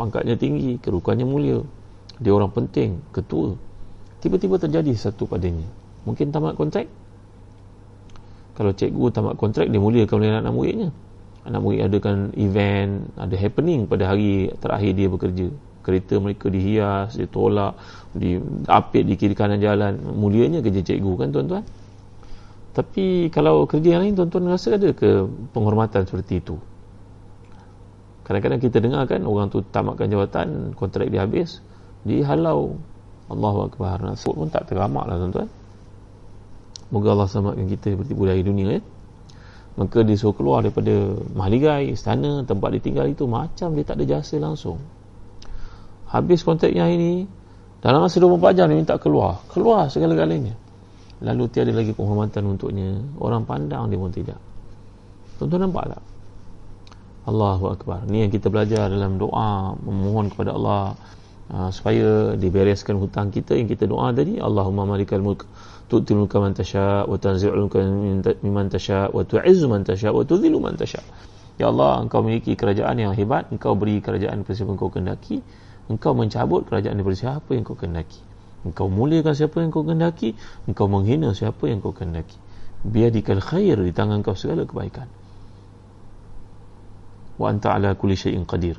Pangkatnya 0.00 0.40
tinggi 0.40 0.80
kerukannya 0.80 1.28
mulia. 1.28 1.60
Dia 2.18 2.32
orang 2.32 2.50
penting 2.50 3.04
ketua. 3.12 3.54
Tiba-tiba 4.24 4.56
terjadi 4.56 4.90
satu 4.96 5.28
padanya. 5.28 5.68
Mungkin 6.08 6.32
tamat 6.32 6.56
kontrak 6.56 6.88
kalau 8.52 8.72
cikgu 8.76 9.04
tamat 9.12 9.34
kontrak 9.40 9.66
dia 9.68 9.80
muliakan 9.80 10.16
oleh 10.20 10.28
anak-anak 10.32 10.54
muridnya 10.54 10.88
anak 11.42 11.60
murid 11.60 11.80
adakan 11.82 12.30
event 12.38 13.10
ada 13.18 13.34
happening 13.34 13.90
pada 13.90 14.12
hari 14.12 14.52
terakhir 14.62 14.92
dia 14.94 15.08
bekerja 15.10 15.46
kereta 15.82 16.22
mereka 16.22 16.46
dihias, 16.48 17.18
ditolak, 17.18 17.74
diapit 18.14 19.02
di 19.04 19.18
kiri 19.18 19.34
kanan 19.34 19.58
jalan. 19.58 19.98
Mulianya 19.98 20.62
kerja 20.62 20.80
cikgu 20.80 21.12
kan 21.18 21.28
tuan-tuan? 21.34 21.66
Tapi 22.72 23.28
kalau 23.28 23.68
kerja 23.68 23.98
yang 23.98 24.06
lain 24.06 24.16
tuan-tuan 24.16 24.48
rasa 24.48 24.80
ada 24.80 24.94
ke 24.96 25.28
penghormatan 25.52 26.08
seperti 26.08 26.40
itu? 26.40 26.56
Kadang-kadang 28.24 28.62
kita 28.62 28.78
dengar 28.80 29.04
kan 29.10 29.26
orang 29.26 29.50
tu 29.52 29.60
tamatkan 29.60 30.08
jawatan, 30.08 30.72
kontrak 30.78 31.10
dia 31.10 31.26
habis, 31.26 31.60
dihalau. 32.06 32.78
Allahu 33.28 33.68
Akbar. 33.68 34.00
Nak 34.00 34.16
sebut 34.16 34.46
pun 34.46 34.48
tak 34.48 34.70
teramak 34.70 35.04
lah 35.04 35.20
tuan-tuan. 35.20 35.50
Moga 36.92 37.16
Allah 37.16 37.26
selamatkan 37.26 37.66
kita 37.72 37.96
seperti 37.96 38.12
budaya 38.12 38.42
dunia 38.44 38.78
ya. 38.78 38.80
Maka 39.80 40.04
dia 40.04 40.20
suruh 40.20 40.36
keluar 40.36 40.60
daripada 40.60 40.92
mahligai, 41.32 41.96
istana, 41.96 42.44
tempat 42.44 42.76
dia 42.76 42.82
tinggal 42.84 43.08
itu 43.08 43.24
macam 43.24 43.72
dia 43.72 43.84
tak 43.88 43.96
ada 43.96 44.04
jasa 44.04 44.36
langsung. 44.36 44.76
Habis 46.12 46.44
kontraknya 46.44 46.92
ini 46.92 47.24
dalam 47.80 48.04
masa 48.04 48.20
24 48.20 48.52
jam 48.52 48.68
dia 48.68 48.76
minta 48.76 49.00
keluar. 49.00 49.40
Keluar 49.48 49.88
segala-galanya. 49.88 50.52
Lalu 51.24 51.48
tiada 51.48 51.72
lagi 51.72 51.96
penghormatan 51.96 52.44
untuknya. 52.44 53.00
Orang 53.16 53.48
pandang 53.48 53.88
dia 53.88 53.96
pun 53.96 54.12
tidak. 54.12 54.36
Tuan-tuan 55.40 55.64
nampak 55.64 55.96
tak? 55.96 56.02
Allahu 57.32 57.64
Akbar. 57.72 58.04
Ni 58.10 58.26
yang 58.26 58.32
kita 58.34 58.52
belajar 58.52 58.92
dalam 58.92 59.16
doa 59.16 59.72
memohon 59.78 60.28
kepada 60.28 60.52
Allah 60.52 60.98
uh, 61.48 61.70
supaya 61.72 62.34
dibereskan 62.34 62.98
hutang 62.98 63.32
kita 63.32 63.56
yang 63.56 63.70
kita 63.70 63.88
doa 63.88 64.12
tadi. 64.12 64.36
Allahumma 64.36 64.84
malikal 64.84 65.24
mulk 65.24 65.48
tu'til 65.88 66.18
mulka 66.18 66.38
man 66.38 66.54
tasha 66.54 67.06
wa 67.06 67.16
tanzi'ul 67.18 67.66
mulka 67.66 67.82
mimman 68.42 68.68
tasha 68.70 69.08
wa 69.10 69.22
tu'izzu 69.24 69.66
man 69.66 69.82
tasha 69.82 70.10
wa 70.12 70.22
tudhillu 70.22 70.58
man 70.60 70.76
tasha. 70.76 71.02
Ya 71.60 71.68
Allah 71.68 72.00
engkau 72.02 72.24
memiliki 72.24 72.56
kerajaan 72.56 72.96
yang 72.96 73.12
hebat 73.12 73.52
engkau 73.52 73.76
beri 73.76 74.00
kerajaan 74.00 74.42
kepada 74.42 74.56
siapa 74.56 74.72
engkau 74.72 74.88
kehendaki 74.88 75.44
engkau 75.92 76.16
mencabut 76.16 76.64
kerajaan 76.64 76.96
daripada 76.96 77.18
siapa 77.18 77.50
yang 77.52 77.64
kau 77.66 77.76
kendaki 77.76 78.20
engkau 78.64 78.86
muliakan 78.88 79.34
siapa 79.34 79.60
yang 79.60 79.70
kau 79.74 79.84
kendaki 79.84 80.38
engkau 80.64 80.86
menghina 80.88 81.34
siapa 81.36 81.68
yang 81.68 81.84
kau 81.84 81.92
kendaki 81.92 82.38
biadikal 82.82 83.38
khair 83.38 83.78
di 83.78 83.92
tangan 83.94 84.26
kau 84.26 84.34
segala 84.34 84.66
kebaikan. 84.66 85.06
Wa 87.38 87.54
anta 87.54 87.74
ala 87.78 87.94
kulli 87.94 88.18
syai'in 88.18 88.42
qadir. 88.42 88.78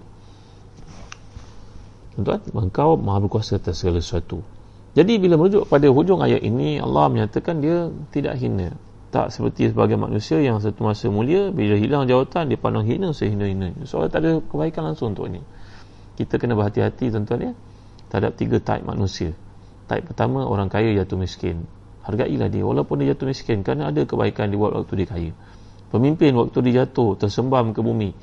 Tuan 2.14 2.42
engkau 2.52 3.00
maha 3.00 3.26
berkuasa 3.26 3.58
atas 3.58 3.82
segala 3.82 4.04
sesuatu 4.04 4.46
jadi 4.94 5.18
bila 5.18 5.42
merujuk 5.42 5.66
pada 5.66 5.90
hujung 5.90 6.22
ayat 6.22 6.46
ini 6.46 6.78
Allah 6.78 7.10
menyatakan 7.10 7.66
dia 7.66 7.90
tidak 8.14 8.38
hina. 8.38 8.78
Tak 9.10 9.34
seperti 9.34 9.74
sebagai 9.74 9.98
manusia 9.98 10.42
yang 10.42 10.62
satu 10.62 10.86
masa 10.86 11.10
mulia 11.10 11.50
bila 11.50 11.78
hilang 11.78 12.06
jawatan 12.06 12.50
dia 12.50 12.58
pandang 12.58 12.86
hina 12.86 13.10
sehina-hina. 13.14 13.74
Soalnya 13.90 14.10
tak 14.14 14.22
ada 14.26 14.32
kebaikan 14.42 14.90
langsung 14.90 15.18
untuk 15.18 15.30
ini 15.30 15.42
kita 16.14 16.38
kena 16.38 16.54
berhati-hati 16.54 17.10
tuan-tuan 17.10 17.42
ya 17.42 17.52
terhadap 18.10 18.38
tiga 18.38 18.62
type 18.62 18.86
manusia. 18.86 19.34
Type 19.90 20.14
pertama 20.14 20.46
orang 20.46 20.70
kaya 20.70 20.94
jatuh 20.94 21.18
miskin. 21.18 21.66
Hargailah 22.06 22.54
dia 22.54 22.62
walaupun 22.62 23.02
dia 23.02 23.18
jatuh 23.18 23.34
miskin 23.34 23.66
kerana 23.66 23.90
ada 23.90 24.06
kebaikan 24.06 24.54
dia 24.54 24.60
buat 24.62 24.78
waktu 24.78 24.94
dia 25.02 25.08
kaya. 25.10 25.32
Pemimpin 25.90 26.38
waktu 26.38 26.58
dia 26.70 26.86
jatuh 26.86 27.18
tersembam 27.18 27.74
ke 27.74 27.82
bumi. 27.82 28.14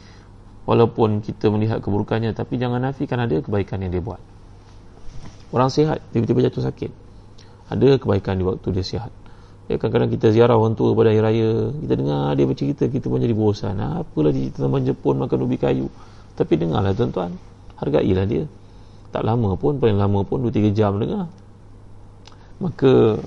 Walaupun 0.70 1.18
kita 1.18 1.50
melihat 1.50 1.82
keburukannya 1.82 2.30
tapi 2.30 2.62
jangan 2.62 2.78
nafikan 2.78 3.18
ada 3.18 3.42
kebaikan 3.42 3.82
yang 3.82 3.90
dia 3.90 4.02
buat 4.02 4.22
orang 5.50 5.70
sihat 5.70 5.98
tiba-tiba 6.14 6.50
jatuh 6.50 6.64
sakit. 6.66 6.90
Ada 7.70 8.02
kebaikan 8.02 8.38
di 8.38 8.44
waktu 8.46 8.66
dia 8.74 8.84
sihat. 8.84 9.12
Ya, 9.70 9.78
kadang-kadang 9.78 10.10
kita 10.10 10.34
ziarah 10.34 10.58
orang 10.58 10.74
tua 10.74 10.90
pada 10.98 11.14
hari 11.14 11.22
raya 11.22 11.70
kita 11.70 11.94
dengar 11.94 12.34
dia 12.34 12.46
bercerita 12.46 12.84
kita 12.90 13.06
pun 13.06 13.22
jadi 13.22 13.34
bosan. 13.34 13.78
Apalah 13.78 14.34
dia 14.34 14.50
cerita 14.50 14.66
Jepun 14.66 15.22
makan 15.22 15.38
ubi 15.46 15.56
kayu. 15.58 15.86
Tapi 16.34 16.58
dengarlah 16.58 16.90
tuan-tuan 16.90 17.38
hargailah 17.78 18.26
dia. 18.26 18.44
Tak 19.14 19.22
lama 19.22 19.54
pun 19.54 19.78
paling 19.78 19.98
lama 19.98 20.26
pun 20.26 20.42
2-3 20.42 20.74
jam 20.74 20.98
dengar. 20.98 21.30
Maka 22.58 23.22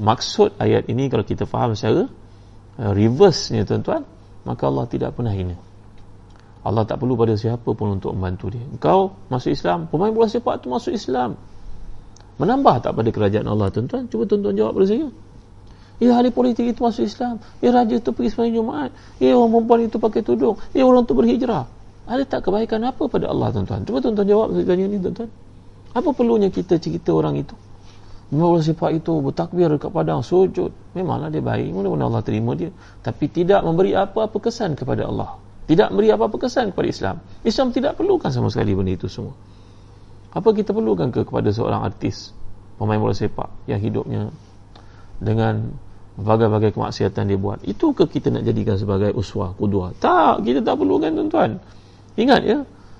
maksud 0.00 0.56
ayat 0.56 0.88
ini 0.88 1.10
kalau 1.12 1.26
kita 1.26 1.44
faham 1.44 1.76
secara 1.76 2.08
uh, 2.80 2.92
reverse 2.96 3.52
ni 3.52 3.60
tuan-tuan 3.66 4.06
maka 4.42 4.62
Allah 4.66 4.86
tidak 4.88 5.14
pernah 5.14 5.34
hina 5.34 5.56
Allah 6.62 6.86
tak 6.86 7.02
perlu 7.02 7.18
pada 7.18 7.34
siapa 7.34 7.66
pun 7.74 7.98
untuk 7.98 8.14
membantu 8.14 8.54
dia 8.54 8.62
Kau 8.78 9.18
masuk 9.28 9.50
Islam 9.52 9.90
pemain 9.90 10.14
bola 10.14 10.30
sepak 10.30 10.62
tu 10.62 10.70
masuk 10.70 10.94
Islam 10.94 11.34
menambah 12.38 12.86
tak 12.86 12.92
pada 12.94 13.10
kerajaan 13.10 13.46
Allah 13.50 13.68
tuan-tuan 13.68 14.06
cuba 14.06 14.24
tuan-tuan 14.26 14.54
jawab 14.54 14.78
pada 14.78 14.86
saya 14.88 15.08
Ya 16.02 16.18
ahli 16.18 16.34
politik 16.34 16.66
itu 16.66 16.82
masuk 16.82 17.06
Islam 17.06 17.38
Ya 17.62 17.70
raja 17.70 17.94
itu 17.94 18.10
pergi 18.10 18.34
sembahyang 18.34 18.54
Jumaat 18.58 18.90
Ya 19.22 19.38
orang 19.38 19.54
perempuan 19.54 19.80
itu 19.86 19.96
pakai 20.02 20.22
tudung 20.26 20.58
Ya 20.74 20.82
orang 20.82 21.06
itu 21.06 21.14
berhijrah 21.14 21.66
ada 22.02 22.22
tak 22.26 22.50
kebaikan 22.50 22.82
apa 22.82 23.06
pada 23.06 23.30
Allah 23.30 23.54
tuan-tuan? 23.54 23.86
Cuba 23.86 24.02
tuan-tuan 24.02 24.26
jawab 24.26 24.48
saya 24.58 24.64
tanya 24.66 24.84
ni 24.90 24.98
tuan-tuan. 24.98 25.30
Apa 25.94 26.08
perlunya 26.10 26.48
kita 26.50 26.80
cerita 26.82 27.14
orang 27.14 27.38
itu? 27.38 27.54
Memang 28.32 28.64
sifat 28.64 28.96
itu 28.96 29.12
bertakbir 29.20 29.68
dekat 29.76 29.92
padang 29.92 30.24
sujud. 30.24 30.72
Memanglah 30.96 31.28
dia 31.28 31.44
baik. 31.44 31.68
Mudah-mudahan 31.76 32.08
Allah 32.08 32.24
terima 32.24 32.56
dia. 32.56 32.72
Tapi 33.04 33.28
tidak 33.28 33.60
memberi 33.62 33.92
apa-apa 33.92 34.34
kesan 34.40 34.72
kepada 34.72 35.04
Allah. 35.04 35.36
Tidak 35.62 35.94
memberi 35.94 36.10
apa-apa 36.10 36.36
kesan 36.42 36.74
kepada 36.74 36.88
Islam. 36.90 37.16
Islam 37.46 37.70
tidak 37.70 37.94
perlukan 37.94 38.34
sama 38.34 38.50
sekali 38.50 38.74
benda 38.74 38.98
itu 38.98 39.06
semua. 39.06 39.34
Apa 40.32 40.50
kita 40.56 40.74
perlukan 40.74 41.12
ke 41.12 41.22
kepada 41.22 41.52
seorang 41.52 41.86
artis 41.86 42.34
pemain 42.80 42.98
bola 42.98 43.14
sepak 43.14 43.46
yang 43.70 43.78
hidupnya 43.78 44.32
dengan 45.22 45.70
bagai-bagai 46.18 46.74
kemaksiatan 46.74 47.30
dia 47.30 47.38
buat. 47.38 47.62
Itu 47.62 47.94
ke 47.94 48.10
kita 48.10 48.34
nak 48.34 48.44
jadikan 48.44 48.76
sebagai 48.76 49.14
uswah, 49.14 49.54
kudua? 49.54 49.94
Tak, 49.96 50.44
kita 50.44 50.60
tak 50.60 50.76
perlukan 50.76 51.14
tuan-tuan. 51.14 51.50
Ingat 52.18 52.42
ya, 52.42 52.58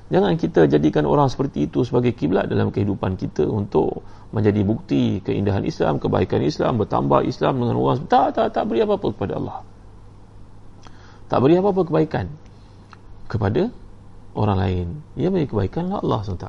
jangan 0.09 0.39
kita 0.39 0.71
jadikan 0.71 1.05
orang 1.05 1.29
seperti 1.29 1.69
itu 1.69 1.85
sebagai 1.85 2.15
kiblat 2.17 2.49
dalam 2.49 2.73
kehidupan 2.73 3.19
kita 3.19 3.45
untuk 3.45 4.07
menjadi 4.33 4.65
bukti 4.65 5.21
keindahan 5.21 5.67
Islam, 5.69 6.01
kebaikan 6.01 6.41
Islam, 6.41 6.81
bertambah 6.81 7.27
Islam 7.29 7.61
dengan 7.61 7.77
orang 7.77 8.09
tak 8.09 8.33
tak 8.33 8.57
tak 8.57 8.65
beri 8.65 8.81
apa-apa 8.87 9.09
kepada 9.13 9.33
Allah. 9.37 9.59
Tak 11.29 11.39
beri 11.45 11.61
apa-apa 11.61 11.85
kebaikan 11.85 12.33
kepada 13.33 13.73
orang 14.37 14.59
lain. 14.61 14.87
Ia 15.17 15.33
beri 15.33 15.49
kebaikan 15.49 15.89
Allah 15.89 16.21
SWT. 16.21 16.45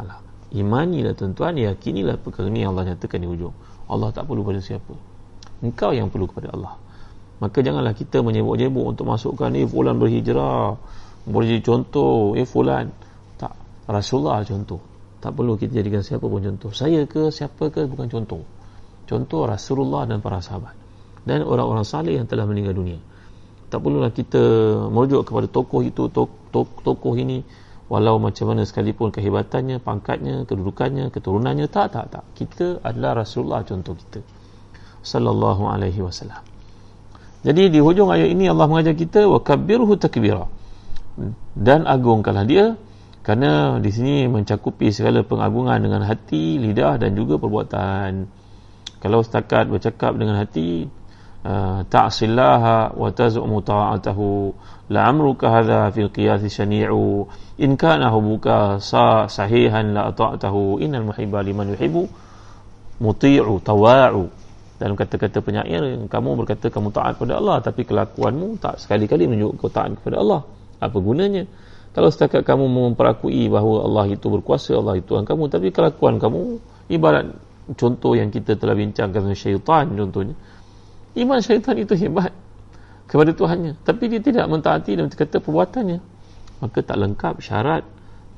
Imanilah 0.51 1.15
tuan-tuan, 1.15 1.55
yakinilah 1.55 2.19
perkara 2.19 2.51
ini 2.51 2.67
yang 2.67 2.75
Allah 2.75 2.91
nyatakan 2.91 3.23
di 3.23 3.27
hujung. 3.31 3.55
Allah 3.87 4.11
tak 4.11 4.27
perlu 4.27 4.43
pada 4.43 4.59
siapa. 4.59 4.91
Engkau 5.63 5.95
yang 5.95 6.11
perlu 6.11 6.27
kepada 6.27 6.51
Allah. 6.51 6.75
Maka 7.39 7.63
janganlah 7.63 7.95
kita 7.95 8.19
menyebut-nyebut 8.19 8.83
untuk 8.83 9.07
masukkan 9.07 9.47
ni 9.47 9.63
fulan 9.63 9.95
berhijrah 9.95 10.75
boleh 11.23 11.55
jadi 11.55 11.63
contoh 11.63 12.35
eh 12.35 12.43
fulan 12.43 12.91
tak 13.39 13.55
Rasulullah 13.87 14.43
contoh 14.43 14.83
tak 15.23 15.31
perlu 15.31 15.55
kita 15.55 15.79
jadikan 15.79 16.03
siapa 16.03 16.27
pun 16.27 16.43
contoh 16.43 16.75
saya 16.75 17.07
ke 17.07 17.31
siapa 17.31 17.71
ke 17.71 17.87
bukan 17.87 18.11
contoh 18.11 18.43
contoh 19.07 19.47
Rasulullah 19.47 20.03
dan 20.03 20.19
para 20.19 20.43
sahabat 20.43 20.75
dan 21.23 21.47
orang-orang 21.47 21.87
saleh 21.87 22.19
yang 22.19 22.27
telah 22.27 22.43
meninggal 22.43 22.75
dunia 22.75 22.99
tak 23.71 23.79
perlulah 23.79 24.11
kita 24.11 24.43
merujuk 24.91 25.23
kepada 25.23 25.47
tokoh 25.47 25.81
itu 25.81 26.11
tokoh, 26.11 26.42
tokoh 26.53 27.17
ini 27.17 27.41
walau 27.89 28.21
macam 28.21 28.53
mana 28.53 28.63
sekalipun 28.63 29.09
kehebatannya 29.09 29.81
pangkatnya 29.81 30.45
kedudukannya 30.45 31.09
keturunannya 31.09 31.67
tak 31.67 31.97
tak 31.97 32.05
tak. 32.13 32.23
Kita 32.37 32.79
adalah 32.85 33.25
Rasulullah 33.25 33.65
contoh 33.65 33.97
kita. 33.97 34.21
Sallallahu 35.03 35.67
alaihi 35.67 35.99
wasallam. 35.99 36.39
Jadi 37.43 37.73
di 37.75 37.79
hujung 37.83 38.07
ayat 38.07 38.31
ini 38.31 38.47
Allah 38.47 38.71
mengajar 38.71 38.95
kita 38.95 39.27
wa 39.27 39.43
kabbirhu 39.43 39.99
takbira. 39.99 40.47
Dan 41.53 41.83
agungkanlah 41.83 42.47
dia 42.47 42.79
kerana 43.23 43.79
di 43.79 43.91
sini 43.91 44.27
mencakupi 44.27 44.91
segala 44.91 45.23
pengagungan 45.23 45.79
dengan 45.79 46.03
hati, 46.03 46.59
lidah 46.59 46.99
dan 46.99 47.15
juga 47.15 47.39
perbuatan. 47.39 48.27
Kalau 48.99 49.19
setakat 49.23 49.67
bercakap 49.67 50.15
dengan 50.15 50.39
hati, 50.39 50.87
ta'sillaha 51.87 52.95
wa 52.95 53.09
taz'umu 53.11 53.59
ta'atahu 53.59 54.27
la 54.89 55.11
amruka 55.11 55.51
hadha 55.51 55.91
fil 55.91 56.07
qiyas 56.07 56.43
shani'u 56.47 57.27
in 57.59 57.75
kana 57.75 58.07
hubuka 58.07 58.79
sa 58.79 59.27
sahihan 59.27 59.91
la 59.91 60.11
ta'atahu 60.15 60.79
innal 60.79 61.11
muhibba 61.11 61.43
liman 61.43 61.75
yuhibbu 61.75 62.07
muti'u 63.03 63.59
tawa'u 63.59 64.23
dalam 64.79 64.95
kata-kata 64.99 65.39
penyair 65.39 65.83
kamu 66.11 66.29
berkata 66.43 66.67
kamu 66.67 66.91
taat 66.91 67.15
kepada 67.15 67.39
Allah 67.39 67.63
tapi 67.63 67.87
kelakuanmu 67.87 68.59
tak 68.59 68.83
sekali-kali 68.83 69.27
menunjuk 69.31 69.59
kau 69.59 69.71
taat 69.71 69.95
kepada 69.99 70.19
Allah. 70.19 70.41
Apa 70.83 70.99
gunanya? 70.99 71.47
Kalau 71.93 72.09
setakat 72.09 72.41
kamu 72.41 72.65
memperakui 72.67 73.47
bahawa 73.53 73.85
Allah 73.85 74.05
itu 74.17 74.25
berkuasa, 74.25 74.73
Allah 74.73 74.97
itu 74.97 75.13
Tuhan 75.13 75.29
kamu, 75.29 75.45
tapi 75.45 75.69
kelakuan 75.69 76.17
kamu 76.17 76.57
ibarat 76.89 77.37
contoh 77.77 78.17
yang 78.17 78.33
kita 78.33 78.57
telah 78.57 78.73
bincangkan 78.73 79.29
dengan 79.29 79.37
syaitan 79.37 79.85
contohnya. 79.93 80.33
Iman 81.13 81.39
syaitan 81.45 81.77
itu 81.77 81.93
hebat 81.93 82.33
kepada 83.05 83.31
Tuhannya, 83.35 83.77
tapi 83.85 84.09
dia 84.09 84.21
tidak 84.23 84.49
mentaati 84.49 84.97
dan 84.97 85.11
kata 85.11 85.37
perbuatannya. 85.37 85.99
Maka 86.63 86.79
tak 86.81 86.97
lengkap 86.97 87.35
syarat 87.43 87.83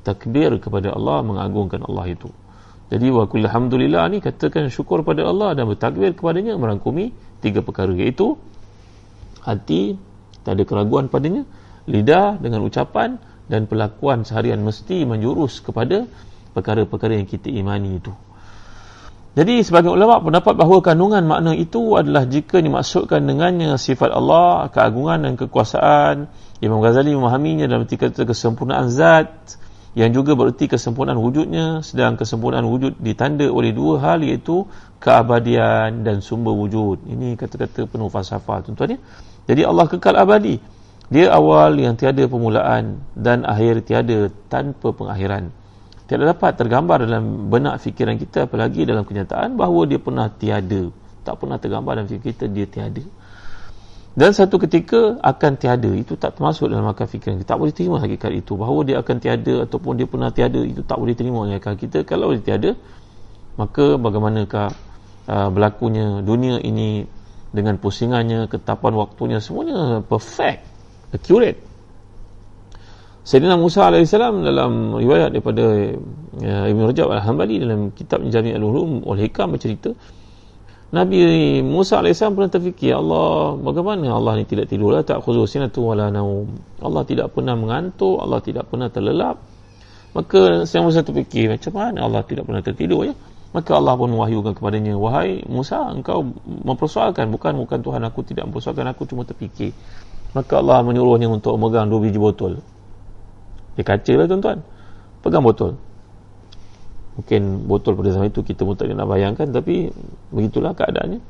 takbir 0.04 0.52
kepada 0.60 0.92
Allah 0.92 1.24
mengagungkan 1.24 1.80
Allah 1.86 2.12
itu. 2.12 2.28
Jadi 2.86 3.10
wa 3.10 3.26
kullu 3.26 3.50
hamdulillah 3.50 4.06
ni 4.12 4.22
katakan 4.22 4.70
syukur 4.70 5.02
pada 5.02 5.26
Allah 5.26 5.58
dan 5.58 5.66
bertakbir 5.66 6.14
kepadanya 6.14 6.54
merangkumi 6.54 7.10
tiga 7.42 7.58
perkara 7.64 7.90
iaitu 7.90 8.38
hati 9.42 9.98
tak 10.46 10.58
ada 10.58 10.62
keraguan 10.62 11.10
padanya, 11.10 11.42
lidah 11.90 12.38
dengan 12.38 12.62
ucapan 12.62 13.18
dan 13.50 13.66
pelakuan 13.66 14.22
seharian 14.22 14.62
mesti 14.62 15.02
menjurus 15.02 15.58
kepada 15.58 16.06
perkara-perkara 16.54 17.18
yang 17.18 17.26
kita 17.26 17.50
imani 17.50 17.98
itu. 17.98 18.14
Jadi 19.36 19.60
sebagai 19.60 19.92
ulama 19.92 20.16
pendapat 20.24 20.56
bahawa 20.56 20.80
kandungan 20.80 21.20
makna 21.28 21.52
itu 21.52 21.92
adalah 22.00 22.24
jika 22.24 22.56
dimaksudkan 22.64 23.20
dengannya 23.20 23.76
sifat 23.76 24.08
Allah, 24.08 24.72
keagungan 24.72 25.28
dan 25.28 25.36
kekuasaan. 25.36 26.32
Imam 26.64 26.80
Ghazali 26.80 27.12
memahaminya 27.12 27.68
dalam 27.68 27.84
arti 27.84 28.00
kata 28.00 28.24
kesempurnaan 28.24 28.88
zat 28.88 29.60
yang 29.92 30.16
juga 30.16 30.32
bererti 30.32 30.72
kesempurnaan 30.72 31.20
wujudnya 31.20 31.84
sedang 31.84 32.16
kesempurnaan 32.16 32.64
wujud 32.64 32.96
ditanda 32.96 33.44
oleh 33.52 33.76
dua 33.76 34.00
hal 34.00 34.24
iaitu 34.24 34.64
keabadian 35.04 36.00
dan 36.00 36.24
sumber 36.24 36.56
wujud. 36.56 37.04
Ini 37.04 37.36
kata-kata 37.36 37.84
penuh 37.92 38.08
falsafah 38.08 38.64
tuan-tuan 38.64 38.96
ya. 38.96 38.98
Jadi 39.52 39.68
Allah 39.68 39.84
kekal 39.84 40.16
abadi. 40.16 40.56
Dia 41.12 41.28
awal 41.36 41.76
yang 41.76 41.92
tiada 42.00 42.24
permulaan 42.24 43.04
dan 43.12 43.44
akhir 43.44 43.84
tiada 43.84 44.32
tanpa 44.48 44.96
pengakhiran. 44.96 45.52
Tiada 46.06 46.22
dapat 46.30 46.54
tergambar 46.54 47.02
dalam 47.02 47.50
benak 47.50 47.82
fikiran 47.82 48.14
kita 48.14 48.46
apalagi 48.46 48.86
dalam 48.86 49.02
kenyataan 49.02 49.58
bahawa 49.58 49.90
dia 49.90 49.98
pernah 49.98 50.30
tiada. 50.30 50.94
Tak 51.26 51.42
pernah 51.42 51.58
tergambar 51.58 51.98
dalam 51.98 52.06
fikiran 52.06 52.30
kita 52.30 52.44
dia 52.46 52.66
tiada. 52.70 53.02
Dan 54.16 54.32
satu 54.32 54.56
ketika 54.56 55.20
akan 55.20 55.60
tiada 55.60 55.92
itu 55.92 56.16
tak 56.16 56.40
termasuk 56.40 56.72
dalam 56.72 56.86
akal 56.88 57.04
fikiran 57.04 57.42
kita. 57.42 57.52
Tak 57.52 57.58
boleh 57.58 57.74
terima 57.74 58.00
hakikat 58.00 58.32
itu 58.32 58.56
bahawa 58.56 58.80
dia 58.86 58.96
akan 59.02 59.16
tiada 59.20 59.54
ataupun 59.68 59.92
dia 59.98 60.06
pernah 60.08 60.30
tiada 60.32 60.62
itu 60.62 60.80
tak 60.86 60.96
boleh 60.96 61.12
terima 61.12 61.42
oleh 61.44 61.60
akal 61.60 61.76
kita. 61.76 62.06
Kalau 62.06 62.32
dia 62.32 62.54
tiada 62.54 62.70
maka 63.60 63.98
bagaimanakah 64.00 64.68
uh, 65.26 65.48
berlakunya 65.52 66.22
dunia 66.22 66.62
ini 66.62 67.04
dengan 67.50 67.76
pusingannya, 67.82 68.46
ketapan 68.46 68.94
waktunya 68.94 69.42
semuanya 69.42 70.04
perfect 70.04 70.64
accurate 71.12 71.75
Sayyidina 73.26 73.58
Musa 73.58 73.90
AS 73.90 74.14
dalam 74.14 74.94
riwayat 74.94 75.34
daripada 75.34 75.66
uh, 76.46 76.70
Ibn 76.70 76.80
Rajab 76.86 77.10
Al-Hambali 77.10 77.58
dalam 77.58 77.90
kitab 77.90 78.22
Jami' 78.22 78.54
Al-Ulum 78.54 79.02
Al-Hikam 79.02 79.50
bercerita 79.50 79.90
Nabi 80.94 81.18
Musa 81.66 81.98
AS 82.06 82.22
pernah 82.22 82.46
terfikir 82.46 82.94
Allah 82.94 83.58
bagaimana 83.58 84.14
Allah 84.14 84.38
ni 84.38 84.46
tidak 84.46 84.70
tidur? 84.70 84.94
Lah 84.94 85.02
tak 85.02 85.26
khuzu 85.26 85.42
sinatu 85.50 85.90
wala 85.90 86.06
naum. 86.14 86.54
Allah 86.78 87.02
tidak 87.02 87.34
pernah 87.34 87.58
mengantuk 87.58 88.14
Allah 88.22 88.38
tidak 88.38 88.70
pernah 88.70 88.94
terlelap. 88.94 89.42
Maka 90.14 90.62
Sayyidina 90.62 90.86
Musa 90.86 91.02
terfikir 91.02 91.50
macam 91.50 91.72
mana 91.74 92.06
Allah 92.06 92.22
tidak 92.22 92.46
pernah 92.46 92.62
tertidur 92.62 93.10
ya? 93.10 93.14
Maka 93.50 93.74
Allah 93.74 93.98
pun 93.98 94.14
mewahyukan 94.14 94.54
kepadanya 94.54 94.94
wahai 94.94 95.42
Musa 95.50 95.82
engkau 95.90 96.22
mempersoalkan. 96.46 97.26
Bukan 97.34 97.58
bukan 97.58 97.82
Tuhan 97.82 98.06
aku 98.06 98.22
tidak 98.22 98.46
mempersoalkan 98.46 98.86
aku 98.86 99.02
cuma 99.10 99.26
terfikir. 99.26 99.74
Maka 100.30 100.62
Allah 100.62 100.86
menyuruhnya 100.86 101.26
untuk 101.26 101.58
memegang 101.58 101.90
dua 101.90 102.06
biji 102.06 102.22
botol 102.22 102.75
dia 103.76 103.84
kaca 103.84 104.12
lah 104.16 104.26
tuan-tuan. 104.26 104.58
Pegang 105.20 105.44
botol. 105.44 105.76
Mungkin 107.16 107.64
botol 107.68 107.96
pada 107.96 108.12
zaman 108.12 108.28
itu 108.28 108.40
kita 108.44 108.64
pun 108.64 108.76
tak 108.76 108.92
nak 108.92 109.08
bayangkan 109.08 109.48
tapi 109.52 109.92
begitulah 110.32 110.72
keadaannya. 110.72 111.20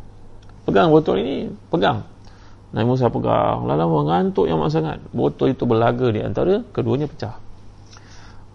Pegang 0.67 0.91
botol 0.91 1.23
ini 1.23 1.51
pegang. 1.71 2.07
Nabi 2.75 2.87
Musa 2.87 3.07
pegang. 3.11 3.67
Lama 3.67 3.87
mengantuk 3.87 4.51
yang 4.51 4.59
amat 4.63 4.71
sangat. 4.75 4.99
Botol 5.15 5.55
itu 5.55 5.63
berlaga 5.63 6.11
di 6.11 6.23
antara 6.23 6.63
keduanya 6.75 7.07
pecah. 7.07 7.39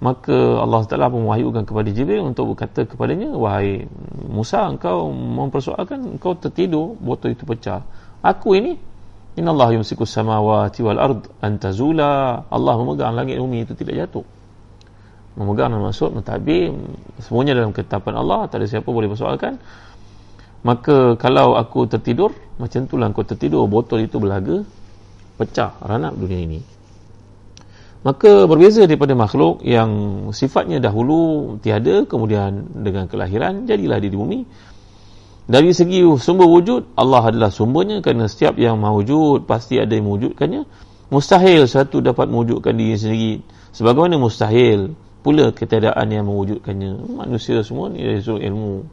Maka 0.01 0.65
Allah 0.65 0.81
Ta'ala 0.89 1.13
pun 1.13 1.29
mewahyukan 1.29 1.61
kepada 1.61 1.93
Jibril 1.93 2.25
untuk 2.25 2.51
berkata 2.51 2.89
kepadanya 2.89 3.37
wahai 3.37 3.85
Musa 4.25 4.65
engkau 4.65 5.13
mempersoalkan 5.13 6.17
engkau 6.17 6.33
tertidur 6.33 6.97
botol 6.97 7.37
itu 7.37 7.45
pecah. 7.45 7.85
Aku 8.25 8.57
ini 8.57 8.81
Inna 9.39 9.55
Allah 9.55 9.79
yumsiku 9.79 10.03
samawati 10.03 10.83
wal 10.83 10.99
ard 10.99 11.21
antazula. 11.39 12.43
Allah 12.51 12.73
memegang 12.75 13.15
langit 13.15 13.39
bumi 13.39 13.63
itu 13.63 13.71
tidak 13.79 13.95
jatuh. 14.07 14.25
Memegang 15.39 15.71
dan 15.71 15.79
maksud 15.79 16.11
mentadbir 16.11 16.75
semuanya 17.23 17.55
dalam 17.55 17.71
ketetapan 17.71 18.19
Allah, 18.19 18.51
tak 18.51 18.59
ada 18.59 18.67
siapa 18.67 18.91
boleh 18.91 19.07
persoalkan. 19.07 19.55
Maka 20.67 21.15
kalau 21.15 21.55
aku 21.55 21.87
tertidur, 21.87 22.35
macam 22.59 22.83
itulah 22.83 23.07
aku 23.07 23.23
tertidur, 23.23 23.63
botol 23.71 24.03
itu 24.03 24.19
berlaga 24.19 24.67
pecah 25.39 25.79
ranap 25.81 26.13
dunia 26.19 26.37
ini. 26.43 26.59
Maka 28.01 28.49
berbeza 28.49 28.89
daripada 28.89 29.13
makhluk 29.13 29.61
yang 29.61 29.89
sifatnya 30.33 30.81
dahulu 30.81 31.55
tiada 31.61 32.01
kemudian 32.09 32.65
dengan 32.81 33.05
kelahiran 33.05 33.69
jadilah 33.69 34.01
dia 34.01 34.09
di 34.09 34.17
bumi 34.17 34.39
dari 35.49 35.73
segi 35.73 36.05
sumber 36.21 36.45
wujud 36.45 36.93
Allah 36.93 37.33
adalah 37.33 37.49
sumbernya 37.49 38.05
kerana 38.05 38.29
setiap 38.29 38.61
yang 38.61 38.77
mewujud 38.77 39.49
pasti 39.49 39.81
ada 39.81 39.89
yang 39.97 40.05
mewujudkannya. 40.05 40.63
Mustahil 41.11 41.65
satu 41.65 41.99
dapat 41.99 42.29
mewujudkan 42.29 42.77
diri 42.77 42.95
sendiri. 42.95 43.33
Sebagaimana 43.73 44.21
mustahil 44.21 44.93
pula 45.25 45.49
ketiadaan 45.49 46.07
yang 46.13 46.29
mewujudkannya. 46.29 47.17
Manusia 47.17 47.65
semua 47.65 47.89
ni 47.89 48.05
dari 48.05 48.21
sudut 48.21 48.41
ilmu. 48.41 48.85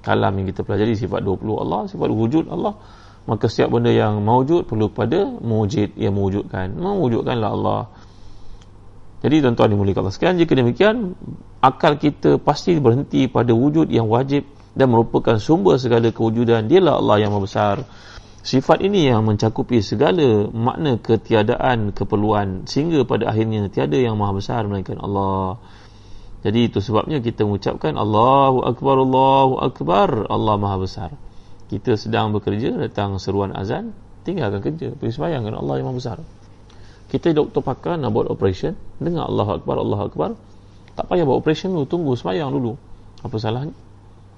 Kalam 0.00 0.32
yang 0.40 0.48
kita 0.48 0.64
pelajari 0.64 0.96
sifat 0.96 1.20
20 1.20 1.62
Allah 1.68 1.80
sifat 1.84 2.08
wujud 2.08 2.44
Allah. 2.48 2.74
Maka 3.28 3.52
setiap 3.52 3.76
benda 3.76 3.92
yang 3.92 4.24
mewujud 4.24 4.64
perlu 4.64 4.88
pada 4.88 5.28
mewujud 5.28 5.92
yang 6.00 6.16
mewujudkan. 6.16 6.72
Mewujudkanlah 6.80 7.50
Allah. 7.52 7.82
Jadi 9.20 9.44
tuan-tuan 9.44 9.68
dimuliakan 9.68 10.08
Allah. 10.08 10.32
Jika 10.40 10.52
demikian 10.56 11.12
akal 11.60 12.00
kita 12.00 12.40
pasti 12.40 12.72
berhenti 12.80 13.28
pada 13.28 13.52
wujud 13.52 13.92
yang 13.92 14.08
wajib 14.08 14.48
dan 14.74 14.86
merupakan 14.90 15.36
sumber 15.42 15.76
segala 15.76 16.14
kewujudan. 16.14 16.70
Dialah 16.70 16.98
Allah 17.02 17.16
yang 17.26 17.30
maha 17.34 17.44
besar. 17.44 17.76
Sifat 18.40 18.80
ini 18.80 19.04
yang 19.04 19.28
mencakupi 19.28 19.84
segala 19.84 20.48
makna 20.48 20.96
ketiadaan 20.96 21.92
keperluan 21.92 22.64
sehingga 22.64 23.04
pada 23.04 23.28
akhirnya 23.28 23.68
tiada 23.68 24.00
yang 24.00 24.16
maha 24.16 24.40
besar 24.40 24.64
melainkan 24.64 24.96
Allah. 24.96 25.60
Jadi 26.40 26.72
itu 26.72 26.80
sebabnya 26.80 27.20
kita 27.20 27.44
mengucapkan 27.44 28.00
Allahu 28.00 28.64
Akbar 28.64 28.96
Allahu 28.96 29.60
Akbar 29.60 30.08
Allah 30.32 30.56
maha 30.56 30.80
besar. 30.80 31.12
Kita 31.68 32.00
sedang 32.00 32.32
bekerja 32.32 32.80
datang 32.80 33.20
seruan 33.20 33.52
azan 33.52 33.92
tinggalkan 34.24 34.64
kerja. 34.64 34.96
Pergi 34.96 35.20
sembahyang 35.20 35.52
Allah 35.52 35.74
yang 35.76 35.92
maha 35.92 35.98
besar. 36.00 36.18
Kita 37.12 37.36
doktor 37.36 37.60
pakar 37.60 38.00
nak 38.00 38.16
buat 38.16 38.32
operation 38.32 38.72
dengar 38.96 39.28
Allahu 39.28 39.60
Akbar 39.60 39.76
Allahu 39.76 40.02
Akbar. 40.08 40.30
Tak 40.96 41.12
payah 41.12 41.28
buat 41.28 41.44
operation 41.44 41.76
dulu 41.76 41.84
tunggu 41.84 42.16
sembahyang 42.16 42.56
dulu. 42.56 42.72
Apa 43.20 43.36
salahnya 43.36 43.89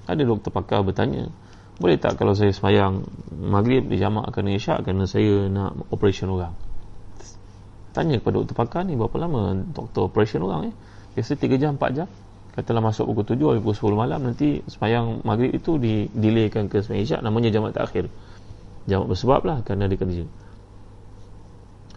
ada 0.06 0.22
doktor 0.26 0.50
pakar 0.50 0.82
bertanya 0.82 1.30
boleh 1.82 1.96
tak 1.96 2.20
kalau 2.20 2.36
saya 2.36 2.52
semayang 2.52 3.02
maghrib 3.32 3.88
dijamak 3.88 4.28
kerana 4.30 4.54
isyak 4.54 4.84
kerana 4.84 5.08
saya 5.08 5.48
nak 5.48 5.88
operation 5.88 6.30
orang? 6.30 6.52
Tanya 7.96 8.20
kepada 8.20 8.44
doktor 8.44 8.56
pakar 8.56 8.82
ni 8.84 8.94
berapa 8.94 9.16
lama 9.16 9.56
doktor 9.56 10.06
operation 10.06 10.44
orang 10.44 10.70
eh? 10.70 10.74
Biasa 11.16 11.36
3 11.36 11.58
jam 11.60 11.80
4 11.80 11.98
jam. 11.98 12.08
Katalah 12.52 12.84
masuk 12.84 13.08
pukul 13.08 13.24
7 13.34 13.56
atau 13.56 13.60
pukul 13.64 13.96
10 13.96 14.02
malam 14.04 14.20
nanti 14.28 14.60
semayang 14.68 15.24
maghrib 15.24 15.56
itu 15.56 15.80
di 15.80 16.06
delaykan 16.12 16.68
ke 16.68 16.84
semayang 16.84 17.04
isyak 17.08 17.20
namanya 17.24 17.48
jamak 17.48 17.72
takhir 17.72 18.12
jamak 18.84 19.08
bersebab 19.08 19.40
lah 19.42 19.58
kerana 19.64 19.88
dia 19.88 19.96
kerja. 19.96 20.24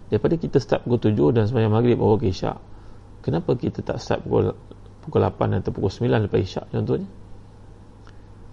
Daripada 0.07 0.39
kita 0.39 0.57
start 0.63 0.87
pukul 0.87 1.11
7 1.11 1.35
dan 1.35 1.43
semayang 1.51 1.75
maghrib 1.75 1.99
baru 1.99 2.15
ke 2.15 2.31
isyak 2.31 2.57
kenapa 3.19 3.59
kita 3.59 3.83
tak 3.83 3.99
start 3.99 4.23
pukul 4.23 4.55
pukul 5.03 5.19
8 5.19 5.59
atau 5.59 5.71
pukul 5.75 5.91
9 5.91 6.25
lepas 6.25 6.39
isyak 6.39 6.65
contohnya 6.71 7.05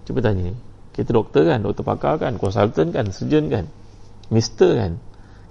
cuba 0.08 0.20
tanya. 0.24 0.52
Kita 0.92 1.10
doktor 1.12 1.48
kan 1.48 1.64
doktor 1.64 1.84
pakar 1.88 2.20
kan 2.20 2.36
konsultan 2.36 2.92
kan 2.92 3.10
surgeon 3.10 3.48
kan 3.48 3.64
mister 4.28 4.76
kan. 4.76 5.00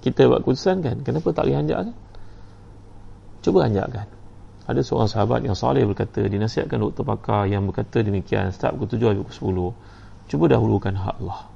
Kita 0.01 0.25
buat 0.25 0.41
keputusan 0.41 0.81
kan 0.81 1.05
kenapa 1.05 1.29
tak 1.33 1.45
boleh 1.45 1.61
anjak 1.61 1.77
kan 1.85 1.95
cuba 3.41 3.65
anjakkan 3.65 4.07
ada 4.69 4.81
seorang 4.85 5.09
sahabat 5.09 5.41
yang 5.41 5.57
salih 5.57 5.83
berkata 5.89 6.21
dinasihatkan 6.21 6.77
doktor 6.77 7.03
pakar 7.03 7.49
yang 7.49 7.65
berkata 7.65 8.05
demikian 8.05 8.53
start 8.53 8.77
pukul 8.77 9.17
7 9.17 9.19
pukul 9.25 9.75
10 9.75 10.31
cuba 10.31 10.45
dahulukan 10.47 10.93
hak 10.95 11.15
Allah. 11.19 11.49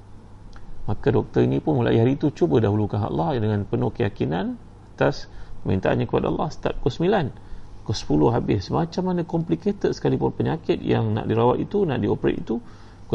Maka 0.86 1.08
doktor 1.14 1.46
ini 1.46 1.64
pun 1.64 1.80
mulai 1.80 1.96
hari 1.96 2.18
itu 2.20 2.34
cuba 2.34 2.60
dahulukan 2.60 3.00
hak 3.00 3.10
Allah 3.14 3.40
dengan 3.40 3.64
penuh 3.64 3.94
keyakinan 3.94 4.58
atas 4.98 5.30
permintaannya 5.64 6.10
kepada 6.10 6.28
Allah 6.34 6.50
start 6.52 6.82
pukul 6.82 7.08
9 7.08 7.86
pukul 7.86 8.34
10 8.34 8.36
habis. 8.36 8.64
Macam 8.74 9.04
mana 9.06 9.22
complicated 9.24 9.94
sekali 9.94 10.18
pun 10.18 10.34
penyakit 10.34 10.82
yang 10.82 11.14
nak 11.14 11.30
dirawat 11.30 11.62
itu 11.62 11.86
nak 11.86 12.02
dioperate 12.02 12.42
itu 12.42 12.58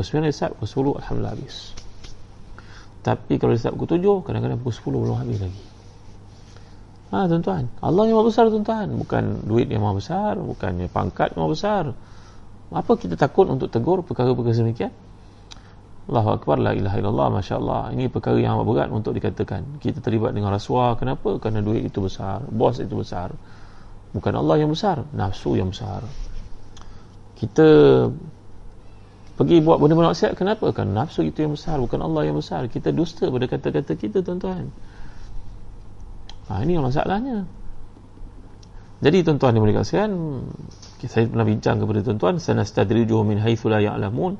pukul 0.01 0.25
9 0.25 0.33
start 0.33 0.53
pukul 0.57 0.97
10 0.97 1.05
Alhamdulillah 1.05 1.35
habis 1.37 1.77
tapi 3.05 3.37
kalau 3.37 3.53
start 3.53 3.77
pukul 3.77 4.01
7 4.01 4.25
kadang-kadang 4.25 4.59
pukul 4.65 4.97
10 4.97 5.05
belum 5.05 5.19
habis 5.21 5.39
lagi 5.45 5.63
Ha 7.11 7.27
tuan-tuan, 7.27 7.67
Allah 7.83 8.07
yang 8.07 8.23
maha 8.23 8.31
besar 8.31 8.47
tuan-tuan, 8.55 8.87
bukan 8.95 9.43
duit 9.43 9.67
yang 9.67 9.83
maha 9.83 9.99
besar, 9.99 10.39
bukannya 10.39 10.87
pangkat 10.87 11.35
yang 11.35 11.43
maha 11.43 11.51
besar. 11.51 11.85
Apa 12.71 12.93
kita 12.95 13.19
takut 13.19 13.51
untuk 13.51 13.67
tegur 13.67 14.07
perkara-perkara 14.07 14.63
demikian? 14.63 14.95
Allahu 16.07 16.39
akbar 16.39 16.63
la 16.63 16.71
ilaha 16.71 17.03
illallah 17.03 17.29
masya-Allah. 17.35 17.83
Ini 17.99 18.15
perkara 18.15 18.39
yang 18.39 18.63
amat 18.63 18.67
berat 18.67 18.89
untuk 18.95 19.11
dikatakan. 19.11 19.83
Kita 19.83 19.99
terlibat 19.99 20.39
dengan 20.39 20.55
rasuah, 20.55 20.95
kenapa? 20.95 21.35
Kerana 21.43 21.67
duit 21.67 21.83
itu 21.83 21.99
besar, 21.99 22.47
bos 22.47 22.79
itu 22.79 22.95
besar. 22.95 23.35
Bukan 24.15 24.31
Allah 24.31 24.63
yang 24.63 24.71
besar, 24.71 25.03
nafsu 25.11 25.59
yang 25.59 25.75
besar. 25.75 26.07
Kita 27.35 27.67
pergi 29.41 29.65
buat 29.65 29.81
benda-benda 29.81 30.13
maksiat 30.13 30.37
kenapa? 30.37 30.69
Kerana 30.77 31.09
nafsu 31.09 31.25
itu 31.25 31.41
yang 31.41 31.57
besar, 31.57 31.81
bukan 31.81 32.05
Allah 32.05 32.29
yang 32.29 32.37
besar. 32.37 32.69
Kita 32.69 32.93
dusta 32.93 33.33
pada 33.33 33.49
kata-kata 33.49 33.97
kita 33.97 34.21
tuan-tuan. 34.21 34.69
Ha, 36.53 36.61
ini 36.61 36.77
masalahnya. 36.77 37.49
Jadi 39.01 39.25
tuan-tuan 39.25 39.57
yang 39.57 39.65
dikasihan, 39.65 40.13
saya 41.09 41.25
pernah 41.25 41.49
bincang 41.49 41.81
kepada 41.81 42.05
tuan-tuan, 42.05 42.37
sanastadrijuhum 42.37 43.33
min 43.33 43.41
haitsu 43.41 43.73
la 43.73 43.81
ya'lamun. 43.81 44.37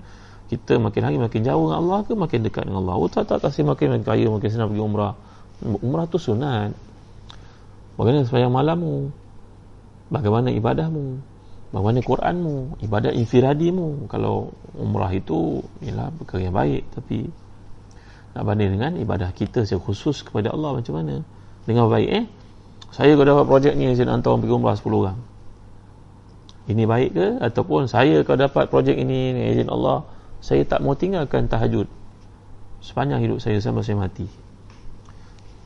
Kita 0.53 0.77
makin 0.77 1.01
hari 1.01 1.17
makin 1.17 1.49
jauh 1.49 1.71
dengan 1.71 1.79
Allah 1.81 1.99
ke 2.05 2.13
makin 2.13 2.45
dekat 2.45 2.69
dengan 2.69 2.85
Allah? 2.85 3.01
Oh 3.01 3.09
tak 3.09 3.25
tak 3.33 3.41
kasih 3.41 3.65
makin 3.65 3.97
makin 3.97 4.05
kaya, 4.05 4.27
makin 4.29 4.49
senang 4.53 4.69
pergi 4.69 4.85
umrah. 4.85 5.17
Umrah 5.65 6.05
tu 6.13 6.21
sunat. 6.21 6.77
Bagaimana 7.97 8.29
sembahyang 8.29 8.53
malammu? 8.53 8.97
Bagaimana 10.13 10.53
ibadahmu? 10.53 11.07
Bagaimana 11.71 12.03
Quranmu? 12.03 12.83
Ibadat 12.83 13.15
infiradimu? 13.15 14.11
Kalau 14.11 14.51
umrah 14.75 15.11
itu 15.15 15.63
ialah 15.83 16.11
perkara 16.11 16.51
yang 16.51 16.57
baik 16.57 16.83
tapi 16.95 17.31
nak 18.35 18.43
banding 18.47 18.75
dengan 18.75 18.95
ibadah 18.99 19.31
kita 19.35 19.67
secara 19.67 19.83
khusus 19.83 20.23
kepada 20.23 20.55
Allah 20.55 20.79
macam 20.79 20.99
mana? 20.99 21.23
dengan 21.69 21.87
baik 21.87 22.09
eh 22.11 22.25
saya 22.91 23.15
kalau 23.15 23.27
dapat 23.39 23.45
projek 23.47 23.73
ni 23.77 23.93
saya 23.95 24.11
nak 24.11 24.23
hantar 24.23 24.41
pergi 24.41 24.55
umrah 24.55 24.75
10 24.75 24.91
orang 24.91 25.19
ini 26.71 26.83
baik 26.87 27.11
ke 27.15 27.27
ataupun 27.43 27.87
saya 27.91 28.23
kalau 28.27 28.39
dapat 28.47 28.65
projek 28.71 28.97
ini 28.97 29.35
ni 29.35 29.43
izin 29.55 29.69
Allah 29.71 30.07
saya 30.41 30.65
tak 30.65 30.81
mau 30.81 30.97
tinggalkan 30.97 31.47
tahajud 31.47 31.87
sepanjang 32.81 33.21
hidup 33.23 33.39
saya 33.39 33.61
sampai 33.61 33.85
saya 33.85 34.01
mati 34.01 34.27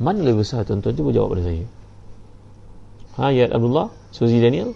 mana 0.02 0.20
lebih 0.26 0.42
besar 0.42 0.66
tuan-tuan 0.66 0.92
cuba 0.92 1.10
jawab 1.14 1.38
pada 1.38 1.42
saya 1.46 1.64
ha 3.16 3.30
Yad 3.30 3.54
Abdullah 3.54 3.88
Suzy 4.10 4.42
Daniel 4.42 4.74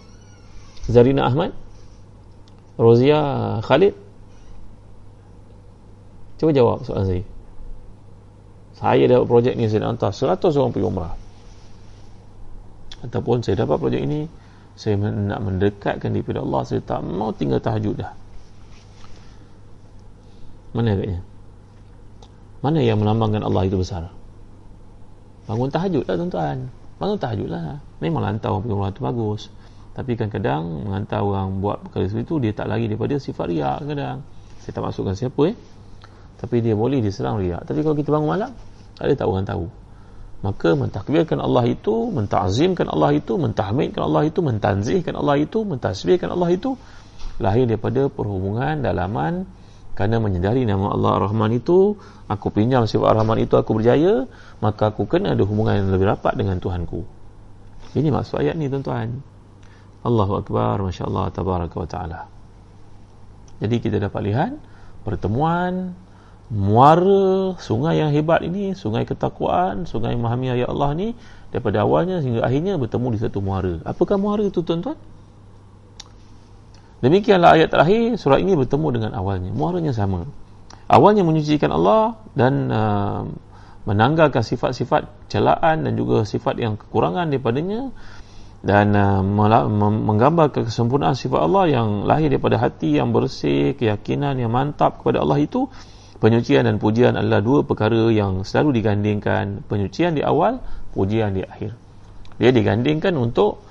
Zarina 0.88 1.28
Ahmad 1.28 1.52
Rozia 2.78 3.20
Khalid. 3.60 3.92
Cuba 6.38 6.54
jawab 6.54 6.86
soalan 6.86 7.06
saya. 7.10 7.24
Saya 8.78 9.04
dapat 9.10 9.26
projek 9.26 9.54
ni 9.58 9.66
saya 9.66 9.90
nak 9.90 9.98
hantar 9.98 10.14
100 10.14 10.54
orang 10.54 10.70
pergi 10.70 10.86
umrah. 10.86 11.14
Ataupun 13.02 13.42
saya 13.42 13.58
dapat 13.58 13.82
projek 13.82 14.06
ini 14.06 14.30
saya 14.78 14.94
nak 15.02 15.42
mendekatkan 15.42 16.14
diri 16.14 16.22
kepada 16.22 16.46
Allah 16.46 16.62
saya 16.62 16.78
tak 16.86 17.02
mau 17.02 17.34
tinggal 17.34 17.58
tahajud 17.58 17.98
dah. 17.98 18.14
Mana 20.78 20.94
agaknya? 20.94 21.20
Mana 22.62 22.78
yang 22.78 23.02
melambangkan 23.02 23.42
Allah 23.42 23.66
itu 23.66 23.82
besar? 23.82 24.14
Bangun 25.50 25.74
tahajud 25.74 26.06
lah 26.06 26.14
tuan-tuan. 26.14 26.70
Bangun 27.02 27.18
tahajud 27.18 27.50
lah. 27.50 27.82
Memang 27.98 28.22
hantar 28.22 28.54
orang 28.54 28.62
pergi 28.62 28.74
umrah 28.78 28.90
itu 28.94 29.02
bagus 29.02 29.42
tapi 29.98 30.14
kadang-kadang 30.14 30.86
menghantar 30.86 31.26
orang 31.26 31.58
buat 31.58 31.82
perkara 31.82 32.06
seperti 32.06 32.22
itu 32.30 32.34
dia 32.38 32.52
tak 32.54 32.70
lagi 32.70 32.86
daripada 32.86 33.18
sifat 33.18 33.50
riak 33.50 33.82
kadang 33.82 34.22
saya 34.62 34.70
tak 34.78 34.84
masukkan 34.84 35.16
siapa 35.16 35.42
eh. 35.48 35.56
Tapi 36.38 36.62
dia 36.62 36.76
boleh 36.76 37.02
diserang 37.02 37.42
riak. 37.42 37.66
Tapi 37.66 37.82
kalau 37.82 37.96
kita 37.98 38.14
bangun 38.14 38.30
malam 38.30 38.52
tak 38.94 39.10
ada 39.10 39.14
tak 39.18 39.26
orang 39.26 39.48
tahu. 39.48 39.66
Maka 40.44 40.76
mentakbirkan 40.78 41.42
Allah 41.42 41.66
itu 41.66 42.14
mentazimkan 42.14 42.86
Allah 42.86 43.10
itu 43.10 43.34
mentahmidkan 43.34 44.06
Allah 44.06 44.22
itu 44.28 44.38
mentanzihkan 44.38 45.18
Allah 45.18 45.34
itu 45.40 45.66
mentasbihkan 45.66 46.30
Allah 46.30 46.52
itu 46.54 46.78
lahir 47.42 47.66
daripada 47.66 48.06
perhubungan 48.06 48.84
dalaman. 48.84 49.50
Kerana 49.98 50.22
menyedari 50.22 50.62
nama 50.62 50.94
Allah 50.94 51.18
Ar-Rahman 51.18 51.58
itu 51.58 51.98
aku 52.30 52.54
pinjam 52.54 52.86
sifat 52.86 53.18
Ar-Rahman 53.18 53.42
itu 53.42 53.58
aku 53.58 53.82
berjaya 53.82 54.30
maka 54.62 54.94
aku 54.94 55.10
kena 55.10 55.34
ada 55.34 55.42
hubungan 55.42 55.74
yang 55.74 55.90
lebih 55.90 56.06
rapat 56.12 56.38
dengan 56.38 56.62
Tuhanku. 56.62 57.02
Ini 57.98 58.12
maksud 58.14 58.38
ayat 58.38 58.54
ni 58.54 58.70
tuan-tuan 58.70 59.37
Allahu 60.06 60.42
Akbar 60.42 60.78
Masya 60.82 61.10
Allah 61.10 61.26
Tabaraka 61.34 61.76
wa 61.78 61.88
Ta'ala. 61.88 62.20
Jadi 63.58 63.76
kita 63.82 63.98
dapat 63.98 64.22
lihat 64.22 64.52
pertemuan 65.02 65.98
muara 66.48 67.58
sungai 67.60 68.00
yang 68.00 68.08
hebat 68.14 68.40
ini 68.40 68.72
sungai 68.72 69.04
ketakwaan 69.04 69.84
sungai 69.84 70.16
memahami 70.16 70.56
ayat 70.56 70.72
Allah 70.72 70.96
ni 70.96 71.08
daripada 71.52 71.84
awalnya 71.84 72.24
hingga 72.24 72.40
akhirnya 72.40 72.78
bertemu 72.78 73.06
di 73.14 73.18
satu 73.20 73.38
muara. 73.42 73.82
Apakah 73.84 74.16
muara 74.16 74.46
itu 74.46 74.62
tuan-tuan? 74.62 74.96
Demikianlah 76.98 77.54
ayat 77.58 77.70
terakhir 77.70 78.18
surah 78.18 78.42
ini 78.42 78.58
bertemu 78.58 78.86
dengan 78.90 79.10
awalnya. 79.14 79.54
Muaranya 79.54 79.94
sama. 79.94 80.26
Awalnya 80.88 81.22
menyucikan 81.22 81.70
Allah 81.70 82.16
dan 82.32 82.72
uh, 82.72 83.22
menanggalkan 83.84 84.40
sifat-sifat 84.40 85.30
celaan 85.30 85.84
dan 85.84 85.92
juga 85.94 86.24
sifat 86.24 86.58
yang 86.58 86.74
kekurangan 86.80 87.28
daripadanya 87.28 87.92
dan 88.68 88.92
uh, 88.92 89.24
menggambarkan 89.80 90.68
kesempurnaan 90.68 91.16
sifat 91.16 91.40
Allah 91.40 91.72
yang 91.72 91.88
lahir 92.04 92.28
daripada 92.28 92.60
hati 92.60 93.00
yang 93.00 93.16
bersih 93.16 93.72
keyakinan 93.72 94.36
yang 94.36 94.52
mantap 94.52 95.00
kepada 95.00 95.24
Allah 95.24 95.40
itu 95.40 95.72
Penyucian 96.18 96.66
dan 96.66 96.82
pujian 96.82 97.14
adalah 97.14 97.38
dua 97.38 97.62
perkara 97.62 98.10
yang 98.10 98.42
selalu 98.42 98.82
digandingkan. 98.82 99.62
Penyucian 99.70 100.18
di 100.18 100.22
awal, 100.26 100.58
pujian 100.90 101.30
di 101.30 101.46
akhir. 101.46 101.78
Dia 102.42 102.50
digandingkan 102.50 103.14
untuk 103.14 103.62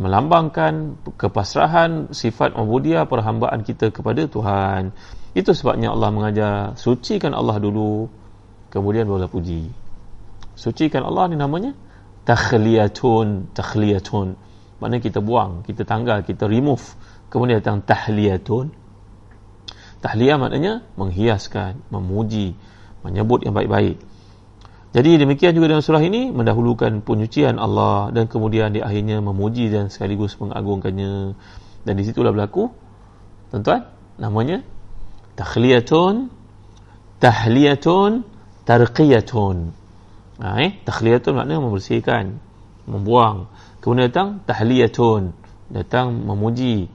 melambangkan 0.00 0.96
kepasrahan 1.20 2.16
sifat 2.16 2.56
mabudia 2.56 3.04
perhambaan 3.04 3.60
kita 3.60 3.92
kepada 3.92 4.24
Tuhan. 4.24 4.96
Itu 5.36 5.52
sebabnya 5.52 5.92
Allah 5.92 6.08
mengajar 6.08 6.52
sucikan 6.80 7.36
Allah 7.36 7.60
dulu 7.60 8.08
kemudian 8.72 9.04
barulah 9.04 9.28
puji. 9.28 9.68
Sucikan 10.56 11.04
Allah 11.04 11.28
ni 11.28 11.36
namanya 11.36 11.76
takhliyatun, 12.24 13.52
takhliyatun. 13.56 14.36
Mana 14.80 14.96
kita 14.96 15.20
buang, 15.20 15.62
kita 15.64 15.84
tanggal, 15.84 16.24
kita 16.24 16.48
remove. 16.48 16.82
Kemudian 17.28 17.60
datang 17.62 17.84
tahliyatun, 17.84 18.80
Tahliyah 20.00 20.40
maknanya 20.40 20.80
menghiaskan, 20.96 21.84
memuji, 21.92 22.56
menyebut 23.04 23.44
yang 23.44 23.52
baik-baik. 23.52 24.00
Jadi 24.90 25.22
demikian 25.22 25.52
juga 25.54 25.70
dalam 25.70 25.84
surah 25.84 26.02
ini 26.02 26.32
mendahulukan 26.32 27.04
penyucian 27.04 27.60
Allah 27.60 28.10
dan 28.10 28.26
kemudian 28.26 28.74
di 28.74 28.82
akhirnya 28.82 29.22
memuji 29.22 29.70
dan 29.70 29.92
sekaligus 29.92 30.34
mengagungkannya. 30.40 31.36
Dan 31.84 31.94
di 31.94 32.02
situlah 32.02 32.32
berlaku 32.34 32.72
tuan-tuan 33.52 33.86
namanya 34.18 34.64
takhliyatun 35.36 36.32
tahliyatun 37.22 38.24
tarqiyatun. 38.66 39.56
Ha, 40.40 40.56
eh? 40.64 40.72
Takhliyatun 40.88 41.36
maknanya 41.36 41.60
membersihkan, 41.60 42.40
membuang. 42.88 43.52
Kemudian 43.84 44.08
datang 44.08 44.40
tahliyatun, 44.48 45.36
datang 45.68 46.16
memuji, 46.16 46.88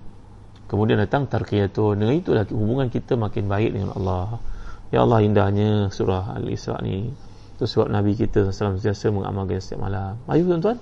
kemudian 0.66 0.98
datang 0.98 1.30
tarqiyatun. 1.30 2.02
Dengan 2.02 2.14
itulah 2.18 2.44
hubungan 2.50 2.90
kita 2.90 3.14
makin 3.14 3.46
baik 3.46 3.78
dengan 3.78 3.94
Allah. 3.94 4.42
Ya 4.90 5.06
Allah 5.06 5.22
indahnya 5.22 5.94
surah 5.94 6.34
Al-Isra 6.42 6.82
ni. 6.82 7.14
Itu 7.56 7.70
sebab 7.70 7.88
Nabi 7.88 8.18
kita 8.18 8.50
SAW 8.50 8.82
sentiasa 8.82 9.14
mengamalkan 9.14 9.62
setiap 9.62 9.86
malam. 9.86 10.18
Ayo 10.26 10.44
tuan-tuan. 10.50 10.82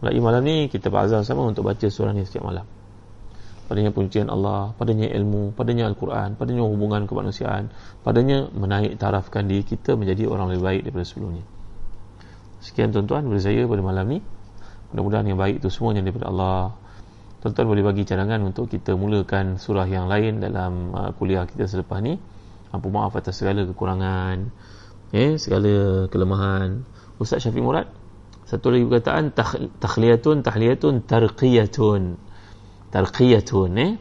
Mulai 0.00 0.20
malam 0.24 0.42
ni 0.46 0.56
kita 0.72 0.88
berazam 0.88 1.20
sama 1.26 1.44
untuk 1.44 1.68
baca 1.68 1.84
surah 1.84 2.16
ni 2.16 2.24
setiap 2.24 2.48
malam. 2.48 2.64
Padanya 3.68 3.92
pujian 3.92 4.32
Allah 4.32 4.72
padanya 4.80 5.12
ilmu 5.12 5.52
padanya 5.52 5.92
Al-Quran 5.92 6.40
padanya 6.40 6.64
hubungan 6.64 7.04
kemanusiaan 7.04 7.68
padanya 8.00 8.48
menaik 8.48 8.96
tarafkan 8.96 9.44
diri 9.44 9.60
kita 9.60 9.92
menjadi 9.92 10.24
orang 10.24 10.56
lebih 10.56 10.64
baik 10.64 10.80
daripada 10.88 11.04
sebelumnya 11.04 11.44
sekian 12.58 12.90
tuan-tuan 12.90 13.26
dari 13.26 13.42
saya 13.42 13.62
pada 13.64 13.82
malam 13.82 14.06
ni. 14.06 14.18
Mudah-mudahan 14.92 15.26
yang 15.28 15.38
baik 15.38 15.60
itu 15.60 15.68
semuanya 15.68 16.00
daripada 16.02 16.32
Allah. 16.32 16.74
Tuan-tuan 17.38 17.66
boleh 17.70 17.84
bagi 17.86 18.02
cadangan 18.02 18.42
untuk 18.42 18.66
kita 18.66 18.98
mulakan 18.98 19.62
surah 19.62 19.86
yang 19.86 20.10
lain 20.10 20.42
dalam 20.42 20.90
uh, 20.90 21.10
kuliah 21.14 21.46
kita 21.46 21.70
selepas 21.70 22.02
ni. 22.02 22.18
Ampun 22.74 22.92
maaf 22.92 23.14
atas 23.16 23.40
segala 23.40 23.64
kekurangan 23.64 24.50
eh, 25.12 25.40
segala 25.40 26.04
kelemahan. 26.10 26.84
Ustaz 27.18 27.44
Syafiq 27.46 27.64
Murad 27.64 27.88
satu 28.48 28.72
lagi 28.72 28.88
perkataan 28.88 29.36
takhliyatun 29.76 30.40
tahliyatun 30.40 30.94
tarqiyatun. 31.04 32.02
Tarqiyatun 32.88 33.72
eh 33.76 33.92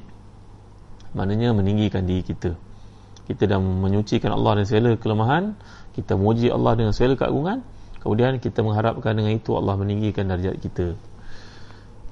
maknanya 1.12 1.52
meninggikan 1.52 2.08
diri 2.08 2.24
kita. 2.24 2.56
Kita 3.28 3.44
dah 3.44 3.60
menyucikan 3.60 4.32
Allah 4.32 4.60
dengan 4.60 4.68
segala 4.72 4.90
kelemahan. 4.96 5.44
Kita 6.00 6.16
memuji 6.16 6.48
Allah 6.48 6.80
dengan 6.80 6.96
segala 6.96 7.20
keagungan 7.20 7.60
kemudian 8.08 8.40
kita 8.40 8.64
mengharapkan 8.64 9.12
dengan 9.20 9.36
itu 9.36 9.52
Allah 9.60 9.76
meninggikan 9.76 10.32
darjat 10.32 10.56
kita. 10.64 10.96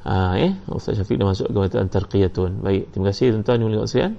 Ha, 0.04 0.36
eh? 0.38 0.52
Ustaz 0.68 1.00
Syafiq 1.00 1.18
dah 1.18 1.32
masuk 1.32 1.50
ke 1.50 1.56
perkataan 1.56 1.90
tarqiyatun 1.90 2.62
baik 2.62 2.94
terima 2.94 3.10
kasih 3.10 3.34
tuan-tuan 3.34 3.58
yang 3.58 3.74
mulia 3.74 4.14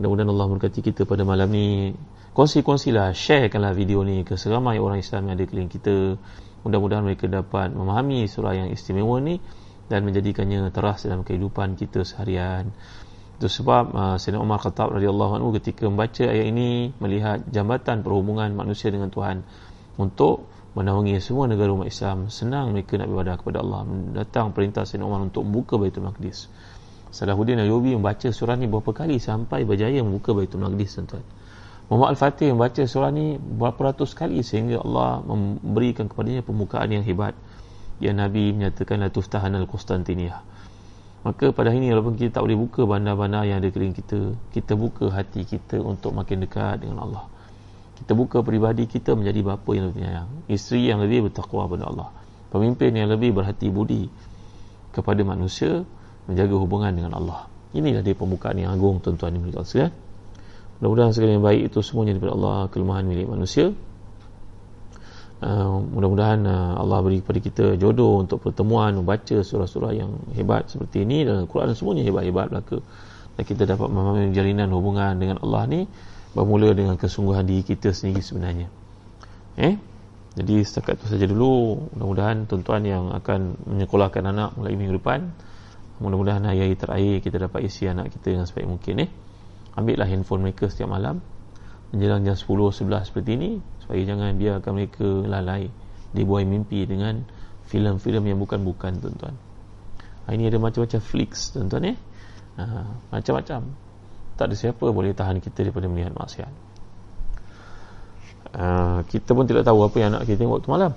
mudah-mudahan 0.00 0.30
Allah 0.30 0.46
memberkati 0.48 0.80
kita 0.80 1.02
pada 1.04 1.26
malam 1.28 1.50
ni. 1.50 1.92
Kongsi-kongsilah 2.32 3.18
sharekanlah 3.18 3.74
video 3.74 4.06
ni 4.06 4.22
ke 4.22 4.38
seramai 4.38 4.78
orang 4.78 5.02
Islam 5.02 5.26
yang 5.26 5.34
ada 5.36 5.44
keliling 5.44 5.70
kita. 5.70 6.14
Mudah-mudahan 6.62 7.02
mereka 7.02 7.26
dapat 7.26 7.74
memahami 7.74 8.30
surah 8.30 8.54
yang 8.54 8.68
istimewa 8.70 9.18
ni 9.18 9.42
dan 9.90 10.06
menjadikannya 10.06 10.70
teras 10.70 11.02
dalam 11.02 11.26
kehidupan 11.26 11.74
kita 11.74 12.06
seharian. 12.06 12.70
Itu 13.38 13.50
sebab 13.50 13.84
uh, 13.90 14.16
Sayyidina 14.18 14.38
Umar 14.38 14.62
Khattab 14.62 14.94
radhiyallahu 14.94 15.42
anhu 15.42 15.50
ketika 15.58 15.90
membaca 15.90 16.26
ayat 16.30 16.46
ini 16.46 16.94
melihat 17.02 17.42
jambatan 17.50 18.06
perhubungan 18.06 18.54
manusia 18.54 18.94
dengan 18.94 19.10
Tuhan 19.10 19.42
untuk 19.98 20.46
menaungi 20.78 21.18
semua 21.18 21.50
negara 21.50 21.74
umat 21.74 21.90
Islam 21.90 22.30
senang 22.30 22.70
mereka 22.70 22.94
nak 22.94 23.10
beribadah 23.10 23.34
kepada 23.36 23.58
Allah. 23.60 23.82
Datang 24.14 24.54
perintah 24.54 24.86
Sayyidina 24.86 25.10
Umar 25.10 25.26
untuk 25.26 25.42
membuka 25.42 25.74
Baitul 25.74 26.06
Maqdis. 26.06 26.46
Salahuddin 27.10 27.58
Ayyubi 27.58 27.98
membaca 27.98 28.30
surah 28.30 28.54
ni 28.54 28.70
berapa 28.70 28.94
kali 28.94 29.18
sampai 29.18 29.66
berjaya 29.66 29.98
membuka 30.06 30.30
Baitul 30.30 30.62
Maqdis 30.62 30.94
tuan-tuan. 30.94 31.24
Muhammad 31.90 32.14
Al-Fatih 32.14 32.54
membaca 32.54 32.82
surah 32.86 33.10
ni 33.10 33.34
berapa 33.36 33.80
ratus 33.90 34.14
kali 34.14 34.46
sehingga 34.46 34.80
Allah 34.86 35.20
memberikan 35.26 36.06
kepadanya 36.06 36.46
pembukaan 36.46 36.94
yang 36.94 37.02
hebat. 37.02 37.34
Yang 37.98 38.14
Nabi 38.14 38.54
menyatakan 38.54 39.02
la 39.02 39.10
tuftahan 39.10 39.50
al-Qustantiniyah 39.58 40.58
maka 41.26 41.50
pada 41.50 41.74
hari 41.74 41.82
ini 41.82 41.90
walaupun 41.90 42.14
kita 42.14 42.38
tak 42.38 42.46
boleh 42.46 42.58
buka 42.58 42.86
bandar-bandar 42.86 43.42
yang 43.42 43.58
ada 43.58 43.68
keliling 43.74 43.96
kita 43.96 44.38
kita 44.54 44.78
buka 44.78 45.10
hati 45.10 45.42
kita 45.42 45.82
untuk 45.82 46.14
makin 46.14 46.46
dekat 46.46 46.86
dengan 46.86 47.02
Allah 47.02 47.26
kita 47.98 48.14
buka 48.14 48.46
peribadi 48.46 48.86
kita 48.86 49.18
menjadi 49.18 49.42
bapa 49.42 49.70
yang 49.74 49.90
lebih 49.90 49.96
penyayang 50.02 50.28
isteri 50.46 50.86
yang 50.86 51.02
lebih 51.02 51.26
bertakwa 51.26 51.66
kepada 51.66 51.84
Allah. 51.90 52.08
Pemimpin 52.48 52.94
yang 52.94 53.10
lebih 53.10 53.34
berhati 53.34 53.68
budi 53.68 54.06
kepada 54.94 55.20
manusia 55.26 55.82
menjaga 56.30 56.54
hubungan 56.56 56.94
dengan 56.94 57.12
Allah. 57.18 57.50
Inilah 57.74 58.00
dia 58.00 58.14
pembukaan 58.14 58.56
yang 58.56 58.72
agung 58.72 59.02
tuan-tuan 59.02 59.34
yang 59.36 59.44
berkata 59.44 59.90
mudah-mudahan 60.78 61.10
segala 61.10 61.30
yang 61.34 61.44
baik 61.44 61.74
itu 61.74 61.78
semuanya 61.82 62.14
daripada 62.14 62.34
Allah 62.38 62.56
kelemahan 62.70 63.04
milik 63.04 63.26
manusia. 63.26 63.74
Uh, 65.38 65.82
mudah-mudahan 65.94 66.42
uh, 66.50 66.82
Allah 66.82 66.98
beri 67.02 67.22
kepada 67.22 67.38
kita 67.38 67.64
jodoh 67.78 68.22
untuk 68.22 68.42
pertemuan 68.42 68.94
membaca 68.94 69.38
surah-surah 69.38 69.94
yang 69.94 70.10
hebat 70.34 70.70
seperti 70.70 71.02
ini. 71.02 71.26
Dan 71.26 71.50
Quran 71.50 71.74
semuanya 71.74 72.06
hebat-hebat 72.06 72.50
belaka. 72.50 72.78
Dan 73.38 73.42
kita 73.46 73.66
dapat 73.66 73.86
memahami 73.90 74.34
jalinan 74.34 74.70
hubungan 74.74 75.18
dengan 75.18 75.42
Allah 75.42 75.62
ni 75.66 75.80
bermula 76.36 76.72
dengan 76.76 76.96
kesungguhan 77.00 77.44
diri 77.44 77.62
kita 77.64 77.92
sendiri 77.92 78.20
sebenarnya. 78.20 78.68
Eh? 79.58 79.74
Jadi 80.38 80.62
setakat 80.62 81.02
itu 81.02 81.06
saja 81.10 81.26
dulu 81.26 81.82
mudah-mudahan 81.96 82.46
tuan-tuan 82.46 82.82
yang 82.86 83.04
akan 83.10 83.58
menyekolahkan 83.66 84.22
anak 84.22 84.54
mulai 84.54 84.78
minggu 84.78 84.94
depan 85.02 85.34
mudah-mudahan 85.98 86.46
hari-hari 86.46 86.78
terakhir 86.78 87.14
kita 87.26 87.36
dapat 87.50 87.66
isi 87.66 87.90
anak 87.90 88.14
kita 88.14 88.38
dengan 88.38 88.46
sebaik 88.46 88.68
mungkin 88.70 88.94
eh? 89.02 89.10
Ambillah 89.74 90.06
handphone 90.06 90.46
mereka 90.46 90.70
setiap 90.70 90.94
malam 90.94 91.18
menjelang 91.90 92.22
jam 92.22 92.38
10 92.38 92.46
11 92.46 93.08
seperti 93.10 93.30
ini 93.34 93.50
supaya 93.82 94.00
jangan 94.04 94.30
biarkan 94.38 94.72
mereka 94.74 95.08
lalai. 95.26 95.66
Dibuai 96.08 96.46
mimpi 96.46 96.88
dengan 96.88 97.20
filem-filem 97.68 98.32
yang 98.32 98.38
bukan-bukan 98.40 98.96
tuan-tuan. 98.96 99.36
Ini 100.28 100.48
ada 100.48 100.58
macam-macam 100.60 101.00
flicks 101.02 101.56
tuan-tuan 101.56 101.92
eh? 101.92 101.96
Ha, 102.58 102.64
macam-macam 103.10 103.87
tak 104.38 104.54
ada 104.54 104.54
siapa 104.54 104.86
boleh 104.94 105.10
tahan 105.18 105.42
kita 105.42 105.66
daripada 105.66 105.90
melihat 105.90 106.14
maksiat. 106.14 106.52
Ha, 108.54 109.02
kita 109.04 109.34
pun 109.34 109.44
tidak 109.50 109.66
tahu 109.66 109.82
apa 109.82 109.96
yang 109.98 110.14
anak 110.14 110.30
kita 110.30 110.46
tengok 110.46 110.62
waktu 110.62 110.70
malam. 110.70 110.92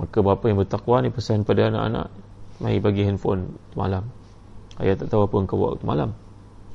Maka 0.00 0.18
bapa 0.24 0.44
yang 0.48 0.58
bertakwa 0.58 1.04
ni 1.04 1.12
pesan 1.12 1.44
pada 1.44 1.68
anak-anak 1.68 2.08
mari 2.64 2.80
bagi 2.80 3.04
handphone 3.04 3.60
malam. 3.76 4.08
Ayah 4.80 4.96
tak 4.96 5.12
tahu 5.12 5.28
apa 5.28 5.34
yang 5.36 5.46
kau 5.46 5.58
buat 5.60 5.70
waktu 5.76 5.86
malam. 5.86 6.10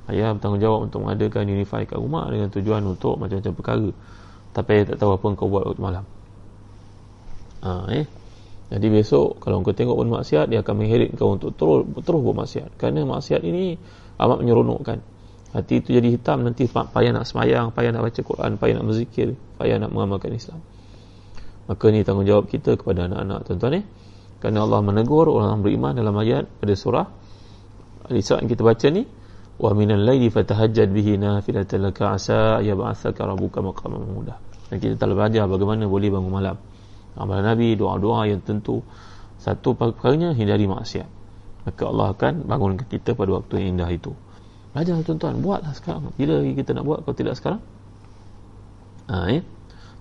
Ayah 0.06 0.36
bertanggungjawab 0.38 0.80
untuk 0.86 1.00
mengadakan 1.02 1.44
unify 1.50 1.82
kat 1.88 1.98
rumah 1.98 2.30
dengan 2.30 2.54
tujuan 2.54 2.84
untuk 2.86 3.18
macam-macam 3.18 3.54
perkara. 3.58 3.90
Tapi 4.54 4.70
ayah 4.78 4.86
tak 4.94 4.98
tahu 5.02 5.12
apa 5.18 5.24
yang 5.26 5.36
kau 5.36 5.50
buat 5.50 5.64
waktu 5.66 5.82
malam. 5.82 6.06
Ha, 7.64 7.70
eh? 7.96 8.06
jadi 8.70 8.88
besok 8.92 9.40
kalau 9.40 9.64
kau 9.64 9.72
tengok 9.72 9.96
pun 9.96 10.10
maksiat 10.20 10.52
dia 10.52 10.60
akan 10.62 10.76
mengheret 10.78 11.16
kau 11.16 11.34
untuk 11.34 11.56
terus, 11.58 11.88
terus 12.06 12.22
buat 12.22 12.38
maksiat. 12.38 12.70
Kerana 12.78 13.02
maksiat 13.08 13.42
ini 13.42 13.80
amat 14.20 14.38
menyeronokkan 14.44 15.13
hati 15.54 15.86
itu 15.86 15.94
jadi 15.94 16.10
hitam 16.10 16.42
nanti 16.42 16.66
payah 16.66 17.14
nak 17.14 17.30
semayang 17.30 17.70
payah 17.70 17.94
nak 17.94 18.10
baca 18.10 18.22
Quran 18.26 18.58
payah 18.58 18.82
nak 18.82 18.86
berzikir 18.90 19.38
payah 19.62 19.78
nak 19.78 19.94
mengamalkan 19.94 20.34
Islam. 20.34 20.60
Maka 21.70 21.86
ni 21.94 22.02
tanggungjawab 22.04 22.50
kita 22.50 22.76
kepada 22.76 23.08
anak-anak 23.08 23.48
tuan-tuan 23.48 23.74
eh? 23.80 23.86
kerana 24.42 24.68
Allah 24.68 24.84
menegur 24.84 25.32
orang 25.32 25.64
beriman 25.64 25.96
dalam 25.96 26.12
ayat 26.20 26.50
pada 26.60 26.74
surah. 26.76 27.08
Al-Isra 28.12 28.44
yang 28.44 28.52
kita 28.52 28.68
baca 28.68 28.88
ni 28.92 29.08
wa 29.56 29.72
minal 29.72 30.04
laili 30.04 30.28
fatahajjad 30.28 30.92
bihi 30.92 31.16
nafilatan 31.16 31.80
laka 31.80 32.18
asa 32.18 32.60
yab'athaka 32.60 33.24
rabbuka 33.24 33.64
maqaman 33.64 34.04
mahmuda 34.04 34.36
dan 34.68 34.82
kita 34.82 35.00
telah 35.00 35.16
belajar 35.16 35.48
bagaimana 35.48 35.86
boleh 35.88 36.10
bangun 36.10 36.34
malam. 36.34 36.58
Amalan 37.14 37.46
nabi 37.46 37.78
doa-doa 37.78 38.26
yang 38.26 38.42
tentu 38.42 38.82
satu 39.38 39.78
perkaranya 39.78 40.34
hindari 40.34 40.66
maksiat. 40.66 41.08
Maka 41.64 41.84
Allah 41.88 42.08
akan 42.12 42.34
bangunkan 42.50 42.90
kita 42.90 43.16
pada 43.16 43.40
waktu 43.40 43.54
yang 43.62 43.80
indah 43.80 43.88
itu 43.94 44.12
belajar 44.74 44.94
tuan-tuan 45.06 45.40
buatlah 45.40 45.74
sekarang 45.78 46.12
bila 46.18 46.42
kita 46.42 46.74
nak 46.74 46.84
buat 46.84 47.00
kalau 47.06 47.16
tidak 47.16 47.38
sekarang 47.38 47.62
ha, 49.08 49.30
eh? 49.30 49.46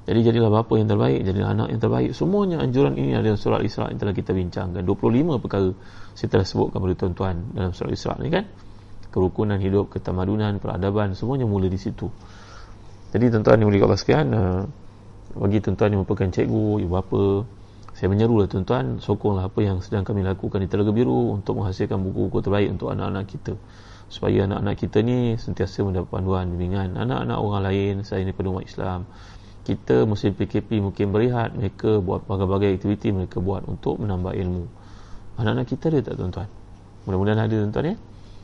jadi 0.09 0.33
jadilah 0.33 0.51
bapa 0.51 0.73
yang 0.81 0.89
terbaik 0.89 1.21
jadilah 1.23 1.53
anak 1.53 1.69
yang 1.71 1.81
terbaik 1.81 2.11
semuanya 2.17 2.65
anjuran 2.65 2.97
ini 2.97 3.13
adalah 3.15 3.39
surah 3.39 3.61
Isra 3.61 3.93
yang 3.93 4.01
telah 4.01 4.17
kita 4.17 4.33
bincangkan 4.33 4.81
25 4.81 5.43
perkara 5.45 5.71
saya 6.17 6.29
telah 6.33 6.47
sebutkan 6.49 6.81
kepada 6.81 6.95
tuan-tuan 6.97 7.37
dalam 7.53 7.71
surah 7.77 7.93
Isra 7.93 8.17
ni 8.19 8.33
kan 8.33 8.49
kerukunan 9.13 9.61
hidup, 9.61 9.93
ketamadunan, 9.93 10.57
peradaban 10.57 11.13
semuanya 11.13 11.45
mula 11.45 11.69
di 11.69 11.77
situ. 11.77 12.09
Jadi 13.13 13.29
tuan-tuan 13.29 13.61
yang 13.61 13.69
boleh 13.69 14.01
sekian 14.01 14.27
uh, 14.33 14.65
bagi 15.37 15.61
tuan-tuan 15.61 15.93
yang 15.93 16.01
merupakan 16.03 16.33
cikgu, 16.33 16.81
ibu 16.81 16.91
bapa, 16.91 17.45
saya 17.93 18.09
menyerulah 18.09 18.49
tuan-tuan 18.49 19.05
sokonglah 19.05 19.53
apa 19.53 19.61
yang 19.61 19.85
sedang 19.85 20.09
kami 20.09 20.25
lakukan 20.25 20.65
di 20.65 20.67
Telaga 20.67 20.97
Biru 20.97 21.37
untuk 21.37 21.61
menghasilkan 21.61 22.01
buku-buku 22.01 22.41
terbaik 22.41 22.73
untuk 22.73 22.89
anak-anak 22.89 23.29
kita. 23.29 23.55
Supaya 24.13 24.45
anak-anak 24.45 24.77
kita 24.77 25.01
ni 25.01 25.41
sentiasa 25.41 25.81
mendapat 25.81 26.13
panduan 26.13 26.53
bimbingan 26.53 27.01
anak-anak 27.01 27.39
orang 27.41 27.63
lain 27.65 27.95
saya 28.05 28.21
ini 28.29 28.37
umat 28.37 28.69
Islam. 28.69 29.09
Kita 29.65 30.05
musim 30.05 30.37
PKP 30.37 30.85
mungkin 30.85 31.15
berehat, 31.15 31.57
mereka 31.57 32.03
buat 32.03 32.29
berbagai 32.29 32.77
aktiviti 32.77 33.15
mereka 33.15 33.41
buat 33.41 33.65
untuk 33.65 33.97
menambah 33.97 34.37
ilmu. 34.37 34.65
Anak-anak 35.41 35.67
kita 35.71 35.89
ada 35.89 36.13
tak 36.13 36.15
tuan-tuan? 36.21 36.49
Mudah-mudahan 37.09 37.41
ada 37.49 37.57
tuan-tuan 37.57 37.87
ya 37.89 37.97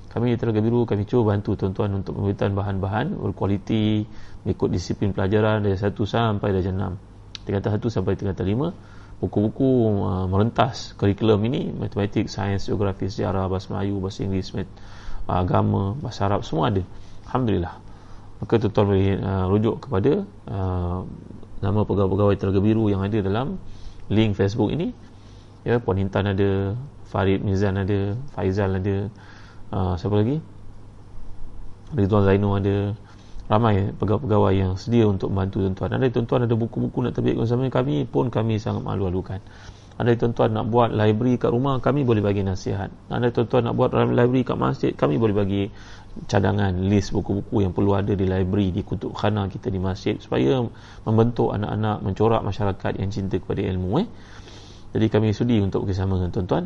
kami 0.08 0.32
di 0.32 0.36
Telaga 0.40 0.64
Biru 0.64 0.88
kami 0.88 1.04
cuba 1.04 1.36
bantu 1.36 1.52
tuan-tuan 1.52 2.00
untuk 2.00 2.16
pembuatan 2.16 2.56
bahan-bahan 2.56 3.06
berkualiti 3.12 4.08
mengikut 4.42 4.72
disiplin 4.72 5.12
pelajaran 5.12 5.60
dari 5.60 5.76
1 5.76 5.92
sampai 5.92 6.48
darjah 6.48 6.72
6 6.72 7.44
tingkatan 7.44 7.70
1 7.76 7.92
sampai 7.92 8.16
tingkatan 8.16 8.46
5 8.48 9.20
buku-buku 9.20 9.68
uh, 10.00 10.26
merentas 10.30 10.94
kurikulum 10.94 11.42
ini 11.50 11.74
matematik, 11.74 12.30
sains, 12.30 12.70
geografi, 12.70 13.10
sejarah, 13.10 13.50
bahasa 13.50 13.74
Melayu, 13.74 13.98
bahasa 13.98 14.22
Inggeris, 14.22 14.54
uh, 14.54 14.62
agama, 15.28 15.92
bahasa 16.00 16.24
Arab 16.24 16.40
semua 16.40 16.72
ada. 16.72 16.80
Alhamdulillah. 17.28 17.76
Maka 18.40 18.54
tuan-tuan 18.56 18.86
boleh 18.88 19.18
uh, 19.20 19.44
rujuk 19.50 19.76
kepada 19.84 20.24
uh, 20.48 21.04
nama 21.60 21.80
pegawai-pegawai 21.84 22.38
Telaga 22.38 22.60
Biru 22.62 22.88
yang 22.88 23.04
ada 23.04 23.18
dalam 23.20 23.60
link 24.08 24.38
Facebook 24.38 24.72
ini. 24.72 24.94
Ya 25.66 25.82
Puan 25.82 25.98
Intan 26.00 26.32
ada 26.32 26.72
Farid 27.10 27.42
Mizan 27.42 27.76
ada 27.76 28.14
Faizal 28.32 28.78
ada 28.78 28.96
uh, 29.74 29.94
siapa 29.98 30.16
lagi? 30.16 30.38
Ridwan 31.92 32.24
Zainul 32.24 32.54
ada. 32.62 32.76
Ramai 33.48 33.96
pegawai-pegawai 33.96 34.52
yang 34.52 34.72
sedia 34.76 35.08
untuk 35.08 35.32
membantu 35.32 35.64
tuan-tuan. 35.64 35.96
Ada 35.96 36.12
tuan-tuan 36.12 36.44
ada 36.44 36.52
buku-buku 36.52 37.00
nak 37.00 37.16
terbitkan 37.16 37.48
bersama 37.48 37.64
kami 37.72 38.04
pun 38.04 38.28
kami 38.28 38.60
sangat 38.60 38.84
malu-alukan 38.84 39.40
anda 39.98 40.14
tuan-tuan 40.14 40.54
nak 40.54 40.70
buat 40.70 40.94
library 40.94 41.42
kat 41.42 41.50
rumah 41.50 41.82
kami 41.82 42.06
boleh 42.06 42.22
bagi 42.22 42.46
nasihat. 42.46 42.86
Anda 43.10 43.34
tuan-tuan 43.34 43.66
nak 43.66 43.74
buat 43.74 43.90
library 43.90 44.46
kat 44.46 44.54
masjid 44.54 44.94
kami 44.94 45.18
boleh 45.18 45.34
bagi 45.34 45.62
cadangan 46.30 46.70
list 46.86 47.10
buku-buku 47.10 47.66
yang 47.66 47.74
perlu 47.74 47.98
ada 47.98 48.14
di 48.14 48.22
library 48.22 48.70
di 48.70 48.86
kutub 48.86 49.10
khana 49.18 49.50
kita 49.50 49.74
di 49.74 49.82
masjid 49.82 50.14
supaya 50.22 50.62
membentuk 51.02 51.50
anak-anak 51.50 52.06
mencorak 52.06 52.42
masyarakat 52.46 52.92
yang 52.94 53.10
cinta 53.10 53.42
kepada 53.42 53.58
ilmu 53.58 53.90
eh. 53.98 54.06
Jadi 54.94 55.06
kami 55.10 55.34
sudi 55.34 55.58
untuk 55.58 55.82
bersama 55.82 56.14
dengan 56.14 56.30
tuan-tuan. 56.30 56.64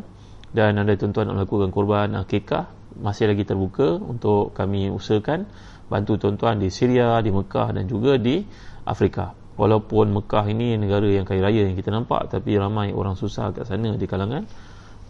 Dan 0.53 0.77
anda 0.77 0.93
tuan-tuan 0.93 1.33
nak 1.33 1.41
melakukan 1.41 1.73
korban 1.73 2.13
akikah 2.13 2.69
masih 3.01 3.33
lagi 3.33 3.49
terbuka 3.49 3.97
untuk 3.97 4.53
kami 4.53 4.93
usahakan 4.93 5.49
bantu 5.89 6.21
tuan-tuan 6.21 6.61
di 6.61 6.69
Syria, 6.69 7.17
di 7.25 7.33
Mekah 7.33 7.73
dan 7.73 7.89
juga 7.89 8.21
di 8.21 8.45
Afrika 8.85 9.42
walaupun 9.53 10.09
Mekah 10.13 10.45
ini 10.49 10.75
negara 10.79 11.05
yang 11.05 11.25
kaya 11.27 11.45
raya 11.45 11.69
yang 11.69 11.77
kita 11.77 11.93
nampak 11.93 12.29
tapi 12.33 12.57
ramai 12.57 12.89
orang 12.89 13.13
susah 13.13 13.53
kat 13.53 13.69
sana 13.69 13.93
di 13.93 14.05
kalangan 14.09 14.45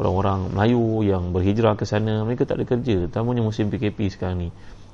orang-orang 0.01 0.53
Melayu 0.53 1.05
yang 1.05 1.29
berhijrah 1.35 1.77
ke 1.77 1.85
sana. 1.85 2.25
Mereka 2.25 2.49
tak 2.49 2.61
ada 2.61 2.65
kerja. 2.65 3.05
Terutamanya 3.05 3.41
musim 3.45 3.69
PKP 3.69 4.09
sekarang 4.09 4.47
ni. 4.47 4.49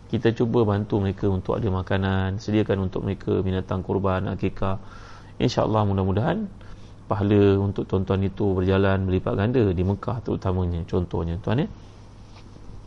Kita 0.10 0.34
cuba 0.34 0.66
bantu 0.66 0.98
mereka 0.98 1.30
untuk 1.30 1.62
ada 1.62 1.70
makanan 1.70 2.42
sediakan 2.42 2.90
untuk 2.90 3.06
mereka 3.06 3.40
binatang 3.46 3.86
kurban 3.86 4.26
akikah. 4.26 4.82
insyaAllah 5.40 5.88
mudah-mudahan 5.88 6.52
pahala 7.08 7.58
untuk 7.64 7.88
tuan-tuan 7.88 8.20
itu 8.28 8.52
berjalan 8.52 9.08
berlipat 9.08 9.34
ganda 9.38 9.64
di 9.72 9.84
Mekah 9.86 10.20
terutamanya. 10.26 10.84
Contohnya 10.90 11.40
tuan 11.40 11.64
ya 11.64 11.68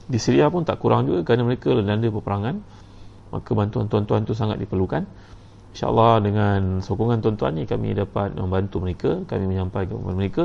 di 0.03 0.19
Syria 0.19 0.51
pun 0.51 0.67
tak 0.67 0.83
kurang 0.83 1.09
juga 1.09 1.25
kerana 1.25 1.47
mereka 1.47 1.73
landa 1.73 2.11
peperangan. 2.11 2.61
Maka 3.33 3.51
bantuan 3.57 3.89
tuan-tuan 3.89 4.29
itu 4.29 4.37
sangat 4.37 4.61
diperlukan 4.61 5.09
InsyaAllah 5.73 6.21
dengan 6.21 6.61
sokongan 6.85 7.25
tuan-tuan 7.25 7.57
ni 7.57 7.65
kami 7.65 7.97
dapat 7.97 8.37
membantu 8.37 8.85
mereka 8.85 9.25
kami 9.25 9.49
menyampaikan 9.49 9.97
kepada 9.97 10.17
mereka. 10.17 10.43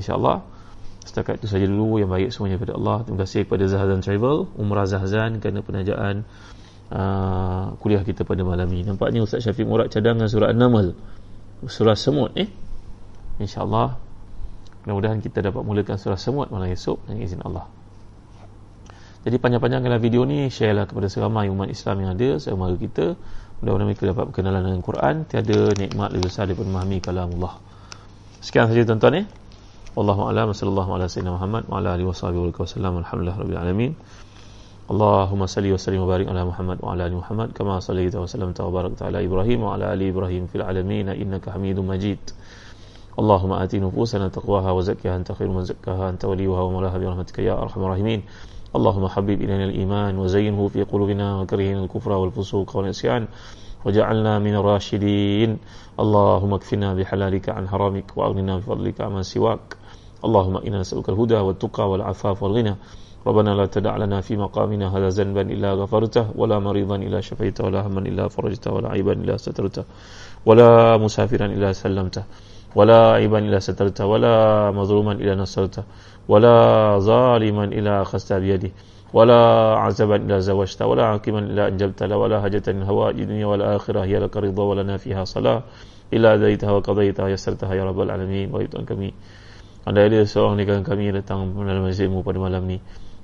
InsyaAllah 0.00 0.40
setakat 1.04 1.44
itu 1.44 1.52
saja 1.52 1.68
dulu 1.68 2.00
yang 2.00 2.08
baik 2.08 2.32
semuanya 2.32 2.56
kepada 2.56 2.74
Allah. 2.80 2.96
Terima 3.04 3.18
kasih 3.28 3.40
kepada 3.44 3.64
Zahazan 3.68 4.00
Travel 4.00 4.48
Umrah 4.56 4.88
Zahazan 4.88 5.44
kerana 5.44 5.60
penajaan 5.60 6.24
uh, 6.88 7.76
kuliah 7.76 8.00
kita 8.00 8.24
pada 8.24 8.40
malam 8.40 8.64
ini. 8.72 8.88
Nampaknya 8.88 9.20
Ustaz 9.20 9.44
Syafiq 9.44 9.68
Murad 9.68 9.92
cadangan 9.92 10.26
surah 10.32 10.48
An-Naml 10.48 10.96
surah 11.68 11.96
semut 11.96 12.32
eh? 12.36 12.48
InsyaAllah 13.40 13.96
mudah-mudahan 14.84 15.20
kita 15.24 15.40
dapat 15.40 15.64
mulakan 15.64 15.96
surah 15.96 16.20
semut 16.20 16.52
malam 16.52 16.68
esok 16.68 17.04
dengan 17.08 17.20
izin 17.24 17.40
Allah. 17.44 17.68
Jadi 19.24 19.40
panjang-panjangkanlah 19.40 20.00
video 20.04 20.28
ni 20.28 20.52
share 20.52 20.76
lah 20.76 20.84
kepada 20.84 21.08
seramai 21.08 21.48
umat 21.48 21.72
Islam 21.72 22.04
yang 22.04 22.10
ada 22.12 22.36
seramai 22.36 22.76
kita 22.76 23.16
mudah-mudahan 23.59 23.87
mereka 23.91 24.03
dapat 24.07 24.23
berkenalan 24.31 24.61
dengan 24.63 24.81
Quran 24.81 25.15
tiada 25.27 25.59
nikmat 25.75 26.09
lebih 26.15 26.31
besar 26.31 26.47
daripada 26.47 26.67
memahami 26.71 26.97
kalam 27.03 27.27
Allah 27.39 27.53
sekian 28.39 28.71
saja 28.71 28.83
tuan-tuan 28.87 29.23
eh 29.23 29.25
Wallahu 29.97 30.29
a'lam 30.29 30.53
sallallahu 30.53 30.95
ala 30.95 31.09
sayyidina 31.09 31.35
Muhammad 31.35 31.65
wa 31.65 31.81
ala 31.81 31.97
alihi 31.97 32.07
washabihi 32.07 32.53
wa 32.55 32.63
sallam 32.63 32.93
alhamdulillah 33.03 33.37
rabbil 33.41 33.59
alamin 33.59 33.91
Allahumma 34.89 35.45
salli 35.45 35.69
wa 35.69 35.77
sallim 35.77 36.01
wa 36.01 36.09
barik 36.09 36.25
ala 36.25 36.49
Muhammad 36.49 36.81
wa 36.81 36.97
ala 36.97 37.05
ali 37.05 37.13
Muhammad 37.13 37.53
kama 37.53 37.77
sallaita 37.77 38.17
wa 38.17 38.25
sallamta 38.25 38.65
wa 38.65 38.73
barakta 38.73 39.05
ala 39.05 39.21
Ibrahim 39.21 39.61
wa 39.61 39.77
ala 39.77 39.93
ali 39.93 40.09
Ibrahim 40.09 40.49
fil 40.49 40.65
alamin 40.65 41.13
innaka 41.13 41.53
Hamidum 41.53 41.85
Majid 41.85 42.17
اللهم 43.19 43.51
آت 43.51 43.75
نفوسنا 43.75 44.31
تقواها 44.31 44.71
وزكها 44.71 45.11
أنت 45.11 45.35
خير 45.35 45.51
من 45.51 45.67
زكاها 45.67 46.09
أنت 46.15 46.23
وليها 46.23 46.55
ومولاها 46.55 46.97
برحمتك 46.97 47.43
يا 47.43 47.51
أرحم 47.51 47.83
الراحمين 47.83 48.23
اللهم 48.75 49.07
حبب 49.07 49.29
إلينا 49.41 49.65
الإيمان 49.65 50.17
وزينه 50.17 50.67
في 50.67 50.83
قلوبنا 50.83 51.41
وكرهنا 51.41 51.83
الكفر 51.83 52.11
والفسوق 52.11 52.75
والعصيان 52.77 53.27
وجعلنا 53.85 54.39
من 54.39 54.53
الراشدين 54.55 55.57
اللهم 55.99 56.53
اكفنا 56.53 56.93
بحلالك 56.93 57.49
عن 57.49 57.67
حرامك 57.67 58.17
وأغننا 58.17 58.57
بفضلك 58.57 59.01
عمن 59.01 59.23
سواك 59.23 59.65
اللهم 60.25 60.55
إنا 60.57 60.79
نسألك 60.79 61.09
الهدى 61.09 61.35
والتقى 61.35 61.89
والعفاف 61.89 62.43
والغنى 62.43 62.75
ربنا 63.27 63.49
لا 63.49 63.65
تدع 63.65 63.97
لنا 63.97 64.21
في 64.21 64.37
مقامنا 64.37 64.97
هذا 64.97 65.09
ذنبا 65.09 65.41
إلا 65.41 65.73
غفرته 65.73 66.25
ولا 66.35 66.59
مريضا 66.59 66.95
إلا 66.95 67.21
شفيته 67.21 67.65
ولا 67.65 67.87
هما 67.87 67.99
إلا 67.99 68.27
فرجته 68.27 68.71
ولا 68.73 68.89
عيبا 68.89 69.13
إلا 69.13 69.37
سترته 69.37 69.83
ولا 70.45 70.97
مسافرا 70.97 71.45
إلا 71.45 71.73
سلمته 71.73 72.23
ولا 72.75 73.11
عيبا 73.11 73.39
إلا 73.39 73.59
سترته 73.59 74.05
ولا 74.05 74.35
مظلوما 74.71 75.11
إلا 75.11 75.35
نصرته 75.35 75.83
ولا 76.29 76.57
ظالما 77.01 77.63
إلا 77.63 78.01
أخذت 78.01 78.33
بيده 78.33 78.71
ولا 79.13 79.41
عزبا 79.81 80.15
إلا 80.15 80.39
زوجته 80.39 80.85
ولا 80.85 81.03
عاقما 81.05 81.39
إلا 81.39 81.67
أنجبت 81.67 82.03
له 82.03 82.17
ولا 82.17 82.41
حاجة 82.41 82.61
من 82.67 82.83
هوائج 82.83 83.19
الدنيا 83.19 83.45
والآخرة 83.45 83.99
هي 84.05 84.19
لك 84.19 84.37
رضا 84.37 84.63
ولنا 84.63 84.97
فيها 84.97 85.25
صلاة 85.25 85.63
إلا 86.13 86.33
أديتها 86.33 86.71
وقضيتها 86.71 87.27
يسرتها 87.27 87.73
يا 87.73 87.83
رب 87.89 87.99
العالمين 88.01 88.53
وإيتان 88.53 88.85
kami 88.85 89.09
Anda 89.89 90.05
ada 90.05 90.21
seorang 90.21 90.59
negara 90.59 90.85
kami 90.85 91.09
yang 91.09 91.17
datang 91.17 91.49
dalam 91.55 91.81
masjidmu 91.81 92.21
pada 92.21 92.37
malam 92.37 92.61
ni 92.69 92.77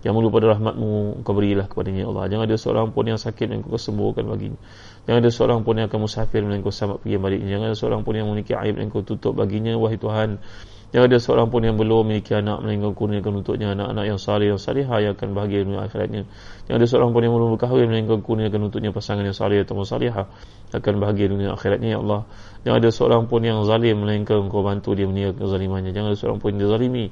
yang 0.05 0.13
mulu 0.13 0.29
pada 0.29 0.53
rahmatmu 0.53 1.21
kau 1.25 1.33
berilah 1.33 1.65
kepadanya 1.65 2.05
Allah 2.05 2.29
jangan 2.29 2.45
ada 2.45 2.57
seorang 2.61 2.93
pun 2.93 3.09
yang 3.09 3.17
sakit 3.17 3.49
yang 3.49 3.65
kau 3.65 3.77
sembuhkan 3.77 4.25
baginya 4.29 4.57
jangan 5.09 5.17
ada 5.25 5.31
seorang 5.33 5.59
pun 5.65 5.81
yang 5.81 5.89
akan 5.89 5.99
musafir 6.05 6.45
yang 6.45 6.61
kau 6.61 6.69
selamat 6.69 7.01
pergi 7.01 7.17
balik 7.17 7.41
jangan 7.41 7.65
ada 7.73 7.77
seorang 7.77 8.01
pun 8.05 8.13
yang 8.13 8.29
memiliki 8.29 8.53
aib 8.53 8.77
yang 8.77 8.93
kau 8.93 9.01
tutup 9.01 9.33
baginya 9.33 9.73
wahai 9.73 9.97
Tuhan 9.97 10.38
Jangan 10.91 11.07
ada 11.07 11.18
seorang 11.22 11.49
pun 11.55 11.62
yang 11.62 11.78
belum 11.78 12.03
memiliki 12.03 12.34
anak 12.34 12.66
melainkan 12.66 12.91
kurniakan 12.99 13.47
untuknya 13.47 13.78
anak-anak 13.78 14.05
yang 14.11 14.18
salih 14.18 14.51
yang 14.51 14.59
salihah 14.59 14.99
yang 14.99 15.12
akan 15.14 15.28
bahagia 15.38 15.62
dunia 15.62 15.86
akhiratnya. 15.86 16.26
Jangan 16.66 16.78
ada 16.82 16.86
seorang 16.91 17.11
pun 17.14 17.20
yang 17.22 17.34
belum 17.38 17.49
berkahwin 17.55 17.86
melainkan 17.86 18.18
kurniakan 18.26 18.61
untuknya 18.66 18.91
pasangan 18.91 19.22
yang 19.22 19.38
salih 19.38 19.62
atau 19.62 19.78
salihah 19.86 20.26
akan 20.74 20.95
bahagia 20.99 21.30
dunia 21.30 21.55
akhiratnya 21.55 21.95
ya 21.95 21.99
Allah. 22.03 22.26
Jangan 22.66 22.76
ada 22.82 22.91
seorang 22.91 23.22
pun 23.30 23.41
yang 23.47 23.62
zalim 23.62 24.03
melainkan 24.03 24.51
engkau 24.51 24.66
bantu 24.66 24.99
dia 24.99 25.07
meninggalkan 25.07 25.47
kezalimannya. 25.47 25.91
Jangan 25.95 26.09
ada 26.11 26.18
seorang 26.18 26.38
pun 26.43 26.49
yang 26.59 26.61
dizalimi 26.66 27.05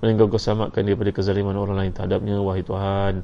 melainkan 0.00 0.24
engkau 0.28 0.40
selamatkan 0.40 0.80
dia 0.84 0.92
daripada 0.96 1.10
kezaliman 1.12 1.56
orang 1.60 1.76
lain 1.76 1.92
terhadapnya 1.92 2.40
wahai 2.40 2.64
Tuhan. 2.64 3.14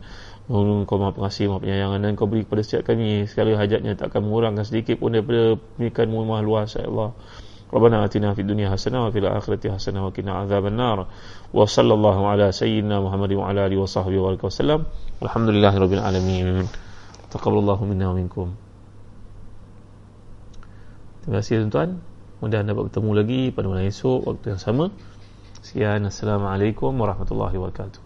Mohon 0.53 0.85
kau 0.85 0.99
maha 0.99 1.17
pengasih, 1.17 1.49
maha 1.49 1.65
penyayangan 1.65 1.99
dan 2.03 2.13
kau 2.19 2.29
beri 2.29 2.45
kepada 2.45 2.61
setiap 2.67 2.93
kami 2.93 3.31
segala 3.31 3.57
hajatnya 3.57 3.97
tak 3.97 4.13
akan 4.13 4.29
mengurangkan 4.29 4.67
sedikit 4.67 5.01
pun 5.01 5.15
daripada 5.15 5.57
pemikiranmu 5.81 6.19
maha 6.29 6.43
luas 6.45 6.77
ya 6.77 6.85
Allah. 6.85 7.17
ربنا 7.73 8.05
آتنا 8.05 8.35
في 8.37 8.45
الدنيا 8.45 8.71
حسنة 8.71 9.07
وفي 9.07 9.19
الآخرة 9.19 9.65
حسنة 9.73 10.07
وقنا 10.07 10.33
عذاب 10.33 10.67
النار 10.67 11.07
وصلى 11.57 11.95
الله 11.95 12.17
على 12.27 12.53
سيدنا 12.53 13.01
محمد 13.01 13.33
وعلى 13.33 13.67
آله 13.67 13.77
وصحبه 13.81 14.19
وبارك 14.19 14.45
وسلم 14.45 14.85
والحمد 15.25 15.49
لله 15.49 15.73
رب 15.79 15.93
العالمين 15.93 16.69
تقبل 17.33 17.59
الله 17.59 17.79
منا 17.85 18.07
ومنكم 18.13 18.49
Terima 21.23 21.39
kasih 21.39 21.63
tuan-tuan. 21.63 22.03
Mudah 22.43 22.67
dapat 22.67 22.91
bertemu 22.91 23.11
lagi 23.15 23.41
pada 23.55 23.71
malam 23.71 23.87
esok 23.87 24.27
waktu 24.27 24.59
yang 24.59 24.59
sama. 24.59 24.91
Sekian. 25.63 26.03
Assalamualaikum 26.03 26.91
warahmatullahi 26.99 27.55
wabarakatuh. 27.55 28.02